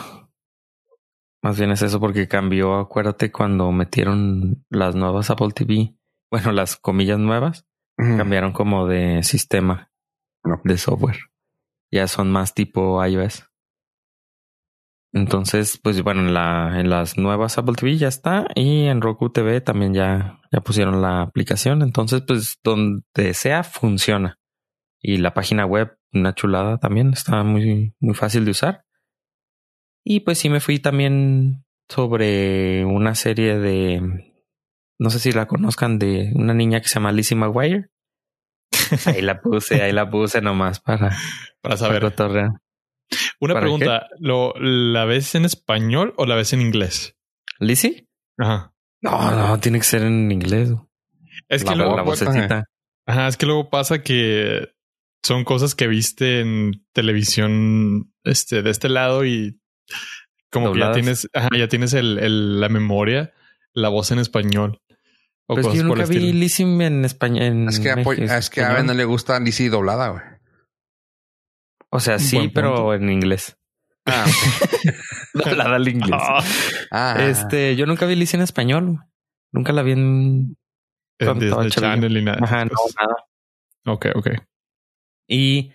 Más 1.42 1.57
bien 1.57 1.70
es 1.70 1.82
eso 1.82 2.00
porque 2.00 2.28
cambió, 2.28 2.74
acuérdate, 2.78 3.30
cuando 3.30 3.70
metieron 3.70 4.64
las 4.70 4.96
nuevas 4.96 5.30
Apple 5.30 5.52
TV, 5.55 5.94
bueno, 6.32 6.50
las 6.52 6.76
comillas 6.76 7.18
nuevas, 7.18 7.64
cambiaron 7.96 8.52
como 8.52 8.86
de 8.86 9.22
sistema 9.22 9.88
de 10.64 10.78
software. 10.78 11.18
Ya 11.90 12.07
son 12.07 12.30
más 12.30 12.55
tipo 12.55 13.05
iOS. 13.05 13.44
Entonces, 15.12 15.80
pues 15.82 16.03
bueno, 16.03 16.20
en, 16.20 16.34
la, 16.34 16.78
en 16.78 16.90
las 16.90 17.16
nuevas 17.16 17.57
Apple 17.57 17.74
TV 17.76 17.96
ya 17.96 18.09
está 18.09 18.46
y 18.55 18.84
en 18.84 19.01
Roku 19.01 19.30
TV 19.30 19.62
también 19.62 19.94
ya, 19.94 20.40
ya 20.53 20.61
pusieron 20.61 21.01
la 21.01 21.22
aplicación. 21.22 21.82
Entonces, 21.82 22.22
pues 22.26 22.59
donde 22.62 23.34
sea 23.34 23.62
funciona. 23.62 24.38
Y 25.01 25.18
la 25.18 25.32
página 25.32 25.64
web, 25.64 25.96
una 26.12 26.34
chulada 26.34 26.78
también, 26.78 27.12
está 27.12 27.42
muy, 27.42 27.94
muy 28.01 28.14
fácil 28.14 28.44
de 28.44 28.51
usar. 28.51 28.84
Y 30.05 30.20
pues 30.20 30.38
sí 30.38 30.51
me 30.51 30.61
fui 30.61 30.78
también 30.78 31.64
sobre 31.88 32.84
una 32.84 33.14
serie 33.14 33.59
de 33.59 34.28
no 34.99 35.11
sé 35.11 35.20
si 35.20 35.32
la 35.32 35.46
conozcan, 35.46 35.99
de 35.99 36.32
una 36.34 36.55
niña 36.55 36.80
que 36.80 36.88
se 36.88 36.94
llama 36.94 37.12
Lizzie 37.12 37.36
McGuire. 37.36 37.90
Ahí 39.06 39.22
la 39.22 39.40
puse, 39.40 39.82
ahí 39.82 39.92
la 39.92 40.10
puse 40.10 40.40
nomás 40.40 40.80
para, 40.80 41.16
Para 41.60 41.76
saber. 41.76 42.12
para. 42.14 42.60
Una 43.40 43.54
¿para 43.54 43.60
pregunta. 43.64 44.06
¿Lo, 44.18 44.52
¿La 44.58 45.04
ves 45.04 45.34
en 45.34 45.44
español 45.44 46.14
o 46.16 46.26
la 46.26 46.34
ves 46.34 46.52
en 46.52 46.60
inglés? 46.60 47.16
¿Lizzie? 47.58 48.06
Ajá. 48.38 48.72
No, 49.02 49.30
no, 49.30 49.60
tiene 49.60 49.78
que 49.78 49.84
ser 49.84 50.02
en 50.02 50.30
inglés. 50.30 50.70
Es 51.48 51.64
la, 51.64 51.72
que 51.72 51.76
luego, 51.78 51.96
la 51.96 52.02
vocecita. 52.02 52.64
ajá, 53.06 53.28
es 53.28 53.36
que 53.36 53.46
luego 53.46 53.70
pasa 53.70 54.02
que 54.02 54.68
son 55.24 55.44
cosas 55.44 55.74
que 55.74 55.86
viste 55.86 56.40
en 56.40 56.86
televisión 56.92 58.12
este, 58.24 58.62
de 58.62 58.70
este 58.70 58.88
lado 58.88 59.24
y 59.24 59.60
como 60.50 60.72
que 60.72 60.80
ya 60.80 60.92
tienes, 60.92 61.28
ajá, 61.32 61.48
ya 61.56 61.68
tienes 61.68 61.92
el, 61.94 62.18
el- 62.18 62.60
la 62.60 62.68
memoria, 62.68 63.32
la 63.72 63.88
voz 63.88 64.10
en 64.10 64.18
español. 64.18 64.80
O 65.51 65.55
Pero 65.55 65.61
es 65.61 65.66
que 65.66 65.70
cosas 65.70 65.82
yo 65.82 65.88
por 65.88 65.99
nunca 65.99 66.11
vi. 66.11 66.32
Lizzie 66.32 66.66
en 66.86 67.05
español. 67.05 67.68
Es 67.68 67.80
que, 67.80 67.90
a, 67.90 67.94
en 67.94 68.03
Po- 68.05 68.11
México, 68.11 68.32
es 68.34 68.51
que 68.51 68.61
a 68.61 68.64
español. 68.64 68.76
Ave 68.80 68.86
no 68.86 68.94
le 68.94 69.05
gusta 69.05 69.40
Lizzie 69.40 69.70
doblada, 69.70 70.09
güey. 70.09 70.22
O 71.90 72.01
sea, 72.01 72.18
sí, 72.18 72.51
pero 72.53 72.92
en 72.94 73.09
inglés. 73.11 73.57
Ah, 74.05 74.24
Doblada 75.34 75.76
al 75.76 75.88
inglés. 75.88 76.20
Ah, 76.22 76.42
ah. 76.90 77.16
Este, 77.28 77.76
yo 77.76 77.86
nunca 77.86 78.05
vi 78.07 78.14
Lizzie 78.14 78.36
en 78.36 78.42
español. 78.42 78.99
Nunca 79.53 79.72
la 79.72 79.82
vi 79.82 79.92
en. 79.92 80.57
en 81.18 81.38
Disney. 81.38 81.70
Channel 81.70 82.16
y 82.16 82.22
nada. 82.24 82.38
Ajá, 82.42 82.64
no, 82.66 82.70
Pues, 82.82 82.94
nada. 83.01 83.14
Ok, 83.86 84.07
ok. 84.14 84.28
Y 85.28 85.72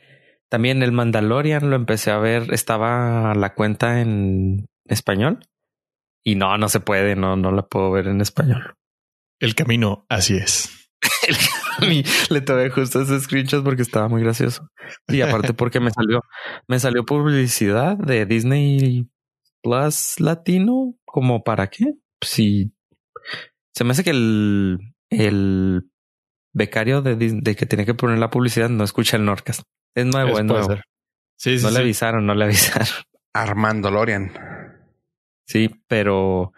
también 0.50 0.84
el 0.84 0.92
Mandalorian 0.92 1.70
lo 1.72 1.76
empecé 1.76 2.12
a 2.12 2.18
ver. 2.20 2.54
Estaba 2.54 3.34
la 3.34 3.54
cuenta 3.56 4.02
en 4.02 4.68
español. 4.86 5.48
Y 6.24 6.36
no, 6.36 6.58
no 6.60 6.70
se 6.70 6.80
puede. 6.80 7.16
No, 7.16 7.36
no 7.36 7.52
la 7.52 7.64
puedo 7.64 7.92
ver 7.92 8.08
en 8.08 8.22
español. 8.22 8.76
El 9.44 9.56
camino, 9.56 10.06
así 10.10 10.36
es. 10.38 10.90
A 11.80 11.86
mí 11.86 12.04
le 12.30 12.42
tomé 12.42 12.70
justo 12.70 13.02
ese 13.02 13.20
screenshot 13.20 13.64
porque 13.64 13.82
estaba 13.82 14.08
muy 14.08 14.22
gracioso. 14.22 14.70
Y 15.08 15.22
aparte 15.22 15.54
porque 15.54 15.80
me 15.80 15.92
salió, 15.92 16.22
me 16.68 16.80
salió 16.80 17.04
publicidad 17.04 17.98
de 17.98 18.26
Disney 18.26 19.10
Plus 19.62 20.20
Latino. 20.20 20.96
¿Como 21.04 21.44
para 21.44 21.68
qué? 21.70 21.94
Sí. 22.22 22.74
Se 23.76 23.84
me 23.84 23.92
hace 23.92 24.04
que 24.04 24.12
el, 24.12 24.80
el 25.10 25.90
becario 26.54 27.02
de, 27.02 27.16
de 27.16 27.56
que 27.56 27.66
tiene 27.66 27.86
que 27.86 27.94
poner 27.96 28.20
la 28.20 28.30
publicidad 28.30 28.70
no 28.70 28.84
escucha 28.84 29.18
el 29.18 29.26
Norcast. 29.26 29.64
Es 29.96 30.06
nuevo, 30.06 30.40
Es- 30.40 30.46
nuevo. 30.46 30.66
ser. 30.66 30.84
Sí, 31.38 31.58
sí, 31.60 31.66
No 31.66 31.72
le 31.72 31.80
avisaron, 31.80 32.26
no 32.26 32.34
le 32.36 32.46
avisaron. 32.46 32.88
Armando 33.34 33.92
Lorian. 33.92 34.32
Sí, 35.48 35.70
pero 35.88 36.54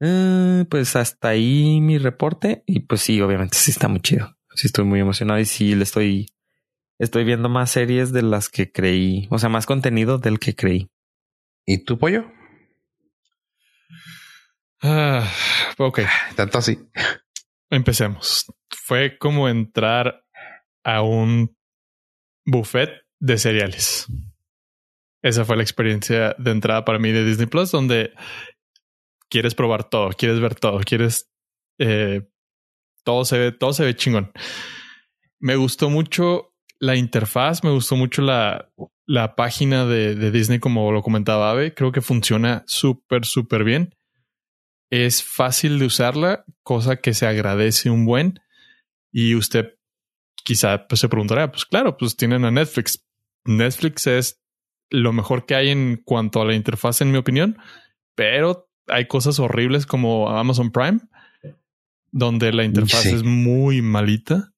eh, 0.00 0.64
pues 0.70 0.96
hasta 0.96 1.28
ahí 1.28 1.80
mi 1.80 1.98
reporte. 1.98 2.62
Y 2.66 2.80
pues 2.80 3.00
sí, 3.02 3.20
obviamente 3.20 3.56
sí 3.58 3.70
está 3.70 3.88
muy 3.88 4.00
chido. 4.00 4.36
Sí 4.54 4.66
estoy 4.66 4.84
muy 4.84 5.00
emocionado 5.00 5.38
y 5.38 5.44
sí 5.44 5.74
le 5.74 5.84
estoy, 5.84 6.26
estoy 6.98 7.24
viendo 7.24 7.48
más 7.48 7.70
series 7.70 8.12
de 8.12 8.22
las 8.22 8.48
que 8.48 8.72
creí. 8.72 9.28
O 9.30 9.38
sea, 9.38 9.48
más 9.48 9.66
contenido 9.66 10.18
del 10.18 10.38
que 10.38 10.54
creí. 10.54 10.90
¿Y 11.66 11.84
tu 11.84 11.98
pollo? 11.98 12.24
Ah, 14.80 15.28
ok, 15.76 16.00
Tanto 16.36 16.58
así. 16.58 16.78
empecemos. 17.70 18.46
Fue 18.70 19.18
como 19.18 19.48
entrar 19.48 20.24
a 20.84 21.02
un 21.02 21.56
buffet 22.46 22.90
de 23.18 23.38
cereales. 23.38 24.06
Esa 25.22 25.44
fue 25.44 25.56
la 25.56 25.62
experiencia 25.62 26.34
de 26.38 26.52
entrada 26.52 26.84
para 26.84 26.98
mí 26.98 27.10
de 27.10 27.24
Disney 27.24 27.46
Plus, 27.46 27.70
donde 27.72 28.12
quieres 29.28 29.54
probar 29.54 29.88
todo, 29.88 30.10
quieres 30.10 30.40
ver 30.40 30.54
todo, 30.54 30.80
quieres 30.80 31.30
eh, 31.78 32.28
todo 33.04 33.24
se 33.24 33.38
ve, 33.38 33.52
todo 33.52 33.72
se 33.72 33.84
ve 33.84 33.96
chingón. 33.96 34.32
Me 35.38 35.56
gustó 35.56 35.90
mucho 35.90 36.54
la 36.80 36.96
interfaz, 36.96 37.64
me 37.64 37.70
gustó 37.70 37.96
mucho 37.96 38.22
la, 38.22 38.70
la 39.06 39.34
página 39.34 39.86
de, 39.86 40.30
Disney, 40.30 40.58
como 40.58 40.92
lo 40.92 41.02
comentaba 41.02 41.50
Ave. 41.50 41.74
Creo 41.74 41.92
que 41.92 42.00
funciona 42.00 42.64
súper, 42.66 43.24
súper 43.24 43.64
bien. 43.64 43.94
Es 44.90 45.22
fácil 45.22 45.78
de 45.78 45.86
usarla, 45.86 46.44
cosa 46.62 46.96
que 46.96 47.14
se 47.14 47.26
agradece 47.26 47.90
un 47.90 48.04
buen. 48.04 48.40
Y 49.10 49.34
usted 49.34 49.74
quizá 50.44 50.86
pues, 50.86 51.00
se 51.00 51.08
preguntará, 51.08 51.50
pues 51.50 51.64
claro, 51.64 51.96
pues 51.96 52.16
tienen 52.16 52.44
a 52.44 52.50
Netflix. 52.50 53.06
Netflix 53.44 54.06
es 54.06 54.42
lo 54.90 55.12
mejor 55.12 55.46
que 55.46 55.54
hay 55.54 55.70
en 55.70 56.02
cuanto 56.04 56.40
a 56.40 56.44
la 56.44 56.54
interfaz, 56.54 57.00
en 57.00 57.10
mi 57.10 57.18
opinión, 57.18 57.58
pero 58.14 58.67
hay 58.88 59.06
cosas 59.06 59.38
horribles 59.38 59.86
como 59.86 60.28
Amazon 60.30 60.70
Prime, 60.70 61.00
donde 62.10 62.52
la 62.52 62.64
interfaz 62.64 63.02
Sí. 63.02 63.10
es 63.10 63.22
muy 63.24 63.82
malita. 63.82 64.52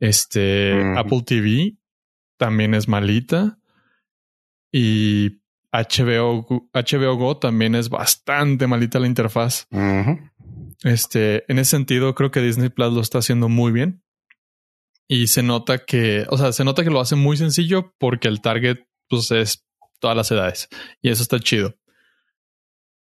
Este. 0.00 0.72
Apple 0.96 1.22
TV 1.24 1.76
también 2.38 2.74
es 2.74 2.88
malita. 2.88 3.58
Y 4.72 5.40
HBO, 5.72 6.42
Go- 6.42 6.68
HBO 6.72 7.16
Go 7.16 7.36
también 7.38 7.74
es 7.74 7.88
bastante 7.88 8.66
malita 8.66 8.98
la 8.98 9.06
interfaz. 9.06 9.66
Este, 10.82 11.44
en 11.50 11.58
ese 11.58 11.70
sentido, 11.72 12.14
creo 12.14 12.30
que 12.30 12.40
Disney 12.40 12.68
Plus 12.70 12.92
lo 12.92 13.00
está 13.00 13.18
haciendo 13.18 13.48
muy 13.48 13.72
bien. 13.72 14.02
Y 15.08 15.26
se 15.28 15.42
nota 15.42 15.84
que, 15.84 16.24
o 16.30 16.38
sea, 16.38 16.52
se 16.52 16.64
nota 16.64 16.82
que 16.84 16.90
lo 16.90 17.00
hace 17.00 17.16
muy 17.16 17.36
sencillo 17.36 17.94
porque 17.98 18.28
el 18.28 18.40
target, 18.40 18.78
pues, 19.08 19.30
es 19.30 19.66
todas 20.00 20.16
las 20.16 20.30
edades. 20.30 20.68
Y 21.02 21.10
eso 21.10 21.22
está 21.22 21.38
chido. 21.38 21.76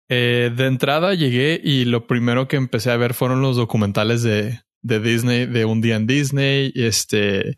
Eh, 0.08 0.52
de 0.54 0.66
entrada 0.66 1.14
llegué 1.14 1.60
y 1.62 1.84
lo 1.84 2.06
primero 2.06 2.46
que 2.46 2.56
empecé 2.56 2.90
a 2.90 2.96
ver 2.96 3.12
fueron 3.12 3.42
los 3.42 3.56
documentales 3.56 4.22
de, 4.22 4.60
de 4.82 5.00
Disney, 5.00 5.46
de 5.46 5.64
un 5.64 5.80
día 5.80 5.96
en 5.96 6.06
Disney, 6.06 6.72
este, 6.76 7.56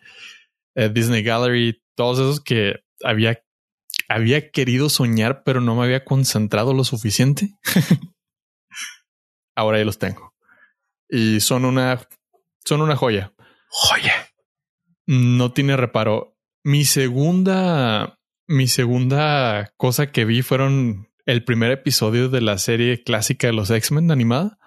eh, 0.75 0.89
Disney 0.89 1.23
Gallery, 1.23 1.83
todos 1.95 2.19
esos 2.19 2.41
que 2.41 2.77
había, 3.05 3.43
había 4.09 4.51
querido 4.51 4.89
soñar, 4.89 5.43
pero 5.45 5.61
no 5.61 5.75
me 5.75 5.85
había 5.85 6.05
concentrado 6.05 6.73
lo 6.73 6.85
suficiente. 6.85 7.55
Ahora 9.55 9.79
ya 9.79 9.85
los 9.85 9.99
tengo. 9.99 10.35
Y 11.09 11.41
son 11.41 11.65
una, 11.65 12.01
son 12.65 12.81
una 12.81 12.97
joya. 12.97 13.35
Joya. 13.69 14.15
No 15.07 15.53
tiene 15.53 15.77
reparo. 15.77 16.37
Mi 16.65 16.85
segunda, 16.85 18.19
mi 18.47 18.69
segunda 18.69 19.73
cosa 19.77 20.13
que 20.13 20.25
vi 20.25 20.43
fueron 20.43 21.08
el 21.29 21.45
primer 21.45 21.71
episodio 21.71 22.29
de 22.31 22.41
la 22.41 22.57
serie 22.59 23.03
clásica 23.03 23.49
de 23.49 23.53
los 23.53 23.71
X-Men 23.71 24.11
animada. 24.11 24.59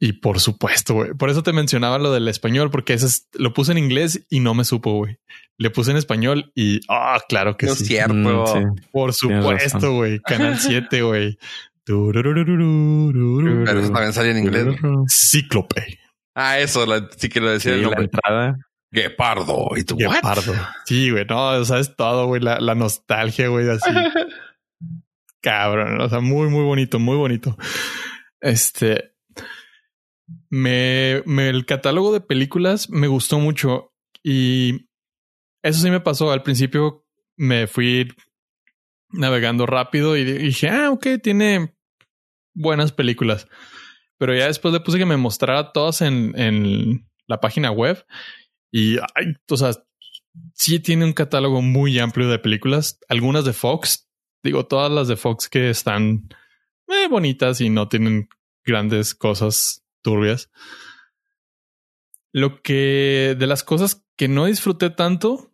Y 0.00 0.12
por 0.12 0.38
supuesto, 0.38 0.94
güey. 0.94 1.12
Por 1.14 1.28
eso 1.28 1.42
te 1.42 1.52
mencionaba 1.52 1.98
lo 1.98 2.12
del 2.12 2.28
español, 2.28 2.70
porque 2.70 2.92
ese 2.92 3.06
es- 3.06 3.28
lo 3.34 3.52
puse 3.52 3.72
en 3.72 3.78
inglés 3.78 4.24
y 4.30 4.38
no 4.38 4.54
me 4.54 4.64
supo, 4.64 4.92
güey. 4.92 5.18
Le 5.56 5.70
puse 5.70 5.90
en 5.90 5.96
español 5.96 6.52
y, 6.54 6.80
ah, 6.88 7.18
claro 7.28 7.56
que 7.56 7.66
No 7.66 7.72
es 7.72 7.78
sí. 7.80 7.86
cierto. 7.86 8.14
Mm, 8.14 8.46
sí. 8.46 8.82
Por 8.92 9.12
supuesto, 9.12 9.92
güey. 9.94 10.20
Canal 10.20 10.56
7, 10.60 11.02
güey. 11.02 11.36
Pero 11.84 13.80
eso 13.80 13.90
también 13.92 14.12
salía 14.12 14.30
en 14.32 14.38
inglés. 14.38 14.66
Cíclope. 15.08 15.98
Ah, 16.34 16.60
eso 16.60 16.86
la- 16.86 17.08
sí 17.16 17.28
que 17.28 17.40
lo 17.40 17.50
decía 17.50 17.72
Sí, 17.74 17.80
el 17.82 17.90
la 17.90 17.96
entrada. 18.00 18.56
Guepardo. 18.92 19.70
¿Y 19.76 19.82
tú? 19.82 19.96
what? 19.96 20.14
Guepardo. 20.14 20.54
Sí, 20.84 21.10
güey. 21.10 21.24
No, 21.28 21.64
sabes 21.64 21.96
todo, 21.96 22.26
güey. 22.26 22.40
La, 22.40 22.60
la 22.60 22.76
nostalgia, 22.76 23.48
güey, 23.48 23.68
así. 23.68 23.80
Cabrón. 25.40 26.00
O 26.00 26.08
sea, 26.08 26.20
muy, 26.20 26.48
muy 26.48 26.64
bonito, 26.64 26.98
muy 26.98 27.16
bonito. 27.16 27.56
Este. 28.40 29.14
Me, 30.50 31.22
el 31.26 31.64
catálogo 31.66 32.12
de 32.12 32.20
películas 32.20 32.90
me 32.90 33.06
gustó 33.06 33.38
mucho 33.38 33.94
y 34.22 34.88
eso 35.62 35.80
sí 35.80 35.90
me 35.90 36.00
pasó. 36.00 36.30
Al 36.32 36.42
principio 36.42 37.06
me 37.36 37.66
fui 37.66 38.08
navegando 39.10 39.64
rápido 39.66 40.16
y 40.16 40.24
dije, 40.24 40.68
ah, 40.68 40.90
ok, 40.90 41.06
tiene 41.22 41.74
buenas 42.54 42.92
películas. 42.92 43.48
Pero 44.18 44.34
ya 44.34 44.46
después 44.46 44.74
le 44.74 44.80
puse 44.80 44.98
que 44.98 45.06
me 45.06 45.16
mostrara 45.16 45.72
todas 45.72 46.02
en, 46.02 46.38
en 46.38 47.08
la 47.26 47.40
página 47.40 47.70
web 47.70 48.04
y, 48.70 48.98
ay, 49.14 49.34
o 49.48 49.56
sea, 49.56 49.70
sí 50.54 50.80
tiene 50.80 51.04
un 51.04 51.12
catálogo 51.12 51.62
muy 51.62 51.98
amplio 51.98 52.28
de 52.28 52.38
películas. 52.38 52.98
Algunas 53.08 53.44
de 53.44 53.52
Fox, 53.52 54.07
digo, 54.42 54.66
todas 54.66 54.90
las 54.90 55.08
de 55.08 55.16
Fox 55.16 55.48
que 55.48 55.70
están 55.70 56.28
eh, 56.88 57.08
bonitas 57.08 57.60
y 57.60 57.70
no 57.70 57.88
tienen 57.88 58.28
grandes 58.64 59.14
cosas 59.14 59.84
turbias. 60.02 60.50
Lo 62.32 62.62
que 62.62 63.36
de 63.38 63.46
las 63.46 63.62
cosas 63.62 64.04
que 64.16 64.28
no 64.28 64.46
disfruté 64.46 64.90
tanto 64.90 65.50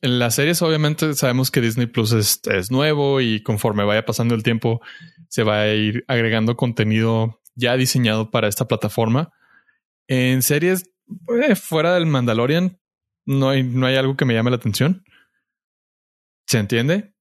en 0.00 0.18
las 0.18 0.34
series, 0.34 0.60
obviamente 0.62 1.14
sabemos 1.14 1.50
que 1.50 1.60
Disney 1.60 1.86
Plus 1.86 2.12
es, 2.12 2.70
nuevo 2.70 3.20
y 3.20 3.42
conforme 3.42 3.84
vaya 3.84 4.04
pasando 4.04 4.34
el 4.34 4.42
tiempo 4.42 4.80
se 5.28 5.44
va 5.44 5.60
a 5.60 5.74
ir 5.74 6.04
agregando 6.08 6.56
contenido 6.56 7.40
ya 7.54 7.76
diseñado 7.76 8.30
para 8.30 8.48
esta 8.48 8.66
plataforma. 8.66 9.32
En 10.08 10.42
series 10.42 10.90
eh, 11.40 11.54
fuera 11.54 11.94
del 11.94 12.06
Mandalorian 12.06 12.80
no 13.24 13.50
hay, 13.50 13.62
no 13.62 13.86
hay 13.86 13.96
algo 13.96 14.16
que 14.16 14.24
me 14.24 14.34
llame 14.34 14.50
la 14.50 14.56
atención. 14.56 15.04
¿Se 16.46 16.58
entiende? 16.58 17.14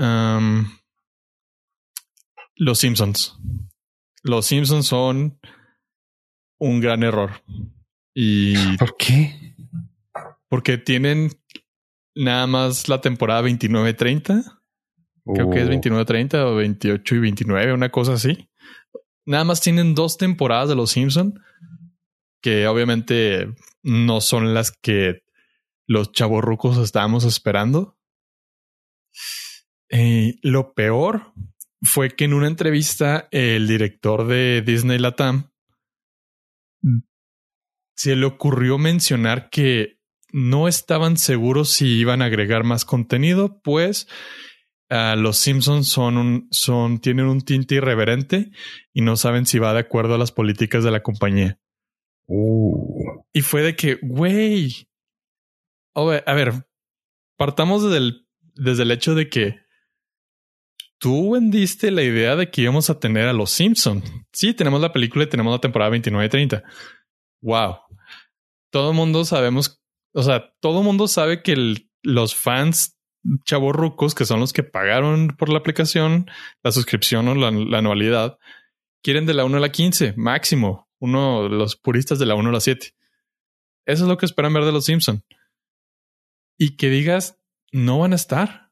Um, 0.00 0.66
los 2.56 2.78
Simpsons. 2.78 3.36
Los 4.22 4.46
Simpsons 4.46 4.86
son 4.86 5.38
un 6.58 6.80
gran 6.80 7.02
error. 7.02 7.42
Y 8.14 8.76
¿Por 8.76 8.96
qué? 8.96 9.54
porque 10.48 10.78
tienen 10.78 11.30
nada 12.14 12.46
más 12.46 12.88
la 12.88 13.00
temporada 13.00 13.42
29-30. 13.42 14.58
Creo 15.34 15.50
que 15.50 15.60
es 15.60 15.68
Uh, 15.68 15.72
29-30 15.72 16.34
o 16.44 16.56
28 16.56 17.14
y 17.14 17.18
29, 17.18 17.72
una 17.74 17.90
cosa 17.90 18.14
así. 18.14 18.48
Nada 19.26 19.44
más 19.44 19.60
tienen 19.60 19.94
dos 19.94 20.16
temporadas 20.16 20.68
de 20.68 20.74
Los 20.74 20.90
Simpson 20.90 21.40
que 22.42 22.66
obviamente 22.66 23.54
no 23.82 24.20
son 24.20 24.54
las 24.54 24.72
que 24.72 25.22
los 25.86 26.12
chavorrucos 26.12 26.78
estábamos 26.78 27.24
esperando. 27.24 27.98
Eh, 29.90 30.38
lo 30.42 30.72
peor 30.72 31.32
fue 31.82 32.10
que 32.10 32.24
en 32.24 32.34
una 32.34 32.46
entrevista 32.46 33.28
el 33.30 33.66
director 33.66 34.26
de 34.26 34.62
Disney 34.62 34.98
Latam 34.98 35.50
se 37.96 38.16
le 38.16 38.24
ocurrió 38.24 38.78
mencionar 38.78 39.50
que 39.50 39.98
no 40.32 40.68
estaban 40.68 41.16
seguros 41.16 41.70
si 41.70 41.98
iban 41.98 42.22
a 42.22 42.26
agregar 42.26 42.64
más 42.64 42.84
contenido, 42.84 43.60
pues 43.62 44.06
los 44.88 45.36
Simpsons 45.36 45.88
son 45.88 46.16
un, 46.16 46.48
son, 46.50 46.98
tienen 46.98 47.26
un 47.26 47.42
tinte 47.42 47.76
irreverente 47.76 48.50
y 48.92 49.02
no 49.02 49.16
saben 49.16 49.46
si 49.46 49.58
va 49.58 49.72
de 49.72 49.80
acuerdo 49.80 50.14
a 50.14 50.18
las 50.18 50.32
políticas 50.32 50.82
de 50.82 50.90
la 50.90 51.02
compañía. 51.02 51.60
uh, 52.26 53.22
Y 53.32 53.42
fue 53.42 53.62
de 53.62 53.76
que, 53.76 53.98
güey. 54.02 54.88
A 55.94 56.02
ver, 56.04 56.24
a 56.26 56.34
ver, 56.34 56.66
partamos 57.36 57.84
desde 57.84 57.98
el, 57.98 58.26
desde 58.54 58.82
el 58.82 58.90
hecho 58.90 59.14
de 59.14 59.28
que 59.28 59.60
tú 61.00 61.32
vendiste 61.32 61.90
la 61.90 62.02
idea 62.02 62.36
de 62.36 62.50
que 62.50 62.62
íbamos 62.62 62.90
a 62.90 63.00
tener 63.00 63.26
a 63.26 63.32
los 63.32 63.50
Simpson. 63.50 64.02
Sí, 64.32 64.54
tenemos 64.54 64.80
la 64.80 64.92
película 64.92 65.24
y 65.24 65.28
tenemos 65.28 65.52
la 65.52 65.60
temporada 65.60 65.90
29-30. 65.90 66.62
Wow. 67.40 67.78
Todo 68.70 68.90
el 68.90 68.96
mundo 68.96 69.24
sabemos, 69.24 69.82
o 70.12 70.22
sea, 70.22 70.52
todo 70.60 70.80
el 70.80 70.84
mundo 70.84 71.08
sabe 71.08 71.42
que 71.42 71.74
los 72.02 72.36
fans 72.36 72.98
chavorrucos, 73.44 74.14
que 74.14 74.26
son 74.26 74.40
los 74.40 74.52
que 74.52 74.62
pagaron 74.62 75.28
por 75.38 75.48
la 75.48 75.58
aplicación, 75.58 76.30
la 76.62 76.70
suscripción 76.70 77.28
o 77.28 77.34
la, 77.34 77.50
la 77.50 77.78
anualidad, 77.78 78.38
quieren 79.02 79.26
de 79.26 79.34
la 79.34 79.44
1 79.44 79.56
a 79.56 79.60
la 79.60 79.72
15, 79.72 80.14
máximo. 80.16 80.88
Uno, 80.98 81.48
los 81.48 81.76
puristas 81.76 82.18
de 82.18 82.26
la 82.26 82.34
1 82.34 82.50
a 82.50 82.52
la 82.52 82.60
7. 82.60 82.94
Eso 83.86 84.04
es 84.04 84.08
lo 84.08 84.18
que 84.18 84.26
esperan 84.26 84.52
ver 84.52 84.64
de 84.64 84.72
los 84.72 84.84
Simpson. 84.84 85.24
Y 86.58 86.76
que 86.76 86.90
digas, 86.90 87.40
no 87.72 88.00
van 88.00 88.12
a 88.12 88.16
estar. 88.16 88.69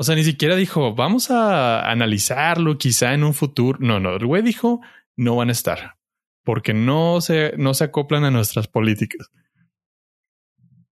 O 0.00 0.02
sea, 0.02 0.14
ni 0.14 0.24
siquiera 0.24 0.56
dijo, 0.56 0.94
vamos 0.94 1.30
a 1.30 1.90
analizarlo 1.90 2.78
quizá 2.78 3.12
en 3.12 3.22
un 3.22 3.34
futuro. 3.34 3.78
No, 3.82 4.00
no, 4.00 4.16
el 4.16 4.24
güey 4.24 4.40
dijo, 4.40 4.80
no 5.14 5.36
van 5.36 5.50
a 5.50 5.52
estar. 5.52 5.98
Porque 6.42 6.72
no 6.72 7.20
se, 7.20 7.52
no 7.58 7.74
se 7.74 7.84
acoplan 7.84 8.24
a 8.24 8.30
nuestras 8.30 8.66
políticas. 8.66 9.30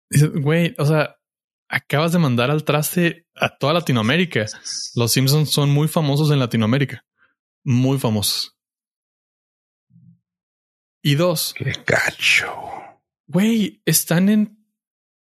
Dices, 0.10 0.32
Güey, 0.34 0.74
o 0.80 0.86
sea, 0.88 1.18
acabas 1.70 2.14
de 2.14 2.18
mandar 2.18 2.50
al 2.50 2.64
traste 2.64 3.28
a 3.36 3.56
toda 3.56 3.74
Latinoamérica. 3.74 4.48
Los 4.96 5.12
Simpsons 5.12 5.52
son 5.52 5.70
muy 5.70 5.88
famosos 5.88 6.32
en 6.32 6.40
Latinoamérica. 6.40 7.06
Muy 7.64 8.00
famosos. 8.00 8.58
Y 11.04 11.14
dos, 11.14 11.54
qué 11.56 11.74
gacho. 11.86 12.52
Güey, 13.28 13.84
están 13.86 14.30
en 14.30 14.65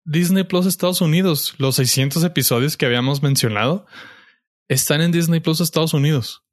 Disney 0.05 0.45
Plus 0.45 0.67
Estados 0.67 1.01
Unidos. 1.01 1.55
Los 1.59 1.77
600 1.77 2.23
episodios 2.25 2.77
que 2.77 2.87
habíamos 2.87 3.23
mencionado 3.23 3.87
están 4.69 5.01
en 5.01 5.13
Disney 5.13 5.41
Plus 5.41 5.61
Estados 5.61 5.95
Unidos. 5.95 6.45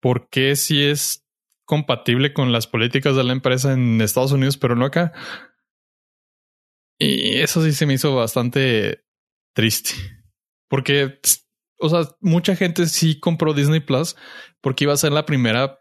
¿Por 0.00 0.28
qué 0.28 0.56
si 0.56 0.82
es 0.82 1.26
compatible 1.64 2.32
con 2.32 2.52
las 2.52 2.66
políticas 2.66 3.16
de 3.16 3.24
la 3.24 3.32
empresa 3.32 3.72
en 3.72 4.00
Estados 4.00 4.32
Unidos, 4.32 4.56
pero 4.56 4.76
no 4.76 4.84
acá? 4.84 5.12
Y 6.98 7.38
eso 7.38 7.62
sí 7.64 7.72
se 7.72 7.86
me 7.86 7.94
hizo 7.94 8.14
bastante 8.14 9.04
triste. 9.54 9.94
Porque, 10.68 11.20
o 11.78 11.88
sea, 11.88 12.08
mucha 12.20 12.56
gente 12.56 12.86
sí 12.86 13.18
compró 13.18 13.54
Disney 13.54 13.80
Plus 13.80 14.16
porque 14.60 14.84
iba 14.84 14.92
a 14.92 14.98
ser 14.98 15.12
la 15.12 15.26
primera 15.26 15.78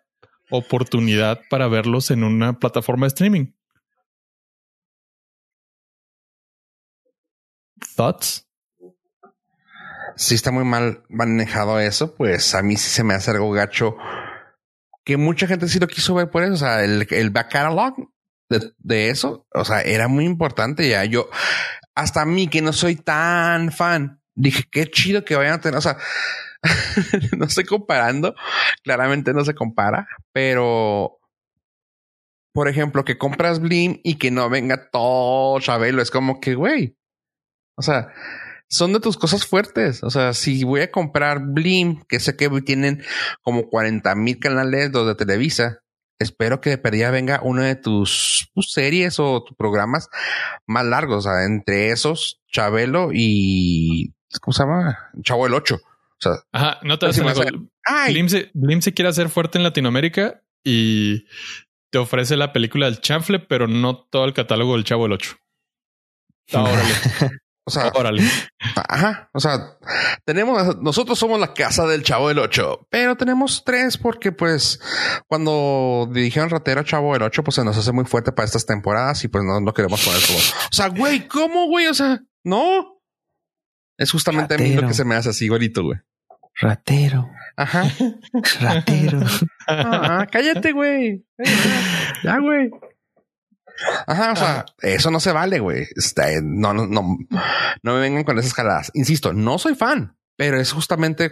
oportunidad 0.49 1.41
para 1.49 1.67
verlos 1.67 2.11
en 2.11 2.23
una 2.23 2.59
plataforma 2.59 3.05
de 3.05 3.09
streaming. 3.09 3.53
Thoughts? 7.95 8.47
Si 10.15 10.35
está 10.35 10.51
muy 10.51 10.63
mal 10.63 11.03
manejado 11.09 11.79
eso, 11.79 12.15
pues 12.15 12.53
a 12.55 12.61
mí 12.61 12.77
sí 12.77 12.89
se 12.89 13.03
me 13.03 13.13
hace 13.13 13.31
algo 13.31 13.51
gacho. 13.51 13.95
Que 15.03 15.17
mucha 15.17 15.47
gente 15.47 15.67
sí 15.67 15.79
lo 15.79 15.87
quiso 15.87 16.13
ver 16.13 16.29
por 16.29 16.43
eso. 16.43 16.53
O 16.53 16.57
sea, 16.57 16.83
el, 16.83 17.07
el 17.09 17.29
back 17.29 17.51
catalog 17.51 17.95
de, 18.77 19.09
eso, 19.09 19.47
o 19.53 19.65
sea, 19.65 19.81
era 19.81 20.07
muy 20.07 20.25
importante 20.25 20.87
ya. 20.87 21.05
Yo, 21.05 21.29
hasta 21.95 22.21
a 22.21 22.25
mí 22.25 22.47
que 22.47 22.61
no 22.61 22.73
soy 22.73 22.95
tan 22.95 23.71
fan, 23.71 24.21
dije, 24.35 24.63
qué 24.71 24.89
chido 24.89 25.25
que 25.25 25.35
vayan 25.35 25.53
a 25.53 25.61
tener, 25.61 25.77
o 25.77 25.81
sea, 25.81 25.97
no 27.37 27.45
estoy 27.45 27.65
comparando, 27.65 28.35
claramente 28.83 29.33
no 29.33 29.43
se 29.43 29.55
compara, 29.55 30.07
pero 30.31 31.19
por 32.53 32.67
ejemplo, 32.67 33.03
que 33.03 33.17
compras 33.17 33.59
Blim 33.59 33.99
y 34.03 34.15
que 34.15 34.29
no 34.29 34.47
venga 34.47 34.91
todo 34.91 35.59
Chabelo, 35.59 36.01
es 36.01 36.11
como 36.11 36.39
que, 36.39 36.53
güey, 36.53 36.95
o 37.75 37.81
sea, 37.81 38.13
son 38.67 38.93
de 38.93 38.99
tus 38.99 39.17
cosas 39.17 39.45
fuertes. 39.45 40.03
O 40.03 40.09
sea, 40.09 40.33
si 40.33 40.63
voy 40.63 40.81
a 40.81 40.91
comprar 40.91 41.39
Blim, 41.39 42.03
que 42.07 42.19
sé 42.19 42.35
que 42.35 42.49
tienen 42.61 43.03
como 43.41 43.69
40 43.69 44.15
mil 44.15 44.39
canales 44.39 44.91
los 44.91 45.07
de 45.07 45.15
Televisa, 45.15 45.79
espero 46.19 46.61
que 46.61 46.71
de 46.71 46.77
perdida 46.77 47.11
venga 47.11 47.39
una 47.43 47.65
de 47.65 47.75
tus, 47.75 48.49
tus 48.53 48.71
series 48.71 49.19
o 49.19 49.43
tus 49.43 49.55
programas 49.55 50.09
más 50.65 50.85
largos. 50.85 51.25
O 51.25 51.29
sea, 51.29 51.45
entre 51.45 51.89
esos, 51.89 52.41
Chabelo 52.51 53.09
y 53.13 54.13
¿cómo 54.41 54.53
se 54.53 54.63
llama? 54.63 54.97
Chavo 55.21 55.45
el 55.45 55.53
8. 55.53 55.75
O 55.75 55.79
sea, 56.19 56.31
Ajá, 56.51 56.79
no 56.83 56.97
te 56.97 57.07
Pues 57.07 57.23
vas 57.23 57.39
a 57.39 58.07
Blim 58.07 58.29
se, 58.29 58.49
Blim 58.53 58.81
se 58.81 58.93
quiere 58.93 59.09
hacer 59.09 59.29
fuerte 59.29 59.57
en 59.57 59.63
Latinoamérica 59.63 60.41
y 60.63 61.25
te 61.89 61.97
ofrece 61.97 62.37
la 62.37 62.53
película 62.53 62.85
del 62.85 63.01
chanfle, 63.01 63.39
pero 63.39 63.67
no 63.67 63.97
todo 63.97 64.25
el 64.25 64.33
catálogo 64.33 64.73
del 64.73 64.85
Chavo 64.85 65.05
el 65.05 65.11
8. 65.11 65.35
Órale, 66.53 67.41
o 67.65 67.71
sea, 67.71 67.91
órale. 67.95 68.23
Ajá. 68.75 69.29
O 69.33 69.39
sea, 69.39 69.77
tenemos, 70.25 70.77
nosotros 70.81 71.17
somos 71.17 71.39
la 71.39 71.53
casa 71.53 71.85
del 71.87 72.03
chavo 72.03 72.27
del 72.27 72.39
8, 72.39 72.87
pero 72.89 73.15
tenemos 73.15 73.63
tres 73.65 73.97
porque 73.97 74.31
pues 74.31 74.79
cuando 75.27 76.09
dijeron 76.11 76.49
ratero 76.49 76.83
chavo 76.83 77.13
del 77.13 77.23
8, 77.23 77.43
pues 77.43 77.55
se 77.55 77.63
nos 77.63 77.77
hace 77.77 77.91
muy 77.91 78.05
fuerte 78.05 78.31
para 78.31 78.45
estas 78.45 78.65
temporadas 78.65 79.23
y 79.23 79.27
pues 79.27 79.43
no 79.43 79.59
lo 79.61 79.73
queremos 79.73 80.03
poner 80.03 80.21
como, 80.25 80.39
o 80.39 80.73
sea, 80.73 80.87
güey, 80.89 81.27
¿cómo, 81.27 81.67
güey? 81.67 81.87
O 81.87 81.93
sea, 81.93 82.21
no. 82.43 83.01
Es 83.97 84.11
justamente 84.11 84.55
a 84.55 84.57
mí 84.57 84.73
lo 84.73 84.87
que 84.87 84.93
se 84.93 85.05
me 85.05 85.15
hace 85.15 85.29
así, 85.29 85.45
igualito, 85.45 85.83
güey. 85.83 85.99
Ratero, 86.59 87.29
Ajá. 87.55 87.83
ratero. 88.61 89.19
Ah, 89.65 90.27
cállate, 90.29 90.73
güey. 90.73 91.25
Ya, 92.23 92.37
güey. 92.39 92.69
Ajá, 94.07 94.31
o 94.33 94.35
sea, 94.35 94.65
eso 94.81 95.09
no 95.11 95.19
se 95.19 95.31
vale, 95.31 95.59
güey. 95.59 95.87
Está- 95.95 96.27
No, 96.41 96.73
no, 96.73 96.85
no, 96.87 97.17
no 97.81 97.93
me 97.93 97.99
vengan 97.99 98.23
con 98.23 98.37
esas 98.39 98.53
jaladas. 98.53 98.91
Insisto, 98.93 99.33
no 99.33 99.57
soy 99.57 99.75
fan, 99.75 100.17
pero 100.37 100.59
es 100.59 100.71
justamente 100.71 101.31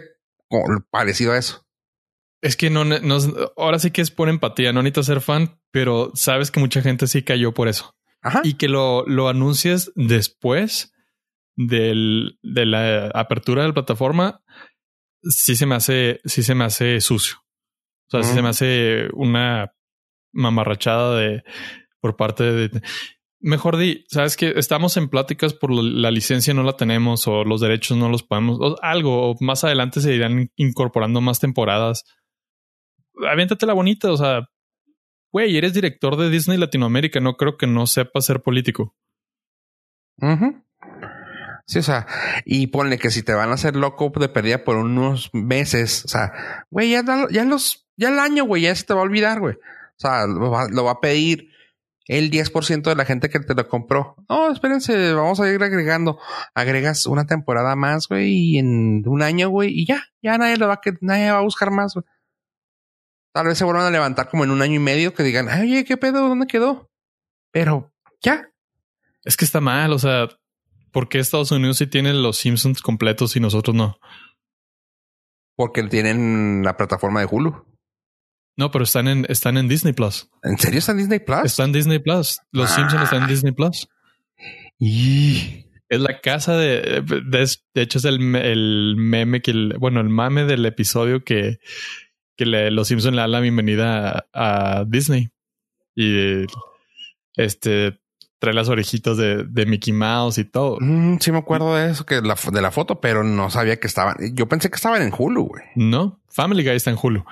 parecido 0.90 1.32
a 1.32 1.38
eso. 1.38 1.66
Es 2.42 2.56
que 2.56 2.70
no, 2.70 2.84
no, 2.84 3.18
ahora 3.56 3.78
sí 3.78 3.90
que 3.92 4.02
es 4.02 4.10
por 4.10 4.28
empatía, 4.28 4.72
no 4.72 4.82
necesitas 4.82 5.06
ser 5.06 5.20
fan, 5.20 5.60
pero 5.70 6.10
sabes 6.14 6.50
que 6.50 6.58
mucha 6.60 6.82
gente 6.82 7.06
sí 7.06 7.22
cayó 7.22 7.54
por 7.54 7.68
eso. 7.68 7.94
Ajá. 8.20 8.40
Y 8.44 8.54
que 8.54 8.68
lo, 8.68 9.04
lo 9.06 9.28
anuncies 9.28 9.92
después 9.94 10.92
del, 11.56 12.38
de 12.42 12.66
la 12.66 13.06
apertura 13.14 13.62
de 13.62 13.68
la 13.68 13.74
plataforma, 13.74 14.42
sí 15.22 15.54
se 15.56 15.66
me 15.66 15.76
hace, 15.76 16.20
sí 16.24 16.42
se 16.42 16.54
me 16.56 16.64
hace 16.64 17.00
sucio. 17.00 17.36
O 18.08 18.10
sea, 18.10 18.22
sí 18.24 18.34
se 18.34 18.42
me 18.42 18.48
hace 18.48 19.08
una 19.14 19.72
mamarrachada 20.32 21.16
de 21.18 21.44
por 22.02 22.16
parte 22.16 22.42
de. 22.42 22.82
Mejor 23.40 23.76
di, 23.76 24.04
sabes 24.08 24.36
que 24.36 24.52
estamos 24.56 24.96
en 24.96 25.08
pláticas 25.08 25.54
por 25.54 25.72
la 25.72 26.10
licencia 26.10 26.54
no 26.54 26.62
la 26.62 26.76
tenemos 26.76 27.26
o 27.26 27.44
los 27.44 27.60
derechos 27.60 27.96
no 27.96 28.08
los 28.08 28.22
podemos, 28.22 28.58
o 28.60 28.76
algo, 28.82 29.30
o 29.30 29.36
más 29.40 29.64
adelante 29.64 30.00
se 30.00 30.14
irán 30.14 30.50
incorporando 30.56 31.20
más 31.20 31.40
temporadas. 31.40 32.04
Aviéntate 33.28 33.66
la 33.66 33.72
bonita, 33.72 34.12
o 34.12 34.16
sea, 34.16 34.48
güey, 35.32 35.56
eres 35.56 35.74
director 35.74 36.16
de 36.16 36.30
Disney 36.30 36.56
Latinoamérica, 36.56 37.18
no 37.18 37.36
creo 37.36 37.56
que 37.56 37.66
no 37.66 37.86
sepas 37.86 38.26
ser 38.26 38.42
político. 38.42 38.94
Ujú. 40.18 40.62
Sí, 41.66 41.78
o 41.80 41.82
sea, 41.82 42.06
y 42.44 42.68
ponle 42.68 42.98
que 42.98 43.10
si 43.10 43.22
te 43.24 43.32
van 43.32 43.50
a 43.50 43.54
hacer 43.54 43.74
loco 43.74 44.12
de 44.20 44.28
pérdida 44.28 44.62
por 44.62 44.76
unos 44.76 45.30
meses, 45.32 46.04
o 46.04 46.08
sea, 46.08 46.66
güey, 46.70 46.90
ya, 46.90 47.02
los, 47.44 47.88
ya 47.96 48.08
el 48.08 48.18
año, 48.20 48.44
güey, 48.44 48.62
ya 48.62 48.74
se 48.74 48.84
te 48.84 48.94
va 48.94 49.00
a 49.00 49.04
olvidar, 49.04 49.40
güey. 49.40 49.54
O 49.54 49.98
sea, 49.98 50.26
lo 50.26 50.84
va 50.84 50.90
a 50.92 51.00
pedir 51.00 51.51
el 52.06 52.30
10% 52.30 52.90
de 52.90 52.96
la 52.96 53.04
gente 53.04 53.30
que 53.30 53.40
te 53.40 53.54
lo 53.54 53.68
compró. 53.68 54.16
No, 54.28 54.50
espérense, 54.50 55.12
vamos 55.12 55.40
a 55.40 55.48
ir 55.50 55.62
agregando. 55.62 56.18
Agregas 56.54 57.06
una 57.06 57.26
temporada 57.26 57.76
más, 57.76 58.08
güey, 58.08 58.30
y 58.32 58.58
en 58.58 59.02
un 59.06 59.22
año, 59.22 59.48
güey, 59.48 59.70
y 59.70 59.86
ya, 59.86 60.02
ya 60.22 60.36
nadie 60.38 60.56
lo 60.56 60.68
va 60.68 60.74
a, 60.74 60.80
nadie 61.00 61.30
va 61.30 61.38
a 61.38 61.42
buscar 61.42 61.70
más, 61.70 61.94
güey. 61.94 62.04
Tal 63.32 63.46
vez 63.46 63.56
se 63.56 63.64
vuelvan 63.64 63.86
a 63.86 63.90
levantar 63.90 64.28
como 64.28 64.44
en 64.44 64.50
un 64.50 64.60
año 64.60 64.74
y 64.74 64.78
medio 64.78 65.14
que 65.14 65.22
digan, 65.22 65.48
"Ay, 65.48 65.62
oye, 65.72 65.84
¿qué 65.84 65.96
pedo? 65.96 66.28
¿Dónde 66.28 66.46
quedó? 66.46 66.90
Pero 67.50 67.92
ya. 68.20 68.50
Es 69.24 69.36
que 69.36 69.44
está 69.44 69.60
mal, 69.60 69.92
o 69.92 69.98
sea, 69.98 70.28
¿por 70.90 71.08
qué 71.08 71.18
Estados 71.18 71.50
Unidos 71.50 71.78
sí 71.78 71.86
tiene 71.86 72.12
los 72.12 72.38
Simpsons 72.38 72.82
completos 72.82 73.36
y 73.36 73.40
nosotros 73.40 73.74
no? 73.74 73.98
Porque 75.56 75.82
tienen 75.84 76.62
la 76.64 76.76
plataforma 76.76 77.20
de 77.20 77.28
Hulu. 77.30 77.64
No, 78.56 78.70
pero 78.70 78.84
están 78.84 79.08
en, 79.08 79.26
están 79.28 79.56
en 79.56 79.66
Disney 79.68 79.92
Plus. 79.94 80.28
¿En 80.42 80.58
serio 80.58 80.78
está 80.78 80.92
en 80.92 80.98
Disney 80.98 81.18
Plus? 81.20 81.44
Está 81.44 81.64
en 81.64 81.72
Disney 81.72 81.98
Plus. 81.98 82.38
Los 82.52 82.70
Simpsons 82.70 83.02
están 83.04 83.18
en 83.20 83.24
Ah. 83.24 83.28
Disney 83.28 83.52
Plus. 83.52 83.88
Y 84.78 85.66
Es 85.88 86.00
la 86.00 86.20
casa 86.20 86.56
de, 86.56 87.02
de, 87.06 87.48
de 87.74 87.82
hecho 87.82 87.98
es 87.98 88.04
el, 88.04 88.34
el 88.36 88.94
meme 88.96 89.42
que, 89.42 89.50
el- 89.52 89.76
bueno, 89.78 90.00
el 90.00 90.08
mame 90.08 90.44
del 90.44 90.64
episodio 90.66 91.22
que, 91.24 91.58
que 92.36 92.46
le- 92.46 92.70
los 92.70 92.88
Simpsons 92.88 93.14
le 93.14 93.20
dan 93.20 93.30
la 93.32 93.40
bienvenida 93.40 94.26
a, 94.32 94.78
a 94.80 94.84
Disney 94.86 95.30
y 95.94 96.46
este 97.36 97.98
trae 98.38 98.54
las 98.54 98.68
orejitas 98.68 99.16
de, 99.18 99.44
de 99.44 99.66
Mickey 99.66 99.92
Mouse 99.92 100.38
y 100.38 100.44
todo. 100.44 100.78
Mm, 100.80 101.18
sí 101.20 101.30
me 101.30 101.38
acuerdo 101.38 101.76
de 101.76 101.90
eso, 101.92 102.04
que 102.04 102.20
la, 102.22 102.36
de 102.52 102.60
la 102.62 102.70
foto, 102.72 103.00
pero 103.00 103.22
no 103.22 103.50
sabía 103.50 103.78
que 103.78 103.86
estaban. 103.86 104.16
Yo 104.34 104.48
pensé 104.48 104.68
que 104.68 104.74
estaban 104.76 105.00
en 105.02 105.12
Hulu, 105.16 105.44
güey. 105.44 105.62
No, 105.76 106.20
Family 106.28 106.64
Guy 106.64 106.72
está 106.74 106.90
en 106.90 106.98
Hulu 107.00 107.24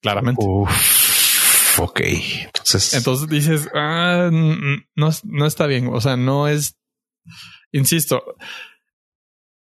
claramente. 0.00 0.44
Uf, 0.44 1.78
ok. 1.80 2.00
Entonces, 2.44 2.94
entonces 2.94 3.28
dices, 3.28 3.68
ah, 3.74 4.30
no, 4.32 5.10
no 5.24 5.46
está 5.46 5.66
bien. 5.66 5.88
O 5.92 6.00
sea, 6.00 6.16
no 6.16 6.48
es, 6.48 6.78
insisto, 7.72 8.36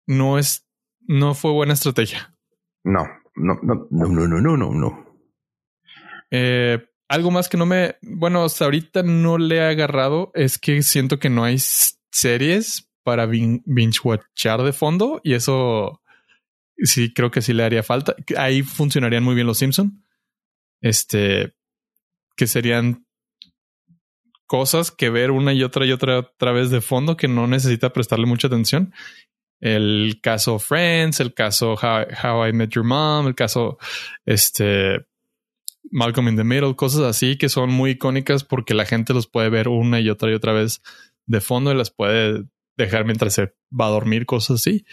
no 0.07 0.39
es, 0.39 0.67
no 1.01 1.35
fue 1.35 1.53
buena 1.53 1.75
estrategia. 1.75 2.35
No, 2.85 3.05
no, 3.37 3.59
no, 3.63 3.87
no, 3.91 4.07
no, 4.09 4.41
no, 4.41 4.57
no, 4.57 4.71
no. 4.71 5.05
Eh, 6.31 6.85
algo 7.09 7.31
más 7.31 7.49
que 7.49 7.57
no 7.57 7.67
me, 7.67 7.97
bueno, 8.03 8.45
hasta 8.45 8.65
ahorita 8.65 9.03
no 9.03 9.39
le 9.39 9.57
he 9.57 9.63
agarrado 9.63 10.31
es 10.35 10.59
que 10.59 10.83
siento 10.83 11.19
que 11.19 11.31
no 11.31 11.45
hay 11.45 11.59
series 11.59 12.91
para 13.03 13.27
binge 13.27 14.01
watchar 14.03 14.63
de 14.63 14.73
fondo 14.73 15.21
y 15.23 15.35
eso 15.35 16.03
sí 16.79 17.13
creo 17.13 17.31
que 17.31 17.43
sí 17.43 17.53
le 17.53 17.65
haría 17.65 17.83
falta. 17.83 18.17
Ahí 18.37 18.63
funcionarían 18.63 19.23
muy 19.23 19.35
bien 19.35 19.47
los 19.47 19.59
Simpson. 19.59 20.04
Este, 20.85 21.55
que 22.37 22.47
serían 22.47 23.07
cosas 24.45 24.91
que 24.91 25.09
ver 25.09 25.31
una 25.31 25.55
y 25.55 25.63
otra 25.63 25.87
y 25.87 25.93
otra 25.93 26.19
otra 26.19 26.53
vez 26.53 26.69
de 26.69 26.83
fondo 26.83 27.17
que 27.17 27.27
no 27.27 27.47
necesita 27.47 27.91
prestarle 27.95 28.27
mucha 28.27 28.49
atención. 28.49 28.93
El 29.61 30.19
caso 30.23 30.59
Friends, 30.59 31.21
el 31.21 31.33
caso 31.33 31.73
How, 31.73 32.07
How 32.23 32.49
I 32.49 32.53
Met 32.53 32.69
Your 32.69 32.85
Mom, 32.85 33.27
el 33.27 33.35
caso 33.35 33.79
este 34.27 35.07
Malcolm 35.91 36.29
in 36.29 36.37
the 36.37 36.45
Middle, 36.45 36.77
cosas 36.77 37.01
así 37.01 37.39
que 37.39 37.49
son 37.49 37.71
muy 37.71 37.93
icónicas 37.93 38.45
porque 38.45 38.75
la 38.75 38.85
gente 38.85 39.15
los 39.15 39.27
puede 39.27 39.49
ver 39.49 39.69
una 39.69 40.01
y 40.01 40.11
otra 40.11 40.31
y 40.31 40.35
otra 40.35 40.53
vez 40.53 40.83
de 41.25 41.41
fondo 41.41 41.73
y 41.73 41.77
las 41.77 41.91
puede 41.91 42.45
dejar 42.77 43.07
mientras 43.07 43.33
se 43.33 43.55
va 43.73 43.87
a 43.87 43.91
dormir, 43.91 44.27
cosas 44.27 44.61
así. 44.61 44.85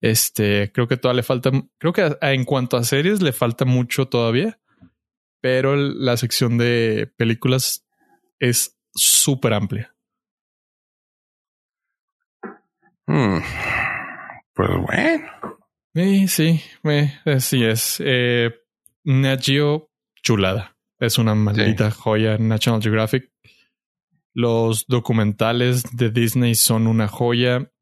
Este, 0.00 0.72
creo 0.72 0.88
que 0.88 0.96
todavía 0.96 1.18
le 1.18 1.22
falta, 1.22 1.50
creo 1.76 1.92
que 1.92 2.16
en 2.22 2.46
cuanto 2.46 2.78
a 2.78 2.84
series 2.84 3.20
le 3.20 3.32
falta 3.32 3.66
mucho 3.66 4.08
todavía, 4.08 4.58
pero 5.40 5.76
la 5.76 6.16
sección 6.16 6.58
de 6.58 7.12
películas 7.16 7.86
es 8.38 8.78
súper 8.94 9.52
amplia. 9.52 9.94
Hmm. 13.06 13.38
Pues 14.54 14.68
bueno. 14.86 15.28
Sí, 15.94 16.28
sí, 16.28 16.62
así 17.24 17.64
es. 17.64 18.02
Eh, 18.04 18.50
Nat 19.04 19.42
Geo, 19.42 19.90
chulada. 20.22 20.76
Es 20.98 21.18
una 21.18 21.34
maldita 21.34 21.90
joya 21.90 22.38
National 22.38 22.82
Geographic. 22.82 23.32
Los 24.34 24.86
documentales 24.86 25.84
de 25.96 26.10
Disney 26.10 26.54
son 26.54 26.86
una 26.86 27.08
joya. 27.08 27.72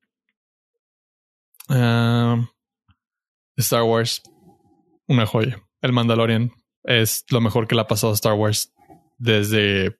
Ah, 1.68 2.48
Star 3.56 3.82
Wars, 3.82 4.22
una 5.08 5.26
joya. 5.26 5.62
El 5.80 5.92
Mandalorian 5.92 6.52
es 6.86 7.24
lo 7.30 7.40
mejor 7.40 7.68
que 7.68 7.74
le 7.74 7.82
ha 7.82 7.86
pasado 7.86 8.12
a 8.12 8.14
Star 8.14 8.34
Wars 8.34 8.72
desde 9.18 9.98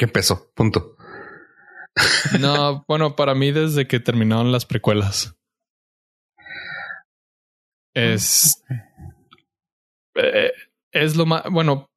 ¿Qué 0.00 0.06
empezó? 0.06 0.50
Punto. 0.54 0.96
No, 2.40 2.84
bueno, 2.88 3.16
para 3.16 3.34
mí 3.34 3.50
desde 3.50 3.86
que 3.86 4.00
terminaron 4.00 4.52
las 4.52 4.64
precuelas. 4.64 5.36
Es. 7.94 8.62
eh, 10.14 10.52
es 10.92 11.16
lo 11.16 11.26
más. 11.26 11.42
Bueno, 11.50 11.90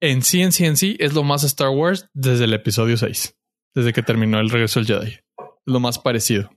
en 0.00 0.22
sí, 0.22 0.42
en 0.42 0.52
sí, 0.52 0.66
en 0.66 0.76
sí, 0.76 0.96
es 0.98 1.14
lo 1.14 1.22
más 1.22 1.44
Star 1.44 1.70
Wars 1.70 2.10
desde 2.12 2.44
el 2.44 2.52
episodio 2.52 2.96
6. 2.98 3.38
Desde 3.74 3.92
que 3.92 4.02
terminó 4.02 4.40
el 4.40 4.50
regreso 4.50 4.80
del 4.80 4.88
Jedi. 4.88 5.12
Es 5.12 5.22
lo 5.64 5.80
más 5.80 5.98
parecido. 5.98 6.50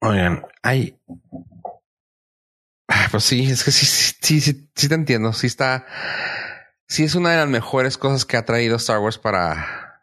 Oigan, 0.00 0.46
hay. 0.62 0.96
Ah, 2.88 3.08
Pues 3.10 3.24
sí, 3.24 3.50
es 3.50 3.64
que 3.64 3.70
sí, 3.70 3.86
sí, 3.86 4.40
sí, 4.40 4.68
sí, 4.74 4.88
te 4.88 4.94
entiendo. 4.94 5.32
Sí 5.32 5.46
está. 5.46 5.86
Sí 6.88 7.04
es 7.04 7.14
una 7.14 7.32
de 7.32 7.36
las 7.36 7.48
mejores 7.48 7.98
cosas 7.98 8.24
que 8.24 8.36
ha 8.36 8.44
traído 8.44 8.76
Star 8.76 8.98
Wars 8.98 9.18
para. 9.18 10.02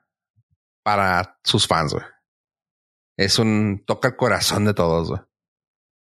para 0.84 1.40
sus 1.44 1.68
fans, 1.68 1.94
güey. 1.94 2.06
Es 3.18 3.40
un. 3.40 3.84
toca 3.86 4.10
el 4.10 4.16
corazón 4.16 4.66
de 4.66 4.74
todos, 4.74 5.10
güey. 5.10 5.22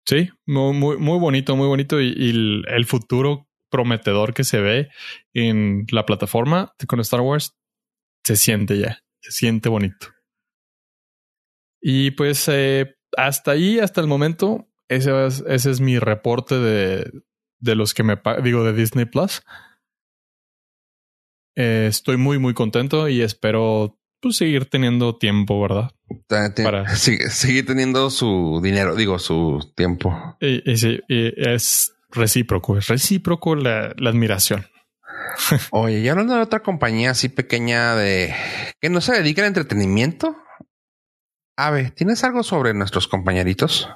Sí, 0.08 0.30
muy, 0.46 0.98
muy, 0.98 1.20
bonito, 1.20 1.56
muy 1.56 1.68
bonito. 1.68 2.00
Y, 2.00 2.64
el 2.68 2.86
futuro 2.86 3.48
prometedor 3.72 4.34
que 4.34 4.44
se 4.44 4.60
ve 4.60 4.90
en 5.34 5.86
la 5.92 6.06
plataforma 6.06 6.74
con 6.88 7.00
Star 7.00 7.22
Wars 7.22 7.58
se 8.24 8.36
siente 8.36 8.78
ya, 8.78 9.00
se 9.22 9.32
siente 9.32 9.70
bonito. 9.70 10.08
Y 11.82 12.12
pues 12.12 12.48
eh, 12.48 12.96
hasta 13.18 13.52
ahí, 13.52 13.80
hasta 13.80 14.02
el 14.02 14.08
momento, 14.08 14.68
ese 14.90 15.26
es, 15.28 15.44
ese 15.48 15.72
es 15.72 15.82
mi 15.82 16.00
reporte 16.00 16.56
de, 16.56 17.12
de 17.60 17.76
los 17.76 17.94
que 17.94 18.04
me 18.04 18.18
digo 18.44 18.64
de 18.64 18.74
Disney 18.74 19.06
Plus. 19.06 19.42
Eh, 21.56 21.88
estoy 21.90 22.18
muy, 22.18 22.38
muy 22.38 22.54
contento 22.54 23.08
y 23.08 23.22
espero 23.22 23.98
pues, 24.22 24.36
seguir 24.38 24.70
teniendo 24.70 25.18
tiempo, 25.18 25.62
¿verdad? 25.62 25.92
Para- 26.64 26.88
Sigue, 26.96 27.30
sigue 27.30 27.64
teniendo 27.64 28.10
su 28.10 28.60
dinero, 28.62 28.96
digo, 28.96 29.20
su 29.20 29.72
tiempo. 29.76 30.38
Y, 30.42 30.70
y 30.70 30.78
sí, 30.78 31.00
y 31.08 31.34
es 31.50 31.96
recíproco, 32.12 32.78
es 32.78 32.88
recíproco 32.88 33.56
la, 33.56 33.94
la 33.98 34.10
admiración. 34.10 34.66
Oye, 35.72 36.00
y 36.00 36.08
hablando 36.08 36.36
de 36.36 36.42
otra 36.42 36.62
compañía 36.62 37.12
así 37.12 37.30
pequeña 37.30 37.96
de 37.96 38.34
que 38.80 38.90
no 38.90 39.02
se 39.02 39.14
dedica 39.14 39.42
al 39.42 39.48
entretenimiento. 39.50 40.38
Ave, 41.58 41.92
¿tienes 41.92 42.24
algo 42.24 42.44
sobre 42.44 42.74
nuestros 42.74 43.08
compañeritos? 43.08 43.90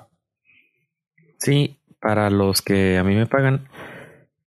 Sí, 1.39 1.79
para 1.99 2.29
los 2.29 2.61
que 2.61 2.97
a 2.97 3.03
mí 3.03 3.15
me 3.15 3.25
pagan, 3.25 3.67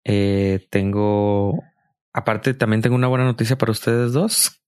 eh, 0.03 0.67
tengo, 0.71 1.63
aparte 2.13 2.53
también 2.53 2.81
tengo 2.81 2.95
una 2.95 3.07
buena 3.07 3.25
noticia 3.25 3.57
para 3.57 3.71
ustedes 3.71 4.11
dos, 4.11 4.61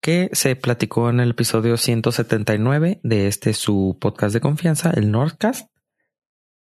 que 0.00 0.30
se 0.32 0.56
platicó 0.56 1.10
en 1.10 1.20
el 1.20 1.30
episodio 1.30 1.76
179 1.76 3.00
de 3.02 3.26
este 3.26 3.52
su 3.52 3.98
podcast 4.00 4.32
de 4.32 4.40
confianza, 4.40 4.90
el 4.90 5.10
Nordcast, 5.10 5.70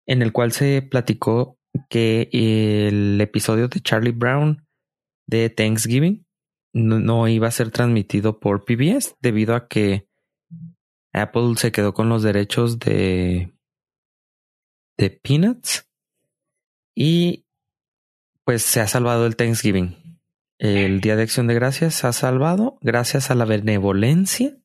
en 0.06 0.22
el 0.22 0.32
cual 0.32 0.52
se 0.52 0.82
platicó 0.82 1.58
que 1.88 2.28
el 2.32 3.20
episodio 3.20 3.68
de 3.68 3.80
Charlie 3.80 4.12
Brown 4.12 4.66
de 5.26 5.50
Thanksgiving 5.50 6.26
no, 6.72 7.00
no 7.00 7.26
iba 7.28 7.48
a 7.48 7.52
ser 7.52 7.70
transmitido 7.70 8.38
por 8.38 8.64
PBS 8.64 9.16
debido 9.20 9.54
a 9.54 9.66
que 9.66 10.06
Apple 11.12 11.54
se 11.56 11.72
quedó 11.72 11.92
con 11.92 12.08
los 12.08 12.22
derechos 12.22 12.78
de 12.78 13.52
de 14.96 15.10
Peanuts 15.10 15.88
y 16.94 17.46
pues 18.44 18.62
se 18.62 18.80
ha 18.80 18.86
salvado 18.86 19.26
el 19.26 19.36
Thanksgiving. 19.36 19.96
El 20.58 21.00
Día 21.00 21.16
de 21.16 21.22
Acción 21.22 21.46
de 21.46 21.54
Gracias 21.54 21.94
se 21.96 22.06
ha 22.06 22.12
salvado 22.12 22.78
gracias 22.82 23.30
a 23.30 23.34
la 23.34 23.44
benevolencia, 23.44 24.56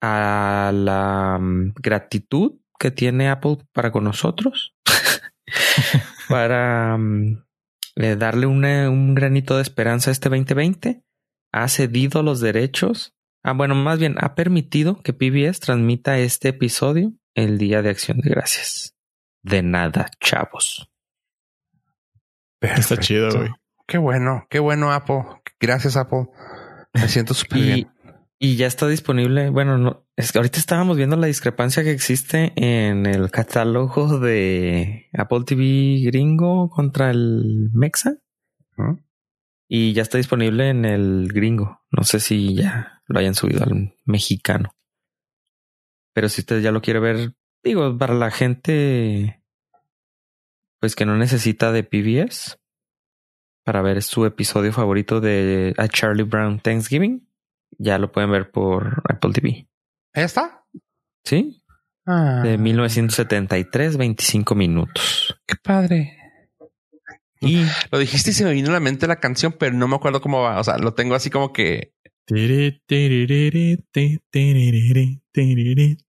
a 0.00 0.70
la 0.74 1.38
mm, 1.40 1.74
gratitud 1.76 2.60
que 2.78 2.90
tiene 2.90 3.28
Apple 3.28 3.58
para 3.72 3.90
con 3.92 4.04
nosotros, 4.04 4.74
para 6.28 6.96
mm, 6.98 7.42
eh, 7.96 8.16
darle 8.16 8.46
una- 8.46 8.90
un 8.90 9.14
granito 9.14 9.56
de 9.56 9.62
esperanza 9.62 10.10
a 10.10 10.12
este 10.12 10.28
2020. 10.28 11.02
Ha 11.52 11.68
cedido 11.68 12.22
los 12.22 12.40
derechos. 12.40 13.14
Ah, 13.44 13.52
bueno, 13.52 13.74
más 13.74 13.98
bien 13.98 14.14
ha 14.20 14.34
permitido 14.34 15.02
que 15.02 15.12
PBS 15.12 15.60
transmita 15.60 16.18
este 16.18 16.48
episodio 16.48 17.12
el 17.34 17.58
Día 17.58 17.82
de 17.82 17.90
Acción 17.90 18.18
de 18.18 18.30
Gracias. 18.30 18.91
De 19.42 19.62
nada, 19.62 20.10
chavos. 20.20 20.88
Está 22.60 22.96
chido, 22.96 23.30
güey. 23.30 23.50
Qué 23.86 23.98
bueno, 23.98 24.46
qué 24.48 24.58
bueno, 24.60 24.92
Apple. 24.92 25.22
Gracias, 25.60 25.96
Apple. 25.96 26.28
Me 26.94 27.08
siento 27.08 27.34
súper 27.34 27.58
Y, 27.58 27.62
bien. 27.62 27.90
y 28.38 28.56
ya 28.56 28.66
está 28.66 28.86
disponible. 28.86 29.50
Bueno, 29.50 29.78
no, 29.78 30.06
es 30.16 30.30
que 30.30 30.38
ahorita 30.38 30.58
estábamos 30.58 30.96
viendo 30.96 31.16
la 31.16 31.26
discrepancia 31.26 31.82
que 31.82 31.90
existe 31.90 32.52
en 32.56 33.06
el 33.06 33.30
catálogo 33.30 34.18
de 34.18 35.08
Apple 35.12 35.40
TV 35.44 36.02
gringo 36.04 36.70
contra 36.70 37.10
el 37.10 37.70
Mexa. 37.72 38.18
¿Mm? 38.76 38.98
Y 39.68 39.92
ya 39.94 40.02
está 40.02 40.18
disponible 40.18 40.68
en 40.68 40.84
el 40.84 41.28
gringo. 41.32 41.80
No 41.90 42.04
sé 42.04 42.20
si 42.20 42.54
ya 42.54 43.02
lo 43.06 43.18
hayan 43.18 43.34
subido 43.34 43.64
al 43.64 43.96
mexicano. 44.04 44.76
Pero 46.14 46.28
si 46.28 46.42
usted 46.42 46.60
ya 46.60 46.70
lo 46.72 46.82
quiere 46.82 47.00
ver, 47.00 47.34
digo, 47.62 47.96
para 47.96 48.14
la 48.14 48.30
gente 48.30 49.42
pues 50.80 50.96
que 50.96 51.06
no 51.06 51.16
necesita 51.16 51.70
de 51.70 51.84
PBS 51.84 52.58
para 53.64 53.82
ver 53.82 54.02
su 54.02 54.26
episodio 54.26 54.72
favorito 54.72 55.20
de 55.20 55.74
A 55.78 55.86
Charlie 55.86 56.24
Brown 56.24 56.58
Thanksgiving, 56.58 57.28
ya 57.78 57.98
lo 57.98 58.10
pueden 58.10 58.32
ver 58.32 58.50
por 58.50 59.02
Apple 59.08 59.32
TV. 59.32 59.68
¿Ahí 60.12 60.24
está? 60.24 60.64
Sí. 61.24 61.62
Ah, 62.04 62.40
De 62.42 62.58
1973, 62.58 63.96
25 63.96 64.54
minutos. 64.56 65.38
qué 65.46 65.54
padre. 65.62 66.18
Y 67.40 67.64
Lo 67.90 67.98
dijiste 67.98 68.30
y 68.30 68.34
se 68.34 68.44
me 68.44 68.52
vino 68.52 68.70
a 68.70 68.72
la 68.72 68.80
mente 68.80 69.06
la 69.06 69.20
canción, 69.20 69.54
pero 69.58 69.72
no 69.74 69.86
me 69.88 69.96
acuerdo 69.96 70.20
cómo 70.20 70.42
va. 70.42 70.58
O 70.60 70.64
sea, 70.64 70.78
lo 70.78 70.94
tengo 70.94 71.14
así 71.14 71.30
como 71.30 71.52
que. 71.52 71.92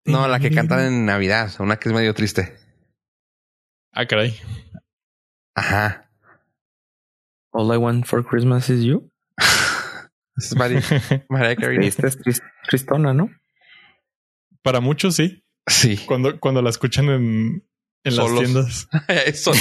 No, 0.04 0.28
la 0.28 0.40
que 0.40 0.50
cantan 0.50 0.80
en 0.86 1.06
Navidad, 1.06 1.50
una 1.58 1.76
que 1.76 1.88
es 1.88 1.94
medio 1.94 2.14
triste. 2.14 2.56
Ah, 3.92 4.06
caray. 4.06 4.34
Ajá. 5.54 6.10
All 7.50 7.74
I 7.74 7.76
Want 7.76 8.06
for 8.06 8.24
Christmas 8.24 8.70
is 8.70 8.84
You. 8.84 9.10
Es 10.36 10.54
Carey. 11.58 11.86
Esta 11.86 12.06
es 12.06 12.18
tris- 12.18 12.42
tristona, 12.66 13.12
¿no? 13.12 13.30
Para 14.62 14.80
muchos 14.80 15.16
sí. 15.16 15.44
Sí. 15.66 15.98
Cuando, 16.06 16.40
cuando 16.40 16.62
la 16.62 16.70
escuchan 16.70 17.10
en, 17.10 17.68
en 18.04 18.16
las 18.16 18.34
tiendas. 18.34 18.88
Eso. 19.26 19.52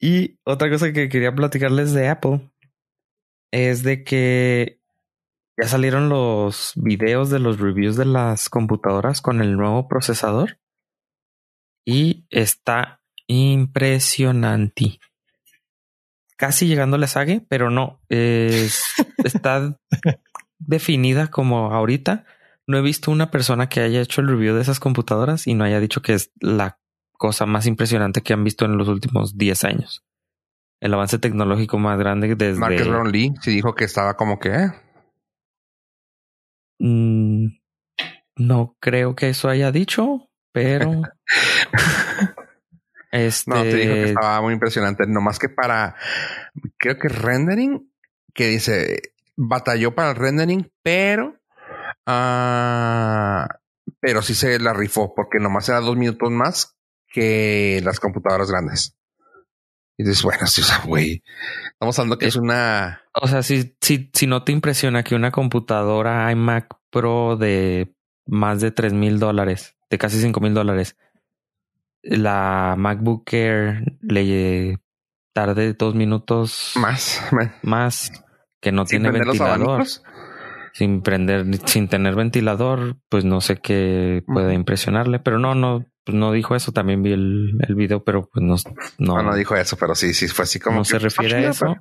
Y 0.00 0.38
otra 0.44 0.68
cosa 0.68 0.92
que 0.92 1.08
quería 1.08 1.34
platicarles 1.34 1.92
de 1.92 2.08
Apple 2.08 2.50
es 3.52 3.82
de 3.84 4.02
que 4.02 4.80
ya 5.60 5.68
salieron 5.68 6.08
los 6.08 6.72
videos 6.76 7.30
de 7.30 7.38
los 7.38 7.60
reviews 7.60 7.96
de 7.96 8.06
las 8.06 8.48
computadoras 8.48 9.20
con 9.20 9.40
el 9.40 9.56
nuevo 9.56 9.86
procesador 9.86 10.58
y 11.84 12.26
está 12.30 13.02
impresionante. 13.26 14.98
Casi 16.36 16.66
llegándole 16.66 17.04
a 17.04 17.08
Sage, 17.08 17.44
pero 17.48 17.70
no, 17.70 18.00
es, 18.08 18.82
está 19.24 19.78
definida 20.58 21.28
como 21.28 21.72
ahorita. 21.72 22.24
No 22.66 22.78
he 22.78 22.82
visto 22.82 23.10
una 23.10 23.30
persona 23.30 23.68
que 23.68 23.80
haya 23.80 24.00
hecho 24.00 24.22
el 24.22 24.28
review 24.28 24.54
de 24.54 24.62
esas 24.62 24.80
computadoras 24.80 25.46
y 25.46 25.54
no 25.54 25.64
haya 25.64 25.80
dicho 25.80 26.00
que 26.00 26.14
es 26.14 26.32
la 26.40 26.80
cosa 27.12 27.44
más 27.44 27.66
impresionante 27.66 28.22
que 28.22 28.32
han 28.32 28.44
visto 28.44 28.64
en 28.64 28.78
los 28.78 28.88
últimos 28.88 29.36
10 29.36 29.64
años. 29.64 30.04
El 30.82 30.92
avance 30.94 31.20
tecnológico 31.20 31.78
más 31.78 31.96
grande 31.96 32.34
desde... 32.34 32.58
Marcus 32.58 32.88
Brownlee 32.88 33.32
sí 33.40 33.52
dijo 33.52 33.72
que 33.72 33.84
estaba 33.84 34.14
como 34.14 34.40
que. 34.40 34.48
eh, 34.48 34.72
Mm, 36.80 37.46
no 38.38 38.76
creo 38.80 39.14
que 39.14 39.28
eso 39.28 39.48
haya 39.48 39.70
dicho, 39.70 40.28
pero... 40.52 41.02
este... 43.12 43.50
No, 43.50 43.62
te 43.62 43.76
dijo 43.76 43.92
que 43.92 44.04
estaba 44.06 44.40
muy 44.40 44.54
impresionante. 44.54 45.06
No 45.06 45.20
más 45.20 45.38
que 45.38 45.48
para. 45.48 45.94
Creo 46.78 46.98
que 46.98 47.08
rendering. 47.08 47.88
Que 48.34 48.48
dice. 48.48 49.02
Batalló 49.36 49.94
para 49.94 50.10
el 50.10 50.16
rendering, 50.16 50.68
pero. 50.82 51.36
ah, 52.06 53.46
pero 54.00 54.20
sí 54.22 54.34
se 54.34 54.58
la 54.58 54.72
rifó 54.72 55.14
porque 55.14 55.38
nomás 55.38 55.68
era 55.68 55.78
dos 55.78 55.96
minutos 55.96 56.30
más 56.32 56.76
que 57.06 57.80
las 57.84 58.00
computadoras 58.00 58.50
grandes. 58.50 58.96
Y 59.96 60.04
dices, 60.04 60.22
bueno, 60.22 60.46
sí, 60.46 60.62
o 60.62 60.64
sea, 60.64 60.82
güey. 60.86 61.22
Estamos 61.72 61.98
hablando 61.98 62.18
que 62.18 62.26
es 62.26 62.36
una. 62.36 63.02
O 63.14 63.26
sea, 63.28 63.42
si, 63.42 63.76
si, 63.80 64.10
si 64.12 64.26
no 64.26 64.42
te 64.44 64.52
impresiona 64.52 65.02
que 65.02 65.14
una 65.14 65.30
computadora 65.30 66.30
iMac 66.32 66.68
Pro 66.90 67.36
de 67.36 67.94
más 68.26 68.60
de 68.60 68.70
tres 68.70 68.92
mil 68.92 69.18
dólares, 69.18 69.76
de 69.90 69.98
casi 69.98 70.20
cinco 70.20 70.40
mil 70.40 70.54
dólares, 70.54 70.96
la 72.02 72.74
MacBook 72.76 73.32
Air 73.32 73.96
le 74.02 74.78
tarde 75.32 75.72
dos 75.72 75.94
minutos 75.94 76.72
Más. 76.76 77.22
man. 77.32 77.54
más 77.62 78.12
que 78.60 78.72
no 78.72 78.86
Sin 78.86 79.02
tiene 79.02 79.18
ventilador, 79.18 79.84
sin 80.72 81.02
prender, 81.02 81.46
sin 81.66 81.88
tener 81.88 82.14
ventilador, 82.14 82.96
pues 83.08 83.24
no 83.24 83.40
sé 83.40 83.56
qué 83.56 84.22
puede 84.26 84.54
impresionarle, 84.54 85.18
pero 85.18 85.38
no, 85.38 85.54
no, 85.54 85.84
pues 86.04 86.16
no 86.16 86.32
dijo 86.32 86.54
eso. 86.54 86.72
También 86.72 87.02
vi 87.02 87.12
el, 87.12 87.58
el 87.66 87.74
video, 87.74 88.02
pero 88.04 88.28
pues 88.32 88.44
no, 88.44 88.56
no, 88.98 89.16
No, 89.16 89.22
no 89.22 89.34
dijo 89.36 89.54
eso, 89.56 89.76
pero 89.76 89.94
sí, 89.94 90.14
sí 90.14 90.28
fue 90.28 90.44
así 90.44 90.58
como. 90.60 90.78
no 90.78 90.82
que, 90.82 90.88
se 90.90 90.98
refiere 90.98 91.36
a 91.36 91.48
"Ah, 91.48 91.50
eso. 91.50 91.76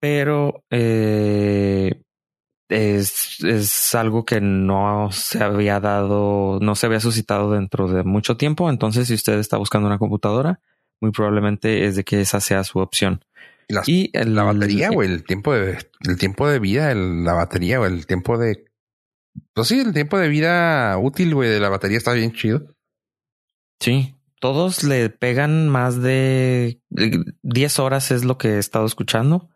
Pero 0.00 0.62
eh, 0.70 2.02
es, 2.70 3.42
es 3.42 3.94
algo 3.94 4.24
que 4.24 4.40
no 4.40 5.10
se 5.10 5.42
había 5.42 5.80
dado, 5.80 6.58
no 6.60 6.74
se 6.76 6.86
había 6.86 7.00
suscitado 7.00 7.52
dentro 7.52 7.88
de 7.88 8.04
mucho 8.04 8.36
tiempo. 8.36 8.70
Entonces, 8.70 9.08
si 9.08 9.14
usted 9.14 9.38
está 9.38 9.56
buscando 9.56 9.88
una 9.88 9.98
computadora, 9.98 10.60
muy 11.00 11.10
probablemente 11.10 11.84
es 11.86 11.96
de 11.96 12.04
que 12.04 12.20
esa 12.20 12.40
sea 12.40 12.62
su 12.64 12.78
opción. 12.78 13.24
Y 13.68 13.74
las- 13.74 13.88
Y 13.88 14.10
el- 14.12 14.34
la 14.34 14.44
batería 14.44 14.90
o 14.90 15.02
el 15.02 15.24
tiempo 15.24 15.52
de 15.52 15.78
el 16.06 16.16
tiempo 16.16 16.48
de 16.48 16.58
vida, 16.58 16.90
el- 16.92 17.24
la 17.24 17.34
batería 17.34 17.80
o 17.80 17.86
el 17.86 18.06
tiempo 18.06 18.38
de 18.38 18.64
pues 19.54 19.68
sí, 19.68 19.80
el 19.80 19.92
tiempo 19.92 20.18
de 20.18 20.28
vida 20.28 20.96
útil, 20.98 21.34
güey, 21.34 21.48
de 21.48 21.60
la 21.60 21.68
batería 21.68 21.98
está 21.98 22.12
bien 22.12 22.32
chido. 22.32 22.74
Sí, 23.80 24.14
todos 24.40 24.84
le 24.84 25.10
pegan 25.10 25.68
más 25.68 26.00
de 26.00 26.80
eh, 26.96 27.24
10 27.42 27.78
horas 27.78 28.10
es 28.10 28.24
lo 28.24 28.38
que 28.38 28.54
he 28.54 28.58
estado 28.58 28.86
escuchando. 28.86 29.48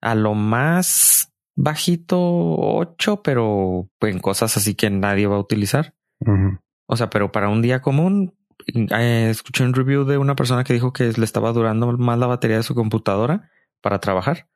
A 0.00 0.14
lo 0.14 0.34
más 0.34 1.32
bajito 1.56 2.18
8, 2.20 3.22
pero 3.22 3.88
en 4.00 4.20
cosas 4.20 4.56
así 4.56 4.74
que 4.74 4.90
nadie 4.90 5.26
va 5.26 5.36
a 5.36 5.40
utilizar. 5.40 5.94
O 6.86 6.96
sea, 6.96 7.10
pero 7.10 7.32
para 7.32 7.48
un 7.48 7.62
día 7.62 7.80
común, 7.80 8.34
eh, 8.66 9.28
escuché 9.30 9.64
un 9.64 9.74
review 9.74 10.04
de 10.04 10.18
una 10.18 10.36
persona 10.36 10.64
que 10.64 10.72
dijo 10.72 10.92
que 10.92 11.12
le 11.12 11.24
estaba 11.24 11.52
durando 11.52 11.90
más 11.96 12.18
la 12.18 12.26
batería 12.26 12.58
de 12.58 12.62
su 12.62 12.74
computadora 12.74 13.50
para 13.80 13.98
trabajar 14.00 14.48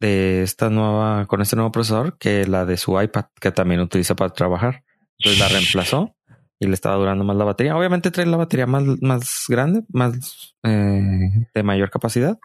de 0.00 0.42
esta 0.42 0.68
nueva, 0.68 1.26
con 1.26 1.40
este 1.40 1.56
nuevo 1.56 1.72
procesador 1.72 2.18
que 2.18 2.46
la 2.46 2.66
de 2.66 2.76
su 2.76 3.00
iPad, 3.00 3.26
que 3.40 3.52
también 3.52 3.80
utiliza 3.80 4.16
para 4.16 4.32
trabajar. 4.32 4.84
Entonces 5.18 5.40
la 5.40 5.48
reemplazó 5.56 6.16
y 6.62 6.66
le 6.68 6.74
estaba 6.74 6.94
durando 6.94 7.24
más 7.24 7.36
la 7.36 7.44
batería. 7.44 7.76
Obviamente 7.76 8.10
trae 8.12 8.24
la 8.26 8.36
batería 8.36 8.66
más, 8.66 8.84
más 9.00 9.44
grande, 9.48 9.82
más 9.92 10.54
eh, 10.62 11.48
de 11.52 11.62
mayor 11.64 11.90
capacidad, 11.90 12.38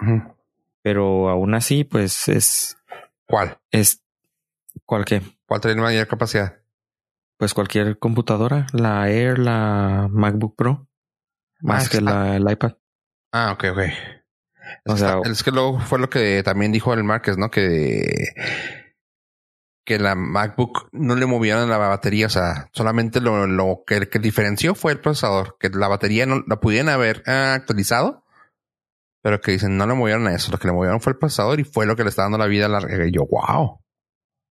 pero 0.82 1.30
aún 1.30 1.54
así, 1.54 1.84
pues 1.84 2.28
es, 2.28 2.78
¿Cuál? 3.28 3.58
es 3.72 4.02
cualquier, 4.86 5.22
¿Cuál 5.46 5.62
tiene 5.62 5.82
mayor 5.82 6.08
capacidad? 6.08 6.56
pues 7.38 7.54
cualquier 7.54 8.00
computadora, 8.00 8.66
la 8.74 9.08
Air, 9.12 9.38
la 9.38 10.08
MacBook 10.12 10.56
Pro, 10.56 10.88
más 11.62 11.86
Ah, 11.86 11.90
que 11.92 12.02
la, 12.02 12.36
el 12.36 12.50
iPad. 12.52 12.74
Ah, 13.32 13.52
ok, 13.54 13.66
ok. 13.74 13.80
O 14.88 14.98
sea- 14.98 15.20
es 15.24 15.44
que 15.44 15.52
luego 15.52 15.80
fue 15.80 16.00
lo 16.00 16.10
que 16.10 16.42
también 16.42 16.72
dijo 16.72 16.94
el 16.96 17.04
Márquez, 17.04 17.38
¿no? 17.38 17.52
Que 17.52 18.26
que 19.88 19.98
la 20.00 20.16
MacBook 20.16 20.90
no 20.92 21.16
le 21.16 21.26
movieron 21.26 21.70
la 21.70 21.78
batería, 21.78 22.26
o 22.26 22.30
sea, 22.30 22.68
solamente 22.74 23.22
lo, 23.22 23.48
lo 23.48 23.84
que, 23.88 24.10
que 24.10 24.20
diferenció 24.20 24.76
fue 24.76 24.92
el 24.92 25.00
procesador, 25.00 25.56
que 25.62 25.70
la 25.70 25.88
batería 25.88 26.26
no 26.26 26.44
la 26.46 26.60
pudieran 26.60 26.90
haber 26.90 27.24
ah, 27.26 27.54
actualizado, 27.54 28.26
pero 29.24 29.40
que 29.40 29.54
dicen 29.54 29.78
no 29.78 29.88
le 29.88 29.94
movieron 29.94 30.28
a 30.28 30.36
eso, 30.36 30.52
lo 30.52 30.58
que 30.58 30.68
le 30.68 30.74
movieron 30.74 31.00
fue 31.00 31.14
el 31.14 31.20
procesador 31.20 31.62
y 31.62 31.64
fue 31.64 31.86
lo 31.86 31.96
que 31.96 32.04
le 32.04 32.10
está 32.10 32.24
dando 32.24 32.38
la 32.38 32.48
vida 32.48 32.68
larga. 32.68 33.08
Y 33.08 33.14
yo, 33.14 33.22
wow. 33.32 33.80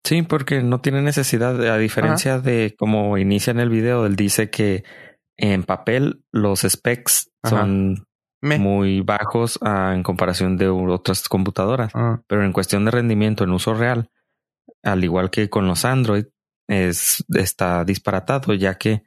Sí, 0.02 0.20
porque 0.22 0.64
no 0.64 0.80
tiene 0.80 1.00
necesidad, 1.00 1.64
a 1.64 1.78
diferencia 1.78 2.40
de 2.40 2.74
como 2.76 3.16
inicia 3.16 3.52
en 3.52 3.60
el 3.60 3.70
video, 3.70 4.06
él 4.06 4.16
dice 4.16 4.50
que 4.50 4.82
en 5.36 5.62
papel 5.62 6.24
los 6.32 6.62
specs 6.62 7.30
Ajá. 7.44 7.56
son 7.56 8.04
Me. 8.42 8.58
muy 8.58 9.02
bajos 9.02 9.60
ah, 9.62 9.92
en 9.94 10.02
comparación 10.02 10.56
de 10.56 10.68
otras 10.68 11.28
computadoras, 11.28 11.92
pero 12.26 12.44
en 12.44 12.52
cuestión 12.52 12.84
de 12.84 12.90
rendimiento 12.90 13.44
en 13.44 13.52
uso 13.52 13.74
real, 13.74 14.10
al 14.82 15.04
igual 15.04 15.30
que 15.30 15.48
con 15.50 15.66
los 15.66 15.84
Android, 15.84 16.26
es, 16.68 17.24
está 17.34 17.84
disparatado, 17.84 18.54
ya 18.54 18.76
que, 18.76 19.02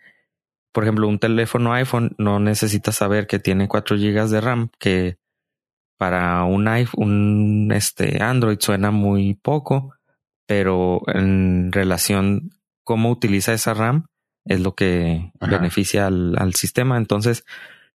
por 0.73 0.83
ejemplo, 0.83 1.07
un 1.07 1.19
teléfono 1.19 1.73
iPhone 1.73 2.15
no 2.17 2.39
necesita 2.39 2.91
saber 2.91 3.27
que 3.27 3.39
tiene 3.39 3.67
4 3.67 3.97
GB 3.97 4.27
de 4.27 4.41
RAM, 4.41 4.69
que 4.79 5.17
para 5.97 6.43
un 6.43 6.67
iPhone, 6.67 7.03
un 7.03 7.71
este 7.71 8.21
Android 8.21 8.57
suena 8.59 8.91
muy 8.91 9.35
poco, 9.35 9.95
pero 10.45 11.01
en 11.07 11.71
relación 11.71 12.51
cómo 12.83 13.09
utiliza 13.09 13.53
esa 13.53 13.73
RAM 13.73 14.07
es 14.45 14.59
lo 14.59 14.75
que 14.75 15.31
Ajá. 15.39 15.57
beneficia 15.57 16.07
al, 16.07 16.35
al 16.37 16.53
sistema. 16.53 16.97
Entonces, 16.97 17.45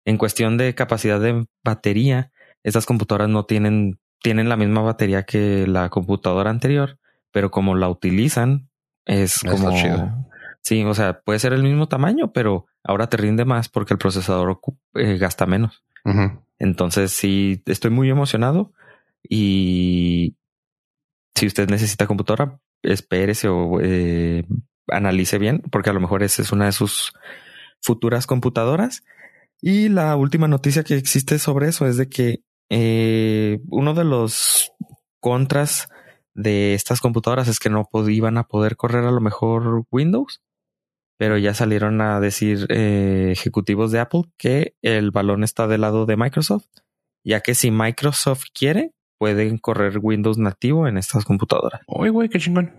en 0.04 0.18
cuestión 0.18 0.56
de 0.56 0.74
capacidad 0.74 1.20
de 1.20 1.46
batería, 1.64 2.30
estas 2.62 2.86
computadoras 2.86 3.28
no 3.28 3.44
tienen, 3.44 3.98
tienen 4.22 4.48
la 4.48 4.56
misma 4.56 4.82
batería 4.82 5.24
que 5.24 5.66
la 5.66 5.88
computadora 5.90 6.50
anterior, 6.50 6.98
pero 7.36 7.50
como 7.50 7.74
la 7.74 7.90
utilizan, 7.90 8.70
es 9.04 9.40
como 9.40 9.70
chido. 9.76 10.10
sí, 10.62 10.82
o 10.84 10.94
sea, 10.94 11.20
puede 11.20 11.38
ser 11.38 11.52
el 11.52 11.62
mismo 11.62 11.86
tamaño, 11.86 12.32
pero 12.32 12.64
ahora 12.82 13.10
te 13.10 13.18
rinde 13.18 13.44
más 13.44 13.68
porque 13.68 13.92
el 13.92 13.98
procesador 13.98 14.58
eh, 14.94 15.18
gasta 15.18 15.44
menos. 15.44 15.84
Entonces 16.58 17.12
sí, 17.12 17.62
estoy 17.66 17.90
muy 17.90 18.08
emocionado 18.08 18.72
y 19.22 20.34
si 21.34 21.46
usted 21.46 21.68
necesita 21.68 22.06
computadora, 22.06 22.58
espérese 22.82 23.48
o 23.48 23.82
eh, 23.82 24.46
analice 24.88 25.36
bien, 25.36 25.60
porque 25.70 25.90
a 25.90 25.92
lo 25.92 26.00
mejor 26.00 26.22
esa 26.22 26.40
es 26.40 26.52
una 26.52 26.64
de 26.64 26.72
sus 26.72 27.12
futuras 27.82 28.26
computadoras. 28.26 29.04
Y 29.60 29.90
la 29.90 30.16
última 30.16 30.48
noticia 30.48 30.84
que 30.84 30.96
existe 30.96 31.38
sobre 31.38 31.68
eso 31.68 31.86
es 31.86 31.98
de 31.98 32.08
que 32.08 32.40
eh, 32.70 33.60
uno 33.68 33.92
de 33.92 34.04
los 34.04 34.72
contras 35.20 35.90
de 36.36 36.74
estas 36.74 37.00
computadoras 37.00 37.48
es 37.48 37.58
que 37.58 37.70
no 37.70 37.88
iban 38.08 38.38
a 38.38 38.44
poder 38.44 38.76
correr 38.76 39.04
a 39.04 39.10
lo 39.10 39.20
mejor 39.20 39.84
Windows, 39.90 40.42
pero 41.18 41.38
ya 41.38 41.54
salieron 41.54 42.00
a 42.00 42.20
decir 42.20 42.66
eh, 42.68 43.30
ejecutivos 43.32 43.90
de 43.90 44.00
Apple 44.00 44.24
que 44.38 44.74
el 44.82 45.10
balón 45.10 45.42
está 45.44 45.66
del 45.66 45.80
lado 45.80 46.06
de 46.06 46.16
Microsoft, 46.16 46.66
ya 47.24 47.40
que 47.40 47.54
si 47.54 47.70
Microsoft 47.70 48.44
quiere, 48.52 48.92
pueden 49.18 49.58
correr 49.58 49.98
Windows 50.00 50.36
nativo 50.38 50.86
en 50.86 50.98
estas 50.98 51.24
computadoras. 51.24 51.80
Uy, 51.86 52.10
güey, 52.10 52.28
qué 52.28 52.38
chingón. 52.38 52.74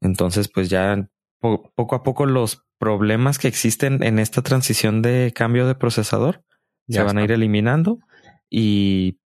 Entonces, 0.00 0.48
pues 0.52 0.68
ya 0.68 1.08
po- 1.40 1.70
poco 1.76 1.94
a 1.94 2.02
poco 2.02 2.26
los 2.26 2.64
problemas 2.78 3.38
que 3.38 3.48
existen 3.48 4.02
en 4.02 4.18
esta 4.18 4.42
transición 4.42 5.00
de 5.00 5.32
cambio 5.34 5.66
de 5.66 5.74
procesador 5.76 6.42
Ya 6.86 7.00
se 7.00 7.06
van 7.06 7.18
a 7.18 7.24
ir 7.24 7.32
eliminando 7.32 8.00
y 8.50 9.18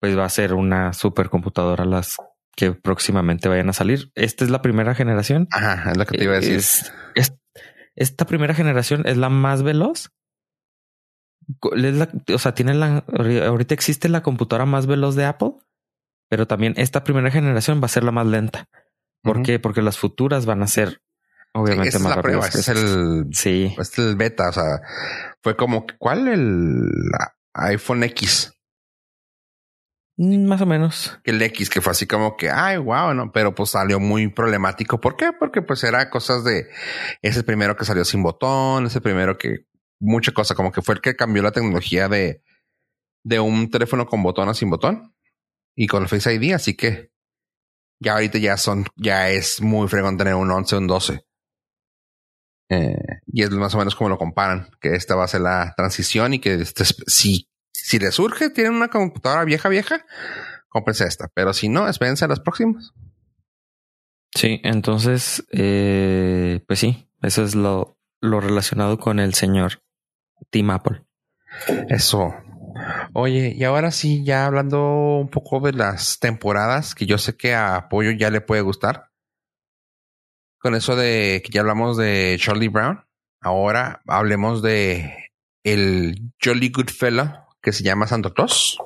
pues 0.00 0.16
va 0.16 0.24
a 0.24 0.30
ser 0.30 0.54
una 0.54 0.92
supercomputadora 0.92 1.84
las 1.84 2.16
que 2.56 2.72
próximamente 2.72 3.48
vayan 3.48 3.68
a 3.68 3.72
salir. 3.74 4.10
Esta 4.14 4.44
es 4.44 4.50
la 4.50 4.62
primera 4.62 4.94
generación. 4.94 5.46
Ajá, 5.52 5.92
es 5.92 5.96
lo 5.98 6.06
que 6.06 6.18
te 6.18 6.24
iba 6.24 6.32
a 6.34 6.36
decir. 6.40 6.56
Es- 6.56 6.92
es- 7.14 7.34
esta 7.94 8.26
primera 8.26 8.54
generación 8.54 9.02
es 9.06 9.16
la 9.18 9.28
más 9.28 9.62
veloz. 9.62 10.10
Es 11.76 11.94
la- 11.94 12.08
o 12.34 12.38
sea, 12.38 12.54
tiene 12.54 12.74
la 12.74 13.04
ahorita 13.46 13.74
existe 13.74 14.08
la 14.08 14.22
computadora 14.22 14.66
más 14.66 14.86
veloz 14.86 15.14
de 15.14 15.24
Apple, 15.26 15.52
pero 16.28 16.46
también 16.46 16.74
esta 16.76 17.04
primera 17.04 17.30
generación 17.30 17.80
va 17.80 17.86
a 17.86 17.90
ser 17.90 18.02
la 18.04 18.10
más 18.10 18.26
lenta. 18.26 18.68
¿Por 19.22 19.42
qué? 19.42 19.58
Porque 19.58 19.82
las 19.82 19.98
futuras 19.98 20.46
van 20.46 20.62
a 20.62 20.66
ser 20.66 20.88
Sí, 21.56 21.62
obviamente 21.62 21.96
es 21.96 22.00
más 22.02 22.16
la 22.16 22.22
prueba. 22.22 22.46
Este 22.46 22.58
es 22.60 22.68
estas. 22.68 22.82
el, 22.82 23.24
Sí, 23.32 23.74
este 23.78 24.02
es 24.02 24.08
el 24.08 24.16
beta. 24.16 24.48
O 24.48 24.52
sea, 24.52 24.80
fue 25.42 25.56
como, 25.56 25.86
¿cuál? 25.98 26.28
El 26.28 26.90
iPhone 27.54 28.02
X. 28.04 28.52
Mm, 30.16 30.46
más 30.46 30.60
o 30.62 30.66
menos. 30.66 31.18
El 31.24 31.40
X, 31.42 31.68
que 31.68 31.80
fue 31.80 31.90
así 31.92 32.06
como 32.06 32.36
que, 32.36 32.50
ay, 32.50 32.78
wow, 32.78 33.12
no, 33.14 33.32
pero 33.32 33.54
pues 33.54 33.70
salió 33.70 34.00
muy 34.00 34.28
problemático. 34.28 35.00
¿Por 35.00 35.16
qué? 35.16 35.32
Porque 35.38 35.62
pues 35.62 35.84
era 35.84 36.08
cosas 36.10 36.44
de 36.44 36.68
ese 37.22 37.42
primero 37.42 37.76
que 37.76 37.84
salió 37.84 38.04
sin 38.04 38.22
botón, 38.22 38.86
ese 38.86 39.00
primero 39.00 39.36
que 39.36 39.66
mucha 40.00 40.32
cosa, 40.32 40.54
como 40.54 40.72
que 40.72 40.82
fue 40.82 40.96
el 40.96 41.00
que 41.00 41.16
cambió 41.16 41.42
la 41.42 41.52
tecnología 41.52 42.08
de, 42.08 42.42
de 43.24 43.40
un 43.40 43.70
teléfono 43.70 44.06
con 44.06 44.22
botón 44.22 44.48
a 44.48 44.54
sin 44.54 44.70
botón 44.70 45.14
y 45.74 45.86
con 45.86 46.02
el 46.02 46.08
Face 46.08 46.34
ID. 46.34 46.54
Así 46.54 46.76
que 46.76 47.10
ya 48.00 48.14
ahorita 48.14 48.38
ya 48.38 48.56
son, 48.56 48.86
ya 48.96 49.30
es 49.30 49.60
muy 49.60 49.88
fregón 49.88 50.16
tener 50.16 50.34
un 50.34 50.50
11 50.50 50.76
o 50.76 50.78
un 50.78 50.86
12. 50.86 51.26
Eh, 52.68 52.96
y 53.26 53.42
es 53.42 53.50
más 53.50 53.74
o 53.74 53.78
menos 53.78 53.94
como 53.94 54.10
lo 54.10 54.18
comparan, 54.18 54.70
que 54.80 54.94
esta 54.94 55.14
va 55.14 55.24
a 55.24 55.28
ser 55.28 55.42
la 55.42 55.72
transición 55.76 56.34
y 56.34 56.40
que 56.40 56.54
este, 56.54 56.84
si, 57.06 57.48
si 57.86 58.00
le 58.00 58.10
surge, 58.10 58.50
tienen 58.50 58.74
una 58.74 58.88
computadora 58.88 59.44
vieja, 59.44 59.68
vieja, 59.68 60.04
cómprense 60.68 61.04
esta. 61.04 61.28
Pero 61.32 61.52
si 61.52 61.68
no, 61.68 61.88
espérense 61.88 62.24
a 62.24 62.28
las 62.28 62.40
próximas. 62.40 62.92
Sí, 64.34 64.60
entonces, 64.64 65.46
eh, 65.52 66.64
pues 66.66 66.80
sí, 66.80 67.08
eso 67.22 67.44
es 67.44 67.54
lo, 67.54 67.96
lo 68.20 68.40
relacionado 68.40 68.98
con 68.98 69.20
el 69.20 69.34
señor 69.34 69.84
Tim 70.50 70.70
Apple. 70.70 71.04
Eso. 71.88 72.34
Oye, 73.12 73.54
y 73.56 73.62
ahora 73.62 73.92
sí, 73.92 74.24
ya 74.24 74.46
hablando 74.46 75.18
un 75.20 75.28
poco 75.28 75.60
de 75.60 75.72
las 75.72 76.18
temporadas, 76.18 76.96
que 76.96 77.06
yo 77.06 77.18
sé 77.18 77.36
que 77.36 77.54
a 77.54 77.76
Apoyo 77.76 78.10
ya 78.10 78.32
le 78.32 78.40
puede 78.40 78.62
gustar. 78.62 79.12
Con 80.58 80.74
eso 80.74 80.96
de 80.96 81.40
que 81.44 81.52
ya 81.52 81.60
hablamos 81.60 81.96
de 81.96 82.36
Charlie 82.40 82.66
Brown, 82.66 83.04
ahora 83.40 84.02
hablemos 84.08 84.60
de 84.60 85.30
el 85.62 86.32
Jolly 86.42 86.70
Good 86.70 86.90
Fellow 86.90 87.45
que 87.62 87.72
se 87.72 87.82
llama 87.82 88.06
Santo 88.06 88.32
Claus. 88.32 88.78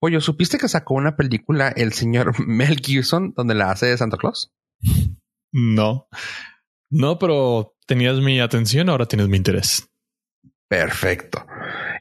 Oye, 0.00 0.20
¿supiste 0.20 0.58
que 0.58 0.68
sacó 0.68 0.94
una 0.94 1.16
película 1.16 1.68
el 1.68 1.92
señor 1.92 2.34
Mel 2.46 2.76
Gibson 2.76 3.32
donde 3.36 3.54
la 3.54 3.70
hace 3.70 3.86
de 3.86 3.98
Santa 3.98 4.16
Claus? 4.16 4.52
No. 5.52 6.08
No, 6.90 7.18
pero 7.18 7.76
tenías 7.86 8.18
mi 8.20 8.40
atención, 8.40 8.88
ahora 8.88 9.06
tienes 9.06 9.28
mi 9.28 9.36
interés. 9.36 9.90
Perfecto. 10.68 11.46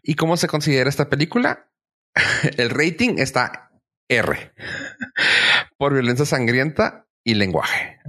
¿Y 0.03 0.15
cómo 0.15 0.37
se 0.37 0.47
considera 0.47 0.89
esta 0.89 1.09
película? 1.09 1.71
El 2.57 2.69
rating 2.69 3.15
está 3.17 3.71
R 4.07 4.53
por 5.77 5.93
violencia 5.93 6.25
sangrienta 6.25 7.07
y 7.23 7.35
lenguaje. 7.35 7.99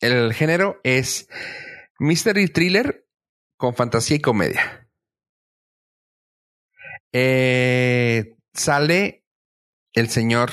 El 0.00 0.32
género 0.32 0.80
es 0.84 1.28
mystery 1.98 2.48
thriller 2.48 3.06
con 3.56 3.74
fantasía 3.74 4.16
y 4.16 4.20
comedia. 4.20 4.83
Eh, 7.16 8.34
sale 8.52 9.24
el 9.92 10.10
señor, 10.10 10.50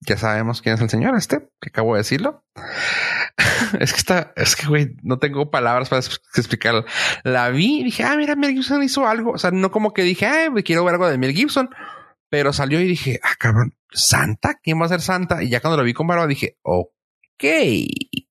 ya 0.00 0.18
sabemos 0.18 0.60
quién 0.60 0.74
es 0.74 0.80
el 0.80 0.90
señor 0.90 1.16
este, 1.16 1.48
que 1.60 1.68
acabo 1.68 1.94
de 1.94 2.00
decirlo. 2.00 2.44
es 3.80 3.92
que 3.92 3.98
está, 3.98 4.32
es 4.34 4.56
que 4.56 4.66
güey, 4.66 4.96
no 5.04 5.20
tengo 5.20 5.52
palabras 5.52 5.88
para 5.88 6.00
explicarlo. 6.00 6.84
La 7.22 7.50
vi 7.50 7.80
y 7.80 7.84
dije, 7.84 8.02
ah, 8.02 8.16
mira, 8.16 8.34
Mel 8.34 8.54
Gibson 8.54 8.82
hizo 8.82 9.06
algo. 9.06 9.30
O 9.30 9.38
sea, 9.38 9.52
no 9.52 9.70
como 9.70 9.94
que 9.94 10.02
dije, 10.02 10.26
ah, 10.26 10.48
quiero 10.64 10.84
ver 10.84 10.94
algo 10.94 11.08
de 11.08 11.16
Mel 11.16 11.32
Gibson, 11.32 11.70
pero 12.28 12.52
salió 12.52 12.80
y 12.80 12.88
dije, 12.88 13.20
ah, 13.22 13.36
cabrón, 13.38 13.76
Santa, 13.92 14.58
¿quién 14.60 14.80
va 14.80 14.86
a 14.86 14.88
ser 14.88 15.00
Santa? 15.00 15.44
Y 15.44 15.48
ya 15.48 15.60
cuando 15.60 15.76
lo 15.76 15.84
vi 15.84 15.94
con 15.94 16.08
barba 16.08 16.26
dije, 16.26 16.58
ok. 16.62 17.44
Y 17.44 18.26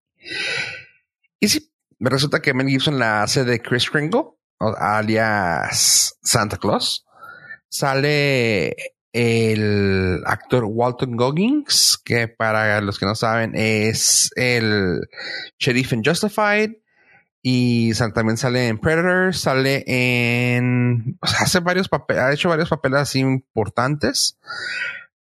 sí, 1.47 1.71
me 1.97 2.09
resulta 2.09 2.41
que 2.41 2.53
Mel 2.53 2.67
Gibson 2.67 2.99
la 2.99 3.23
hace 3.23 3.45
de 3.45 3.61
Chris 3.61 3.89
Kringle, 3.89 4.31
alias 4.59 6.17
Santa 6.21 6.57
Claus. 6.57 7.05
Sale 7.73 8.75
el 9.13 10.21
actor 10.27 10.63
Walton 10.63 11.17
Goggins, 11.17 11.99
que 12.05 12.27
para 12.27 12.79
los 12.81 12.99
que 12.99 13.07
no 13.07 13.15
saben 13.15 13.53
es 13.55 14.29
el 14.35 15.01
sheriff 15.57 15.91
en 15.93 16.03
Justified. 16.03 16.73
Y 17.41 17.91
también 18.13 18.37
sale 18.37 18.67
en 18.67 18.77
Predator, 18.77 19.33
sale 19.33 19.83
en... 19.87 21.17
hace 21.21 21.61
varios 21.61 21.89
papeles, 21.89 22.21
ha 22.21 22.31
hecho 22.31 22.49
varios 22.49 22.69
papeles 22.69 22.99
así 22.99 23.21
importantes. 23.21 24.37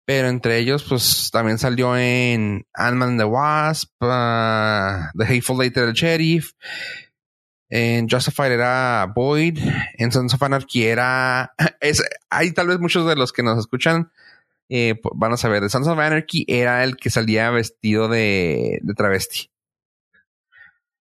Pero 0.05 0.29
entre 0.29 0.59
ellos, 0.59 0.85
pues 0.87 1.31
también 1.33 1.57
salió 1.57 1.97
en 1.97 2.67
Ant-Man 2.75 3.17
the 3.17 3.25
Wasp, 3.25 3.95
uh, 4.03 5.09
The 5.17 5.25
Hateful 5.25 5.63
Eight 5.63 5.75
del 5.75 5.95
Sheriff. 5.95 6.53
En 7.75 8.07
Justified 8.07 8.53
era 8.53 9.11
Boyd. 9.15 9.59
En 9.97 10.13
Sons 10.13 10.35
of 10.35 10.43
Anarchy 10.43 10.85
era... 10.85 11.55
Es, 11.81 12.03
hay 12.29 12.53
tal 12.53 12.69
vez 12.69 12.79
muchos 12.79 13.07
de 13.09 13.17
los 13.17 13.33
que 13.33 13.43
nos 13.43 13.59
escuchan 13.59 14.13
eh, 14.69 15.01
van 15.15 15.33
a 15.33 15.39
saber. 15.39 15.69
Sons 15.71 15.89
of 15.89 15.99
Anarchy 15.99 16.45
era 16.49 16.85
el 16.85 16.99
que 16.99 17.09
salía 17.09 17.51
vestido 17.51 18.09
de, 18.09 18.79
de 18.83 18.95
travesti. 18.95 19.51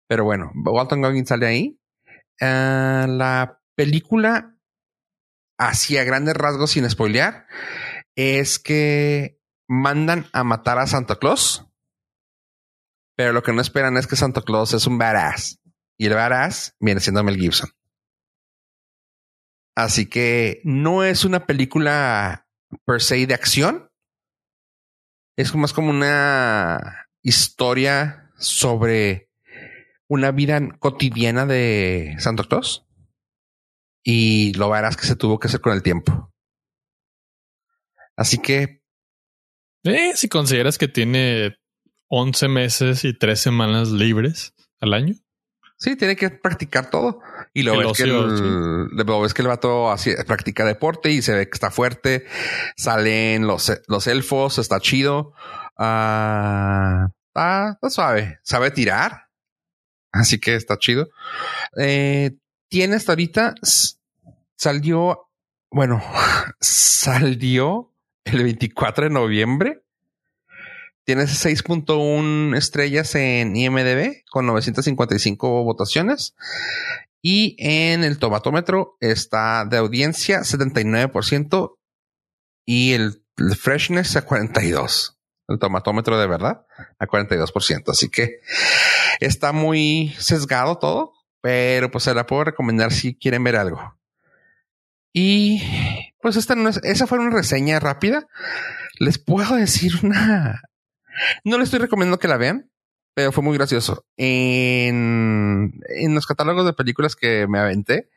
Pero 0.08 0.24
bueno, 0.24 0.50
Walton 0.56 1.02
Goggins 1.02 1.28
sale 1.28 1.46
ahí. 1.46 1.80
Ah, 2.40 3.06
la 3.08 3.60
película, 3.76 4.56
así 5.58 5.96
a 5.98 6.04
grandes 6.04 6.34
rasgos, 6.34 6.72
sin 6.72 6.90
spoilear, 6.90 7.46
es 8.16 8.58
que 8.58 9.40
mandan 9.68 10.26
a 10.32 10.42
matar 10.42 10.80
a 10.80 10.88
Santa 10.88 11.14
Claus. 11.14 11.64
Pero 13.16 13.32
lo 13.32 13.44
que 13.44 13.52
no 13.52 13.60
esperan 13.60 13.96
es 13.96 14.08
que 14.08 14.16
Santa 14.16 14.42
Claus 14.42 14.74
es 14.74 14.88
un 14.88 14.98
badass. 14.98 15.60
Y 15.98 16.06
el 16.06 16.14
badass 16.14 16.76
viene 16.80 17.00
siendo 17.00 17.24
Mel 17.24 17.36
Gibson. 17.36 17.70
Así 19.74 20.08
que 20.08 20.60
no 20.64 21.04
es 21.04 21.24
una 21.24 21.46
película 21.46 22.48
per 22.84 23.00
se 23.02 23.26
de 23.26 23.34
acción. 23.34 23.90
Es 25.36 25.54
más 25.54 25.72
como 25.72 25.90
una 25.90 27.08
historia 27.22 28.30
sobre 28.38 29.30
una 30.08 30.30
vida 30.30 30.60
cotidiana 30.78 31.44
de 31.46 32.16
Santa 32.18 32.44
Claus. 32.44 32.86
Y 34.02 34.54
lo 34.54 34.70
verás 34.70 34.96
que 34.96 35.06
se 35.06 35.16
tuvo 35.16 35.38
que 35.38 35.48
hacer 35.48 35.60
con 35.60 35.72
el 35.72 35.82
tiempo. 35.82 36.32
Así 38.16 38.38
que 38.38 38.82
si 40.14 40.28
consideras 40.28 40.78
que 40.78 40.88
tiene 40.88 41.58
11 42.08 42.48
meses 42.48 43.04
y 43.04 43.12
3 43.12 43.38
semanas 43.38 43.90
libres 43.90 44.54
al 44.80 44.94
año. 44.94 45.14
Sí, 45.76 45.96
tiene 45.96 46.16
que 46.16 46.30
practicar 46.30 46.90
todo. 46.90 47.20
Y 47.52 47.62
lo 47.62 47.74
El 47.74 47.86
ves, 47.86 47.96
que 47.96 48.04
el, 48.04 48.86
lo 48.88 49.20
ves 49.20 49.34
que 49.34 49.42
el 49.42 49.48
vato 49.48 49.90
así, 49.90 50.12
practica 50.26 50.64
deporte 50.64 51.10
y 51.10 51.22
se 51.22 51.34
ve 51.34 51.48
que 51.48 51.54
está 51.54 51.70
fuerte. 51.70 52.26
Salen 52.76 53.46
los, 53.46 53.72
los 53.86 54.06
elfos, 54.06 54.58
está 54.58 54.80
chido. 54.80 55.32
Ah, 55.76 57.08
está, 57.28 57.72
está 57.72 57.90
suave. 57.90 58.38
Sabe 58.42 58.70
tirar. 58.70 59.28
Así 60.12 60.38
que 60.38 60.54
está 60.54 60.78
chido. 60.78 61.08
Eh, 61.78 62.36
tiene 62.68 62.96
hasta 62.96 63.12
ahorita, 63.12 63.54
salió 64.56 65.26
bueno, 65.70 66.02
salió 66.60 67.92
el 68.24 68.42
24 68.42 69.04
de 69.04 69.10
noviembre. 69.10 69.82
Tiene 71.06 71.22
6.1 71.22 72.56
estrellas 72.56 73.14
en 73.14 73.56
IMDB 73.56 74.24
con 74.30 74.46
955 74.46 75.64
votaciones. 75.64 76.34
Y 77.22 77.56
en 77.58 78.04
el 78.04 78.18
tomatómetro 78.18 78.96
está 79.00 79.64
de 79.64 79.78
audiencia 79.78 80.40
79% 80.40 81.76
y 82.66 82.92
el, 82.92 83.22
el 83.38 83.56
freshness 83.56 84.16
a 84.16 84.26
42% 84.26 85.16
el 85.48 85.58
tomatómetro 85.58 86.18
de 86.18 86.26
verdad 86.26 86.66
a 86.98 87.06
42%. 87.06 87.90
Así 87.90 88.08
que 88.08 88.40
está 89.20 89.52
muy 89.52 90.14
sesgado 90.18 90.78
todo, 90.78 91.12
pero 91.40 91.90
pues 91.90 92.04
se 92.04 92.14
la 92.14 92.26
puedo 92.26 92.44
recomendar 92.44 92.92
si 92.92 93.16
quieren 93.16 93.44
ver 93.44 93.56
algo. 93.56 93.96
Y 95.12 95.62
pues 96.20 96.36
esta 96.36 96.54
no 96.54 96.68
es, 96.68 96.78
esa 96.82 97.06
fue 97.06 97.18
una 97.18 97.30
reseña 97.30 97.80
rápida. 97.80 98.26
Les 98.98 99.18
puedo 99.18 99.54
decir 99.56 99.92
una. 100.02 100.62
No 101.44 101.58
les 101.58 101.66
estoy 101.66 101.80
recomendando 101.80 102.18
que 102.18 102.28
la 102.28 102.36
vean, 102.36 102.70
pero 103.14 103.32
fue 103.32 103.42
muy 103.42 103.56
gracioso. 103.56 104.04
En, 104.16 105.80
en 105.88 106.14
los 106.14 106.26
catálogos 106.26 106.66
de 106.66 106.72
películas 106.72 107.16
que 107.16 107.46
me 107.46 107.58
aventé, 107.58 108.08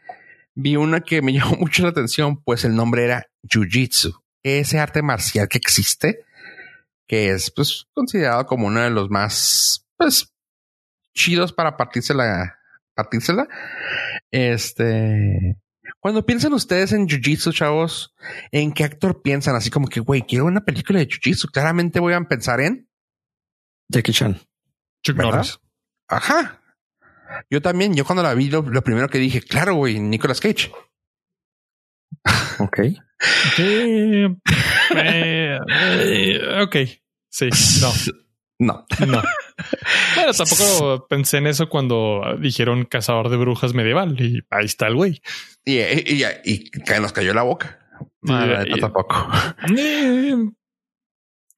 vi 0.55 0.75
una 0.75 1.01
que 1.01 1.21
me 1.21 1.33
llamó 1.33 1.55
mucho 1.57 1.83
la 1.83 1.89
atención, 1.89 2.41
pues 2.43 2.65
el 2.65 2.75
nombre 2.75 3.05
era 3.05 3.27
Jiu-Jitsu, 3.43 4.21
ese 4.43 4.79
arte 4.79 5.01
marcial 5.01 5.47
que 5.47 5.57
existe 5.57 6.25
que 7.09 7.31
es 7.31 7.49
pues 7.49 7.87
considerado 7.93 8.45
como 8.45 8.67
uno 8.67 8.81
de 8.81 8.91
los 8.91 9.09
más 9.09 9.83
pues 9.97 10.31
chidos 11.15 11.51
para 11.51 11.75
partírsela, 11.75 12.59
partírsela. 12.93 13.47
Este, 14.29 15.57
cuando 15.99 16.25
piensan 16.25 16.53
ustedes 16.53 16.93
en 16.93 17.07
Jiu-Jitsu, 17.07 17.51
chavos, 17.51 18.13
¿en 18.51 18.71
qué 18.71 18.83
actor 18.83 19.23
piensan? 19.23 19.55
Así 19.55 19.71
como 19.71 19.87
que, 19.87 19.99
güey, 19.99 20.21
quiero 20.21 20.45
una 20.45 20.63
película 20.63 20.99
de 20.99 21.07
Jiu-Jitsu. 21.07 21.49
Claramente 21.51 21.99
voy 21.99 22.13
a 22.13 22.21
pensar 22.21 22.61
en 22.61 22.87
Jackie 23.89 24.13
Chan. 24.13 24.39
Chuck 25.03 25.17
¿Verdad? 25.17 25.31
Norris. 25.31 25.59
Ajá. 26.07 26.61
Yo 27.49 27.61
también, 27.61 27.95
yo 27.95 28.05
cuando 28.05 28.23
la 28.23 28.33
vi, 28.33 28.49
lo, 28.49 28.61
lo 28.61 28.83
primero 28.83 29.07
que 29.07 29.17
dije, 29.17 29.41
claro, 29.41 29.75
güey, 29.75 29.99
Nicolas 29.99 30.39
Cage. 30.39 30.71
Ok. 32.59 32.79
Sí, 33.55 34.25
eh, 34.95 35.59
eh, 35.65 36.39
ok. 36.61 36.75
Sí, 37.29 37.49
no, 37.81 37.91
No. 38.59 38.85
no. 39.07 39.21
Pero 40.15 40.33
tampoco 40.37 41.07
pensé 41.07 41.37
en 41.37 41.47
eso 41.47 41.69
cuando 41.69 42.21
dijeron 42.39 42.85
cazador 42.85 43.29
de 43.29 43.37
brujas 43.37 43.73
medieval 43.73 44.19
y 44.19 44.41
ahí 44.49 44.65
está 44.65 44.87
el 44.87 44.95
güey. 44.95 45.21
Y, 45.63 45.79
y, 45.79 46.23
y, 46.43 46.71
nos 46.99 47.13
cayó 47.13 47.33
la 47.33 47.43
boca. 47.43 47.79
No, 48.21 48.37
tampoco. 48.79 49.15
Eh, 49.77 50.35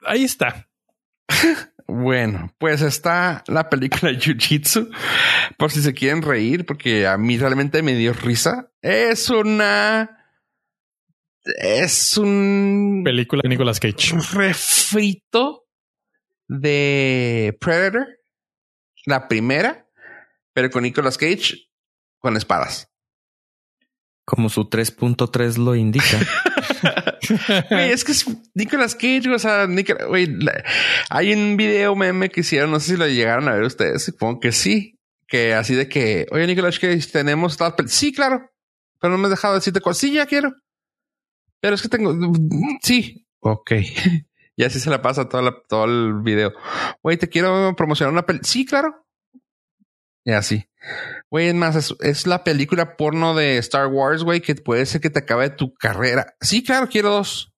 ahí 0.05 0.23
está. 0.23 0.67
Bueno, 1.93 2.53
pues 2.57 2.81
está 2.81 3.43
la 3.47 3.69
película 3.69 4.13
Jiu-Jitsu. 4.13 4.89
Por 5.57 5.71
si 5.71 5.81
se 5.81 5.93
quieren 5.93 6.21
reír, 6.21 6.65
porque 6.65 7.05
a 7.05 7.17
mí 7.17 7.37
realmente 7.37 7.83
me 7.83 7.95
dio 7.95 8.13
risa. 8.13 8.71
Es 8.81 9.29
una. 9.29 10.17
Es 11.43 12.17
un 12.17 13.01
Película 13.03 13.41
de 13.43 13.49
Nicolas 13.49 13.79
Cage. 13.79 14.15
refrito 14.33 15.65
de 16.47 17.57
Predator. 17.59 18.07
La 19.05 19.27
primera, 19.27 19.87
pero 20.53 20.69
con 20.69 20.83
Nicolas 20.83 21.17
Cage 21.17 21.67
con 22.19 22.37
espadas. 22.37 22.90
Como 24.25 24.49
su 24.49 24.69
3.3 24.69 25.57
lo 25.57 25.75
indica. 25.75 26.05
Güey, 27.69 27.91
es 27.91 28.03
que 28.03 28.11
es 28.11 28.25
Nicolas 28.55 28.95
Cage, 28.95 29.29
o 29.33 29.39
sea, 29.39 29.67
Nicolas, 29.67 30.03
la- 30.39 30.63
hay 31.09 31.31
un 31.33 31.55
video 31.55 31.95
meme 31.95 32.29
que 32.29 32.41
hicieron, 32.41 32.71
no 32.71 32.79
sé 32.79 32.91
si 32.93 32.97
lo 32.97 33.07
llegaron 33.07 33.47
a 33.47 33.53
ver 33.53 33.63
ustedes, 33.63 34.03
supongo 34.03 34.39
que 34.39 34.51
sí, 34.51 34.99
que 35.27 35.53
así 35.53 35.75
de 35.75 35.87
que, 35.87 36.27
oye, 36.31 36.47
Nicolas 36.47 36.79
Cage, 36.79 37.07
tenemos 37.11 37.55
tal 37.57 37.75
pel-". 37.75 37.87
Sí, 37.87 38.11
claro, 38.11 38.49
pero 38.99 39.11
no 39.11 39.17
me 39.17 39.25
has 39.25 39.31
dejado 39.31 39.55
decirte 39.55 39.79
cosas. 39.81 39.99
Sí, 39.99 40.11
ya 40.13 40.25
quiero. 40.25 40.53
Pero 41.61 41.75
es 41.75 41.81
que 41.81 41.89
tengo, 41.89 42.13
sí, 42.81 43.25
ok. 43.39 43.71
y 44.55 44.63
así 44.63 44.79
se 44.79 44.89
la 44.89 45.01
pasa 45.01 45.29
toda 45.29 45.43
la- 45.43 45.55
todo 45.69 45.85
el 45.85 46.21
video. 46.23 46.51
Güey, 47.03 47.17
te 47.17 47.29
quiero 47.29 47.73
promocionar 47.77 48.11
una 48.11 48.25
película. 48.25 48.49
Sí, 48.49 48.65
claro. 48.65 49.05
Y 50.23 50.31
así. 50.31 50.65
Güey, 51.29 51.47
es 51.47 51.55
más, 51.55 51.95
es, 51.99 52.27
la 52.27 52.43
película 52.43 52.97
porno 52.97 53.35
de 53.35 53.57
Star 53.57 53.87
Wars, 53.87 54.23
güey, 54.23 54.41
que 54.41 54.55
puede 54.55 54.85
ser 54.85 55.01
que 55.01 55.09
te 55.09 55.19
acabe 55.19 55.49
tu 55.49 55.73
carrera. 55.73 56.35
Sí, 56.41 56.63
claro, 56.63 56.87
quiero 56.87 57.09
dos. 57.09 57.53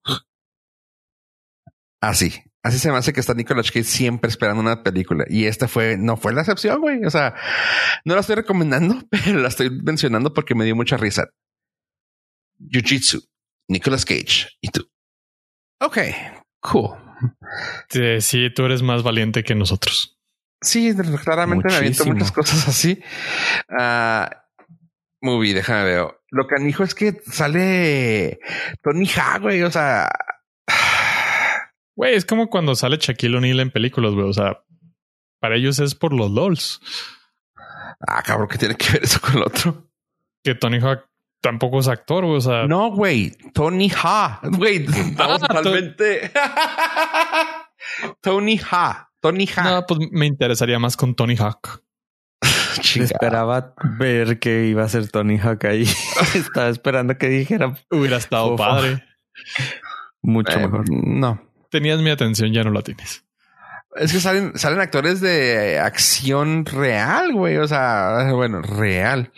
Así. 2.01 2.34
Así 2.64 2.80
se 2.80 2.89
me 2.91 2.97
hace 2.97 3.11
que 3.11 3.20
está 3.20 3.34
Nicolas 3.34 3.72
Cage 3.72 3.84
siempre 3.84 4.30
esperando 4.30 4.61
una 4.61 4.84
película. 4.84 5.26
Y 5.28 5.45
esta 5.45 5.68
fue, 5.68 5.97
no 5.97 6.16
fue 6.16 6.34
la 6.34 6.41
excepción, 6.41 6.80
güey. 6.80 7.03
O 7.03 7.09
sea, 7.09 7.36
no 8.05 8.14
la 8.14 8.22
estoy 8.22 8.36
recomendando, 8.36 9.01
pero 9.09 9.39
la 9.39 9.49
estoy 9.49 9.70
mencionando 9.70 10.34
porque 10.34 10.55
me 10.55 10.64
dio 10.64 10.76
mucha 10.76 10.95
risa. 10.95 11.30
Jiu-Jitsu, 12.59 13.28
Nicolas 13.68 14.05
Cage 14.05 14.47
y 14.61 14.70
tú. 14.70 14.89
Ok, 15.82 15.97
cool. 16.61 16.97
Sí, 17.89 18.22
sí, 18.22 18.49
tú 18.53 18.64
eres 18.64 18.82
más 18.82 19.03
valiente 19.03 19.43
que 19.43 19.55
nosotros. 19.55 20.12
Sí, 20.64 20.93
claramente 21.24 21.68
me 21.70 21.76
aviento 21.76 22.05
muchas 22.05 22.32
cosas 22.32 22.68
así. 22.68 23.01
Ah, 23.70 24.30
movie, 25.22 25.53
déjame 25.53 25.84
ver. 25.84 26.07
Lo 26.32 26.47
canijo 26.47 26.84
es 26.84 26.95
que 26.95 27.22
sale 27.26 28.39
Tony 28.82 29.07
Ha, 29.16 29.39
güey. 29.39 29.61
O 29.64 29.72
sea, 29.72 30.09
Güey, 31.95 32.16
es 32.16 32.26
como 32.26 32.49
cuando 32.49 32.76
sale 32.76 32.97
Shaquille 32.97 33.38
O'Neal 33.38 33.59
en 33.59 33.72
películas, 33.72 34.14
güey. 34.14 34.28
O 34.28 34.34
sea, 34.34 34.64
para 35.39 35.55
ellos 35.55 35.78
es 35.80 35.93
por 35.93 36.14
los 36.14 36.32
LOLs. 36.32 36.82
ah, 38.07 38.24
cabrón, 38.24 38.47
¿qué 38.47 38.57
tiene 38.57 38.76
que 38.76 38.93
ver 38.93 39.03
eso 39.03 39.22
con 39.22 39.36
el 39.38 39.43
otro? 39.43 39.89
Que 40.43 40.55
Tony 40.55 40.80
Hawk 40.80 41.05
tampoco 41.41 41.80
es 41.80 41.88
actor, 41.88 42.26
güey. 42.26 42.38
O 42.38 42.41
sea, 42.41 42.66
No, 42.68 42.89
güey, 42.91 43.32
Tony 43.53 43.91
Ha. 44.03 44.39
Güey, 44.43 44.86
estamos 44.86 45.43
Ah, 45.43 45.47
totalmente. 45.47 46.32
Tony 48.22 48.59
Ha. 48.72 49.09
Tony 49.24 49.50
Ha. 49.56 49.64
no, 49.64 49.86
pues 49.88 50.02
me 50.12 50.28
interesaría 50.28 50.78
más 50.78 50.96
con 50.98 51.16
Tony 51.16 51.36
Hawk. 51.38 51.82
Esperaba 52.96 53.74
ver 53.98 54.38
que 54.40 54.68
iba 54.68 54.84
a 54.84 54.90
ser 54.90 55.10
Tony 55.10 55.40
Hawk 55.40 55.66
ahí. 55.66 55.84
Estaba 56.36 56.68
esperando 56.70 57.18
que 57.18 57.30
dijera 57.30 57.74
Hubiera 57.90 58.18
estado 58.18 58.56
padre. 58.56 59.04
mucho 60.22 60.60
Eh, 60.60 60.62
mejor. 60.68 60.86
No. 60.92 61.42
Tenías 61.72 62.00
mi 62.02 62.10
atención, 62.12 62.52
ya 62.54 62.64
no 62.64 62.72
la 62.72 62.82
tienes. 62.82 63.24
Es 63.96 64.12
que 64.12 64.20
salen, 64.20 64.58
salen 64.58 64.80
actores 64.82 65.22
de 65.22 65.80
acción 65.80 66.66
real, 66.66 67.32
güey. 67.34 67.58
O 67.58 67.68
sea, 67.68 68.30
bueno, 68.34 68.62
real. 68.62 69.32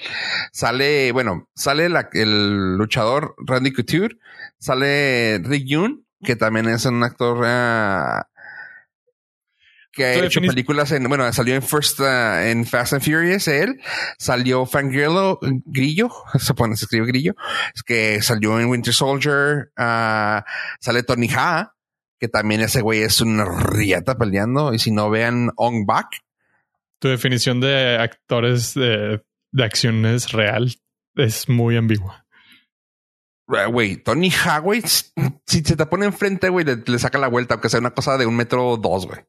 Sale, 0.52 1.12
bueno, 1.12 1.48
sale 1.56 1.90
la- 1.90 2.10
el 2.14 2.76
luchador 2.78 3.36
Randy 3.46 3.72
Couture. 3.74 4.18
Sale 4.58 5.40
Rick 5.44 5.66
Yoon, 5.68 6.06
que 6.24 6.36
también 6.36 6.68
es 6.70 6.86
un 6.86 7.04
actor 7.04 7.44
ah, 7.46 8.28
que 9.96 10.06
ha 10.06 10.26
hecho 10.26 10.41
películas 10.41 10.91
en, 10.91 11.06
bueno, 11.08 11.32
salió 11.32 11.56
en 11.56 11.62
First, 11.64 12.02
ah, 12.02 12.50
en 12.50 12.66
Fast 12.66 12.93
and 12.93 13.02
Furious, 13.02 13.48
él. 13.48 13.80
Salió 14.20 14.66
Frank 14.66 14.91
Grillo, 15.66 16.12
se 16.39 16.54
pone, 16.54 16.76
se 16.76 16.84
escribe 16.84 17.08
Grillo. 17.08 17.34
Es 17.74 17.82
que 17.82 18.22
salió 18.22 18.60
en 18.60 18.68
Winter 18.68 18.93
Soldier. 18.93 19.72
ah, 19.78 20.43
sale 20.82 21.04
Tony 21.04 21.30
Ha, 21.34 21.74
que 22.20 22.28
también 22.28 22.60
ese 22.62 22.82
güey 22.82 23.04
es 23.04 23.22
una 23.22 23.46
riata 23.46 24.18
peleando. 24.18 24.74
Y 24.74 24.80
si 24.80 24.91
no 24.91 25.10
vean 25.10 25.52
On 25.56 25.86
Back, 25.86 26.08
Tu 27.00 27.08
definición 27.08 27.62
de 27.62 27.98
actores 27.98 28.74
de, 28.74 29.24
de 29.54 29.64
acción 29.64 30.06
es 30.06 30.34
real. 30.34 30.76
Es 31.16 31.48
muy 31.48 31.78
ambigua. 31.78 32.26
güey, 33.48 33.96
Tony 33.96 34.30
Ha, 34.46 34.60
güey, 34.60 34.82
si 34.82 35.62
se 35.64 35.78
te 35.78 35.86
pone 35.86 36.06
enfrente, 36.06 36.50
güey, 36.50 36.66
le, 36.66 36.84
le 36.86 37.00
saca 37.00 37.18
la 37.18 37.30
vuelta, 37.30 37.54
aunque 37.54 37.70
sea 37.70 37.80
una 37.80 37.91
cosa 37.93 38.18
de 38.18 38.26
un 38.26 38.36
metro 38.36 38.76
dos, 38.76 39.08
güey. 39.08 39.22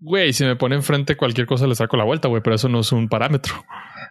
Güey, 0.00 0.32
si 0.32 0.44
me 0.44 0.56
pone 0.56 0.76
enfrente 0.76 1.16
cualquier 1.16 1.46
cosa 1.46 1.66
le 1.66 1.74
saco 1.74 1.96
la 1.96 2.04
vuelta, 2.04 2.28
güey, 2.28 2.42
pero 2.42 2.56
eso 2.56 2.68
no 2.68 2.80
es 2.80 2.90
un 2.92 3.08
parámetro. 3.08 3.54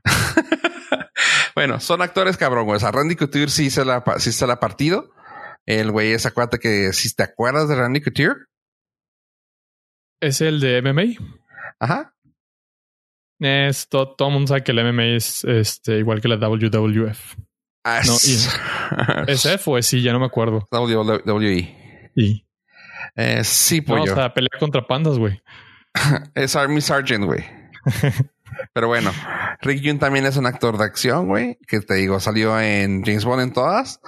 bueno, 1.55 1.79
son 1.79 2.01
actores 2.01 2.37
cabrón, 2.37 2.65
güey. 2.65 2.77
O 2.77 2.79
sea, 2.79 2.91
Randy 2.91 3.15
Couture 3.15 3.49
sí 3.49 3.69
se 3.69 3.83
la, 3.85 4.03
sí 4.17 4.31
se 4.31 4.47
la 4.47 4.53
ha 4.53 4.59
partido. 4.59 5.11
El 5.65 5.91
güey 5.91 6.11
es, 6.13 6.25
acuérdate 6.25 6.59
que 6.59 6.93
si 6.93 7.13
te 7.13 7.23
acuerdas 7.23 7.67
de 7.69 7.75
Randy 7.75 8.01
Couture, 8.01 8.35
Es 10.21 10.41
el 10.41 10.59
de 10.59 10.81
MMA. 10.81 11.15
ajá. 11.79 12.13
Es 13.41 13.87
todo, 13.87 14.15
el 14.19 14.33
mundo 14.33 14.47
sabe 14.49 14.63
que 14.63 14.73
el 14.73 14.83
MMA 14.83 15.15
es 15.15 15.45
este, 15.45 15.97
igual 15.97 16.19
que 16.21 16.27
la 16.27 16.35
WWF. 16.35 17.35
Ah, 17.85 18.01
No, 18.05 18.13
es- 18.15 18.49
¿Es 19.27 19.45
F 19.45 19.71
o 19.71 19.77
es 19.77 19.85
sí? 19.85 20.01
Ya 20.01 20.11
no 20.11 20.19
me 20.19 20.25
acuerdo. 20.25 20.67
WWE. 20.71 22.11
Y 22.15 22.45
Eh, 23.15 23.43
sí, 23.45 23.79
no, 23.79 23.85
pollo. 23.85 24.11
o 24.11 24.15
sea, 24.15 24.33
pelea 24.33 24.49
contra 24.59 24.85
pandas, 24.85 25.17
güey. 25.17 25.41
Es 26.36 26.56
Army 26.56 26.82
Sergeant, 26.82 27.26
güey. 27.26 27.45
Pero 28.74 28.88
bueno, 28.88 29.12
Rick 29.62 29.82
Yoon 29.82 30.00
también 30.00 30.26
es 30.26 30.38
un 30.38 30.45
actor 30.45 30.78
de 30.78 30.86
acción, 30.86 31.28
güey, 31.28 31.58
que 31.68 31.80
te 31.82 31.95
digo, 31.95 32.20
salió 32.20 32.60
en 32.60 33.04
James 33.04 33.26
Bond 33.26 33.41
en 33.41 33.54
todas. 33.54 34.00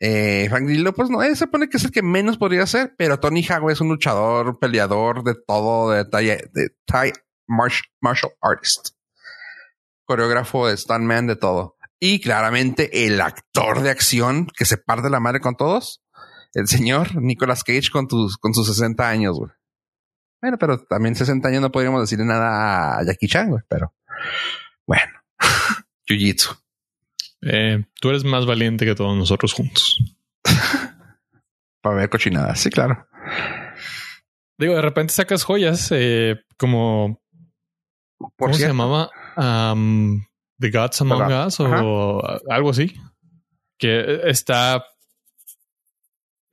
Eh, 0.00 0.46
Frank 0.50 0.64
Grillo, 0.64 0.92
pues 0.92 1.10
no, 1.10 1.22
él 1.22 1.36
se 1.36 1.46
pone 1.46 1.68
que 1.68 1.76
es 1.76 1.84
el 1.84 1.92
que 1.92 2.02
menos 2.02 2.36
podría 2.36 2.66
ser, 2.66 2.94
pero 2.98 3.20
Tony 3.20 3.46
Hago 3.48 3.70
es 3.70 3.80
un 3.80 3.88
luchador, 3.88 4.58
peleador 4.58 5.22
de 5.22 5.34
todo, 5.34 5.90
de 5.90 6.04
Thai, 6.04 6.26
de 6.26 6.70
Thai 6.84 7.12
martial 7.46 8.32
artist, 8.40 8.90
coreógrafo 10.04 10.66
de 10.66 10.76
stuntman, 10.76 11.26
de 11.26 11.36
todo. 11.36 11.76
Y 12.00 12.20
claramente 12.20 13.06
el 13.06 13.20
actor 13.20 13.80
de 13.80 13.90
acción 13.90 14.48
que 14.54 14.64
se 14.64 14.76
parte 14.76 15.08
la 15.08 15.20
madre 15.20 15.40
con 15.40 15.56
todos, 15.56 16.02
el 16.52 16.66
señor 16.66 17.16
Nicolas 17.22 17.64
Cage 17.64 17.90
con, 17.90 18.08
tus, 18.08 18.36
con 18.36 18.52
sus 18.52 18.66
60 18.66 19.08
años, 19.08 19.38
güey. 19.38 19.52
Bueno, 20.44 20.58
pero 20.58 20.78
también 20.78 21.14
60 21.14 21.48
años 21.48 21.62
no 21.62 21.72
podríamos 21.72 22.02
decirle 22.02 22.26
nada 22.26 22.98
a 22.98 23.02
Jackie 23.02 23.28
Chan, 23.28 23.48
güey, 23.48 23.62
pero 23.66 23.94
bueno, 24.86 25.10
Jiu-Jitsu. 26.06 26.54
Eh, 27.40 27.82
tú 27.98 28.10
eres 28.10 28.24
más 28.24 28.44
valiente 28.44 28.84
que 28.84 28.94
todos 28.94 29.16
nosotros 29.16 29.54
juntos. 29.54 30.04
Para 31.80 31.96
ver 31.96 32.10
cochinadas, 32.10 32.60
sí, 32.60 32.68
claro. 32.68 33.08
Digo, 34.58 34.74
de 34.74 34.82
repente 34.82 35.14
sacas 35.14 35.44
joyas 35.44 35.88
eh, 35.92 36.36
como. 36.58 37.22
¿Cómo 38.36 38.52
se 38.52 38.68
llamaba? 38.68 39.10
The 39.34 40.70
Gods 40.70 41.00
Among 41.00 41.46
Us 41.46 41.58
o 41.60 42.22
algo 42.50 42.68
así. 42.68 42.94
Que 43.78 44.28
está. 44.28 44.84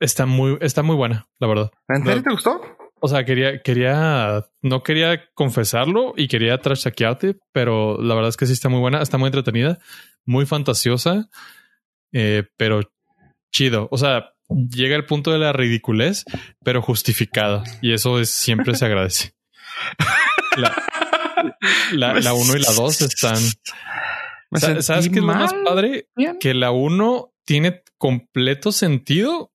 Está 0.00 0.24
muy, 0.24 0.56
está 0.62 0.82
muy 0.82 0.96
buena, 0.96 1.28
la 1.38 1.46
verdad. 1.46 1.70
¿En 1.88 2.06
serio 2.06 2.22
te 2.22 2.30
gustó? 2.30 2.81
O 3.04 3.08
sea, 3.08 3.24
quería, 3.24 3.60
quería, 3.62 4.46
no 4.62 4.82
quería 4.82 5.24
confesarlo 5.34 6.14
y 6.16 6.28
quería 6.28 6.58
trashaquearte, 6.58 7.36
pero 7.52 8.00
la 8.00 8.14
verdad 8.14 8.28
es 8.28 8.36
que 8.36 8.46
sí 8.46 8.52
está 8.52 8.68
muy 8.68 8.78
buena, 8.78 9.02
está 9.02 9.18
muy 9.18 9.26
entretenida 9.26 9.80
muy 10.24 10.46
fantasiosa, 10.46 11.28
eh, 12.12 12.44
pero 12.56 12.80
chido. 13.52 13.88
O 13.90 13.98
sea, 13.98 14.32
llega 14.48 14.96
el 14.96 15.06
punto 15.06 15.32
de 15.32 15.38
la 15.38 15.52
ridiculez, 15.52 16.24
pero 16.64 16.82
justificada. 16.82 17.64
Y 17.80 17.92
eso 17.92 18.20
es, 18.20 18.30
siempre 18.30 18.74
se 18.74 18.86
agradece. 18.86 19.34
La, 21.92 22.14
la, 22.20 22.34
uno 22.34 22.56
y 22.56 22.60
la 22.60 22.72
dos 22.72 23.00
están. 23.00 23.36
¿Sabes 24.54 25.08
qué 25.08 25.16
es 25.16 25.24
lo 25.24 25.26
más 25.26 25.52
padre? 25.64 26.08
Que 26.38 26.54
la 26.54 26.70
uno 26.70 27.32
tiene 27.44 27.82
completo 27.98 28.70
sentido 28.70 29.51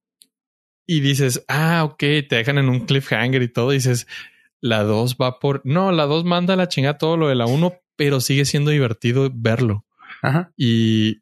y 0.88 1.02
dices, 1.02 1.44
ah, 1.50 1.84
ok, 1.84 2.00
te 2.00 2.38
dejan 2.38 2.58
en 2.58 2.70
un 2.70 2.86
cliffhanger 2.86 3.44
y 3.44 3.50
todo. 3.50 3.74
Y 3.74 3.76
dices, 3.76 4.08
la 4.62 4.84
dos 4.84 5.18
va 5.22 5.40
por. 5.40 5.62
No, 5.66 5.92
la 5.92 6.06
dos 6.06 6.24
manda 6.24 6.56
la 6.56 6.70
chingada 6.70 6.98
todo 6.98 7.18
lo 7.18 7.28
de 7.28 7.36
la 7.36 7.46
uno, 7.46 7.74
pero 7.98 8.22
sigue 8.22 8.46
siendo 8.46 8.72
divertido 8.72 9.30
verlo. 9.32 9.86
Ajá. 10.24 10.52
Y 10.56 11.22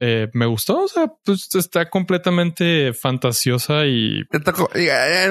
eh, 0.00 0.30
me 0.32 0.46
gustó. 0.46 0.84
O 0.84 0.88
sea, 0.88 1.12
pues 1.24 1.54
está 1.54 1.90
completamente 1.90 2.94
fantasiosa 2.94 3.84
y. 3.84 4.24
Te 4.30 4.40
tocó. 4.40 4.70
Eh, 4.74 5.28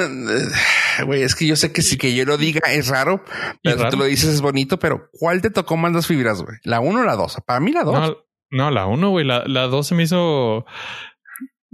güey, 1.06 1.24
es 1.24 1.36
que 1.36 1.48
yo 1.48 1.56
sé 1.56 1.74
que 1.74 1.82
si 1.82 1.98
que 1.98 2.16
yo 2.16 2.24
lo 2.24 2.38
diga 2.38 2.62
es 2.72 2.88
raro, 2.88 3.26
pero 3.64 3.90
tú 3.90 3.98
lo 3.98 4.06
dices 4.06 4.30
es 4.30 4.42
bonito, 4.42 4.78
pero 4.78 5.10
¿cuál 5.12 5.42
te 5.42 5.50
tocó 5.50 5.76
más 5.76 5.92
las 5.92 6.06
fibras, 6.06 6.44
güey? 6.44 6.58
¿La 6.64 6.80
uno 6.80 7.02
o 7.02 7.04
la 7.04 7.16
dos? 7.16 7.38
Para 7.46 7.60
mí 7.60 7.72
la 7.72 7.84
dos. 7.84 8.18
No, 8.52 8.70
la 8.70 8.86
uno, 8.86 9.10
güey. 9.10 9.26
La, 9.26 9.44
la 9.48 9.68
dos 9.68 9.88
se 9.88 9.96
me 9.96 10.04
hizo. 10.04 10.66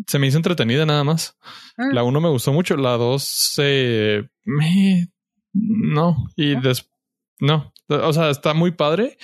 Se 0.05 0.19
me 0.19 0.27
hizo 0.27 0.37
entretenida 0.37 0.85
nada 0.85 1.03
más. 1.03 1.37
Ah. 1.77 1.89
La 1.91 2.03
uno 2.03 2.21
me 2.21 2.29
gustó 2.29 2.53
mucho. 2.53 2.77
La 2.77 2.91
dos 2.97 3.23
se. 3.23 4.29
Me... 4.43 5.09
No. 5.53 6.15
Y 6.35 6.55
ah. 6.55 6.59
después. 6.61 6.93
No. 7.39 7.73
O 7.87 8.13
sea, 8.13 8.29
está 8.29 8.53
muy 8.53 8.71
padre 8.71 9.17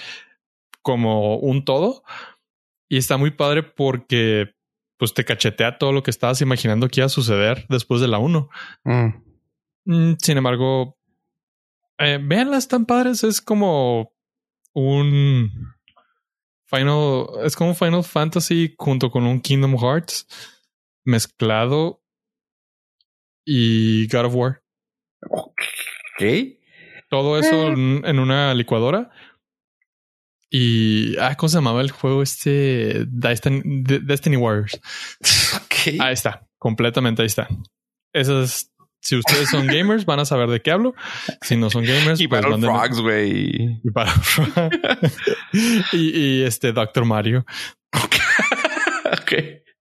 como 0.81 1.37
un 1.37 1.65
todo. 1.65 2.03
Y 2.89 2.97
está 2.97 3.17
muy 3.17 3.31
padre 3.31 3.63
porque 3.63 4.55
pues 4.97 5.13
te 5.13 5.25
cachetea 5.25 5.77
todo 5.77 5.91
lo 5.91 6.03
que 6.03 6.11
estabas 6.11 6.41
imaginando 6.41 6.87
que 6.87 7.01
iba 7.01 7.07
a 7.07 7.09
suceder 7.09 7.65
después 7.69 7.99
de 8.01 8.07
la 8.07 8.19
1. 8.19 8.49
Mm. 8.83 9.07
Mm, 9.85 10.15
sin 10.21 10.37
embargo, 10.37 10.97
eh, 11.97 12.19
véanlas 12.21 12.67
tan 12.67 12.85
padres. 12.85 13.23
Es 13.23 13.41
como 13.41 14.13
un 14.73 15.51
Final, 16.73 17.27
es 17.43 17.55
como 17.55 17.75
Final 17.75 18.03
Fantasy 18.03 18.73
junto 18.77 19.11
con 19.11 19.25
un 19.25 19.41
Kingdom 19.41 19.77
Hearts 19.77 20.27
mezclado 21.05 22.01
y 23.45 24.07
God 24.07 24.25
of 24.25 24.35
War. 24.35 24.63
Ok. 25.29 26.23
Todo 27.09 27.37
eso 27.37 27.69
eh. 27.69 28.01
en 28.05 28.19
una 28.19 28.53
licuadora 28.53 29.11
y, 30.55 31.17
ah, 31.17 31.35
¿cómo 31.35 31.49
se 31.49 31.57
llamaba 31.57 31.81
el 31.81 31.89
juego 31.89 32.21
este? 32.21 33.05
Destiny, 33.07 34.37
Warriors. 34.37 34.79
Okay. 35.65 35.97
Ahí 35.99 36.13
está, 36.13 36.47
completamente 36.59 37.23
ahí 37.23 37.25
está. 37.25 37.47
Esas, 38.13 38.71
si 39.01 39.15
ustedes 39.17 39.49
son 39.49 39.65
gamers, 39.65 40.05
van 40.05 40.19
a 40.19 40.25
saber 40.25 40.49
de 40.49 40.61
qué 40.61 40.69
hablo. 40.69 40.93
Si 41.41 41.57
no 41.57 41.71
son 41.71 41.83
gamers, 41.83 42.21
y 42.21 42.27
pues 42.27 42.45
Frogs, 42.45 43.01
güey. 43.01 43.81
Y 43.83 43.91
para 43.91 44.13
y, 45.91 46.19
y, 46.19 46.43
este 46.43 46.71
Doctor 46.71 47.05
Mario. 47.05 47.47
ok. 47.91 49.35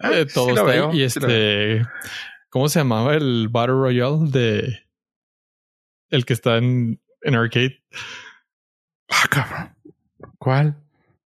Eh, 0.00 0.26
ah, 0.26 0.32
todo 0.32 0.50
está 0.50 0.70
ahí. 0.70 0.98
Y 0.98 1.02
este, 1.02 1.82
¿cómo 2.50 2.68
se 2.68 2.80
llamaba 2.80 3.14
el 3.14 3.48
Battle 3.48 3.74
Royale 3.74 4.30
de 4.30 4.86
el 6.10 6.24
que 6.24 6.32
está 6.32 6.58
en, 6.58 7.00
en 7.22 7.34
arcade? 7.34 7.82
Ah, 9.08 9.26
cabrón. 9.28 9.76
¿Cuál? 10.38 10.76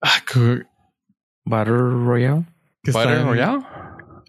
Ah, 0.01 0.23
Battle 1.45 1.75
Royale. 2.05 2.47
¿Battle 2.85 3.23
Royale? 3.23 3.65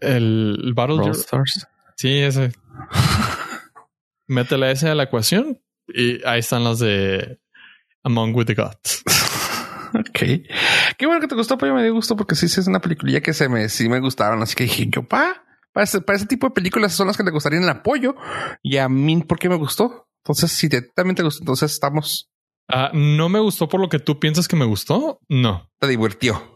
El, 0.01 0.73
Battle 0.75 1.11
Stars. 1.11 1.67
Sí, 1.95 2.19
ese. 2.19 2.51
Métele 4.27 4.71
ese 4.71 4.89
a 4.89 4.95
la 4.95 5.03
ecuación 5.03 5.61
y 5.87 6.25
ahí 6.25 6.39
están 6.39 6.63
las 6.63 6.79
de 6.79 7.39
Among 8.03 8.35
with 8.35 8.45
the 8.45 8.55
Gods. 8.55 9.03
ok. 9.93 10.19
Qué 10.97 11.05
bueno 11.05 11.21
que 11.21 11.27
te 11.27 11.35
gustó, 11.35 11.57
pero 11.57 11.75
me 11.75 11.83
dio 11.83 11.93
gusto 11.93 12.15
porque 12.15 12.35
sí, 12.35 12.47
sí 12.47 12.59
es 12.59 12.67
una 12.67 12.79
peliculilla 12.79 13.21
que 13.21 13.33
se 13.33 13.49
me, 13.49 13.69
sí 13.69 13.89
me 13.89 13.99
gustaron. 13.99 14.41
Así 14.41 14.55
que 14.55 14.65
dije, 14.65 14.87
yo, 14.89 15.03
pa, 15.03 15.45
para 15.71 15.83
ese, 15.83 16.01
para 16.01 16.17
ese 16.17 16.25
tipo 16.25 16.47
de 16.47 16.53
películas 16.53 16.93
son 16.93 17.07
las 17.07 17.17
que 17.17 17.23
le 17.23 17.31
gustarían 17.31 17.63
el 17.63 17.69
apoyo. 17.69 18.15
Y 18.61 18.77
a 18.77 18.89
mí, 18.89 19.21
¿por 19.23 19.39
qué 19.39 19.49
me 19.49 19.55
gustó? 19.55 20.07
Entonces, 20.23 20.51
si 20.51 20.69
te, 20.69 20.81
también 20.81 21.15
te 21.15 21.23
gustó, 21.23 21.41
entonces 21.41 21.71
estamos 21.71 22.33
Ah, 22.67 22.91
no 22.93 23.29
me 23.29 23.39
gustó 23.39 23.67
por 23.67 23.81
lo 23.81 23.89
que 23.89 23.99
tú 23.99 24.19
piensas 24.19 24.47
que 24.47 24.55
me 24.55 24.65
gustó. 24.65 25.19
No. 25.27 25.69
Te 25.79 25.87
divirtió. 25.87 26.51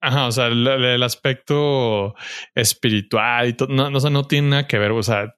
Ajá, 0.00 0.26
o 0.26 0.32
sea, 0.32 0.46
el, 0.46 1.02
aspecto 1.02 2.14
espiritual 2.54 3.48
y 3.48 3.52
todo, 3.54 3.68
no, 3.68 3.88
no, 3.88 3.98
no 3.98 4.24
tiene 4.24 4.48
nada 4.48 4.66
que 4.66 4.76
ver, 4.76 4.90
o 4.90 5.02
sea, 5.02 5.32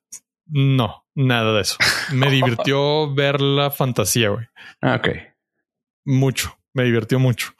no, 0.46 1.04
nada 1.14 1.52
de 1.52 1.60
eso. 1.60 1.76
Me 2.12 2.30
divirtió 2.30 3.12
ver 3.14 3.42
la 3.42 3.70
fantasía, 3.70 4.30
güey. 4.30 4.46
Ah, 4.80 4.94
ok. 4.96 5.08
Mucho, 6.06 6.56
me 6.72 6.84
divirtió 6.84 7.18
mucho. 7.18 7.52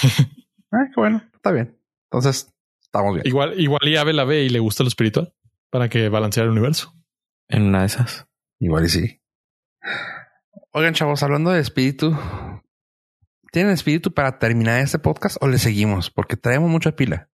Qué 0.00 0.94
bueno, 0.96 1.22
está 1.34 1.52
bien. 1.52 1.78
Entonces, 2.10 2.52
estamos 2.80 3.14
bien. 3.14 3.26
Igual, 3.26 3.58
igual 3.60 3.80
y 3.86 3.96
Ave 3.96 4.12
la 4.12 4.24
ve 4.24 4.44
y 4.44 4.48
le 4.48 4.58
gusta 4.58 4.82
lo 4.82 4.88
espiritual 4.88 5.34
para 5.70 5.88
que 5.88 6.08
balancee 6.08 6.42
el 6.42 6.50
universo. 6.50 6.94
En 7.48 7.62
una 7.62 7.80
de 7.80 7.86
esas. 7.86 8.26
Igual 8.58 8.86
y 8.86 8.88
sí. 8.88 9.20
Oigan, 10.72 10.94
chavos, 10.94 11.22
hablando 11.22 11.50
de 11.50 11.60
espíritu, 11.60 12.16
¿tienen 13.52 13.72
espíritu 13.72 14.12
para 14.12 14.38
terminar 14.38 14.80
este 14.80 14.98
podcast 14.98 15.36
o 15.40 15.48
le 15.48 15.58
seguimos? 15.58 16.10
Porque 16.10 16.36
traemos 16.36 16.70
mucha 16.70 16.96
pila. 16.96 17.30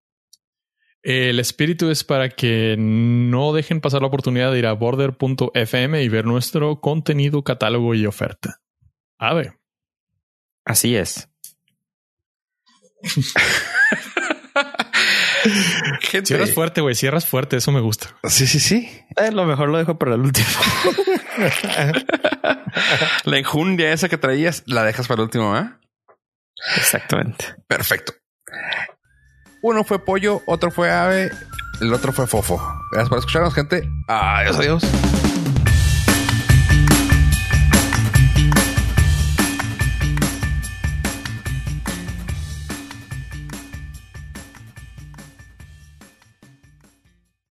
El 1.03 1.41
espíritu 1.41 1.91
es 1.91 2.05
para 2.05 2.29
que 2.29 2.77
no 2.79 3.53
dejen 3.53 3.81
pasar 3.81 4.03
la 4.03 4.07
oportunidad 4.07 4.53
de 4.53 4.61
ir 4.61 4.67
a 4.67 4.73
border.fm 4.73 6.03
y 6.03 6.09
ver 6.09 6.25
nuestro 6.27 6.81
contenido, 6.81 7.43
catálogo 7.43 7.95
y 7.95 8.07
oferta. 8.07 8.61
A 9.19 9.35
ver. 9.35 9.59
Así 10.65 10.95
es. 10.95 11.32
Cierras 16.25 16.55
fuerte, 16.55 16.81
güey. 16.81 16.95
Cierras 16.95 17.27
fuerte. 17.27 17.57
Eso 17.57 17.73
me 17.73 17.81
gusta. 17.81 18.15
Sí, 18.25 18.47
sí, 18.47 18.61
sí. 18.61 18.89
Eh, 19.17 19.33
lo 19.33 19.45
mejor 19.45 19.69
lo 19.69 19.79
dejo 19.79 19.99
para 19.99 20.15
el 20.15 20.21
último. 20.21 20.47
la 23.25 23.39
enjundia 23.39 23.93
esa 23.93 24.09
que 24.09 24.19
traías 24.19 24.63
la 24.67 24.85
dejas 24.85 25.09
para 25.09 25.23
el 25.23 25.25
último, 25.25 25.57
¿eh? 25.57 25.69
Exactamente. 26.77 27.57
Perfecto. 27.67 28.13
Uno 29.63 29.85
fue 29.85 30.05
pollo, 30.05 30.43
otro 30.47 30.71
fue 30.71 30.91
ave, 30.91 31.31
el 31.81 31.93
otro 31.93 32.13
fue 32.13 32.27
fofo. 32.27 32.61
Gracias 32.93 33.09
por 33.09 33.19
escucharnos, 33.19 33.55
gente. 33.55 33.89
Adiós, 34.09 34.59
adiós. 34.59 34.83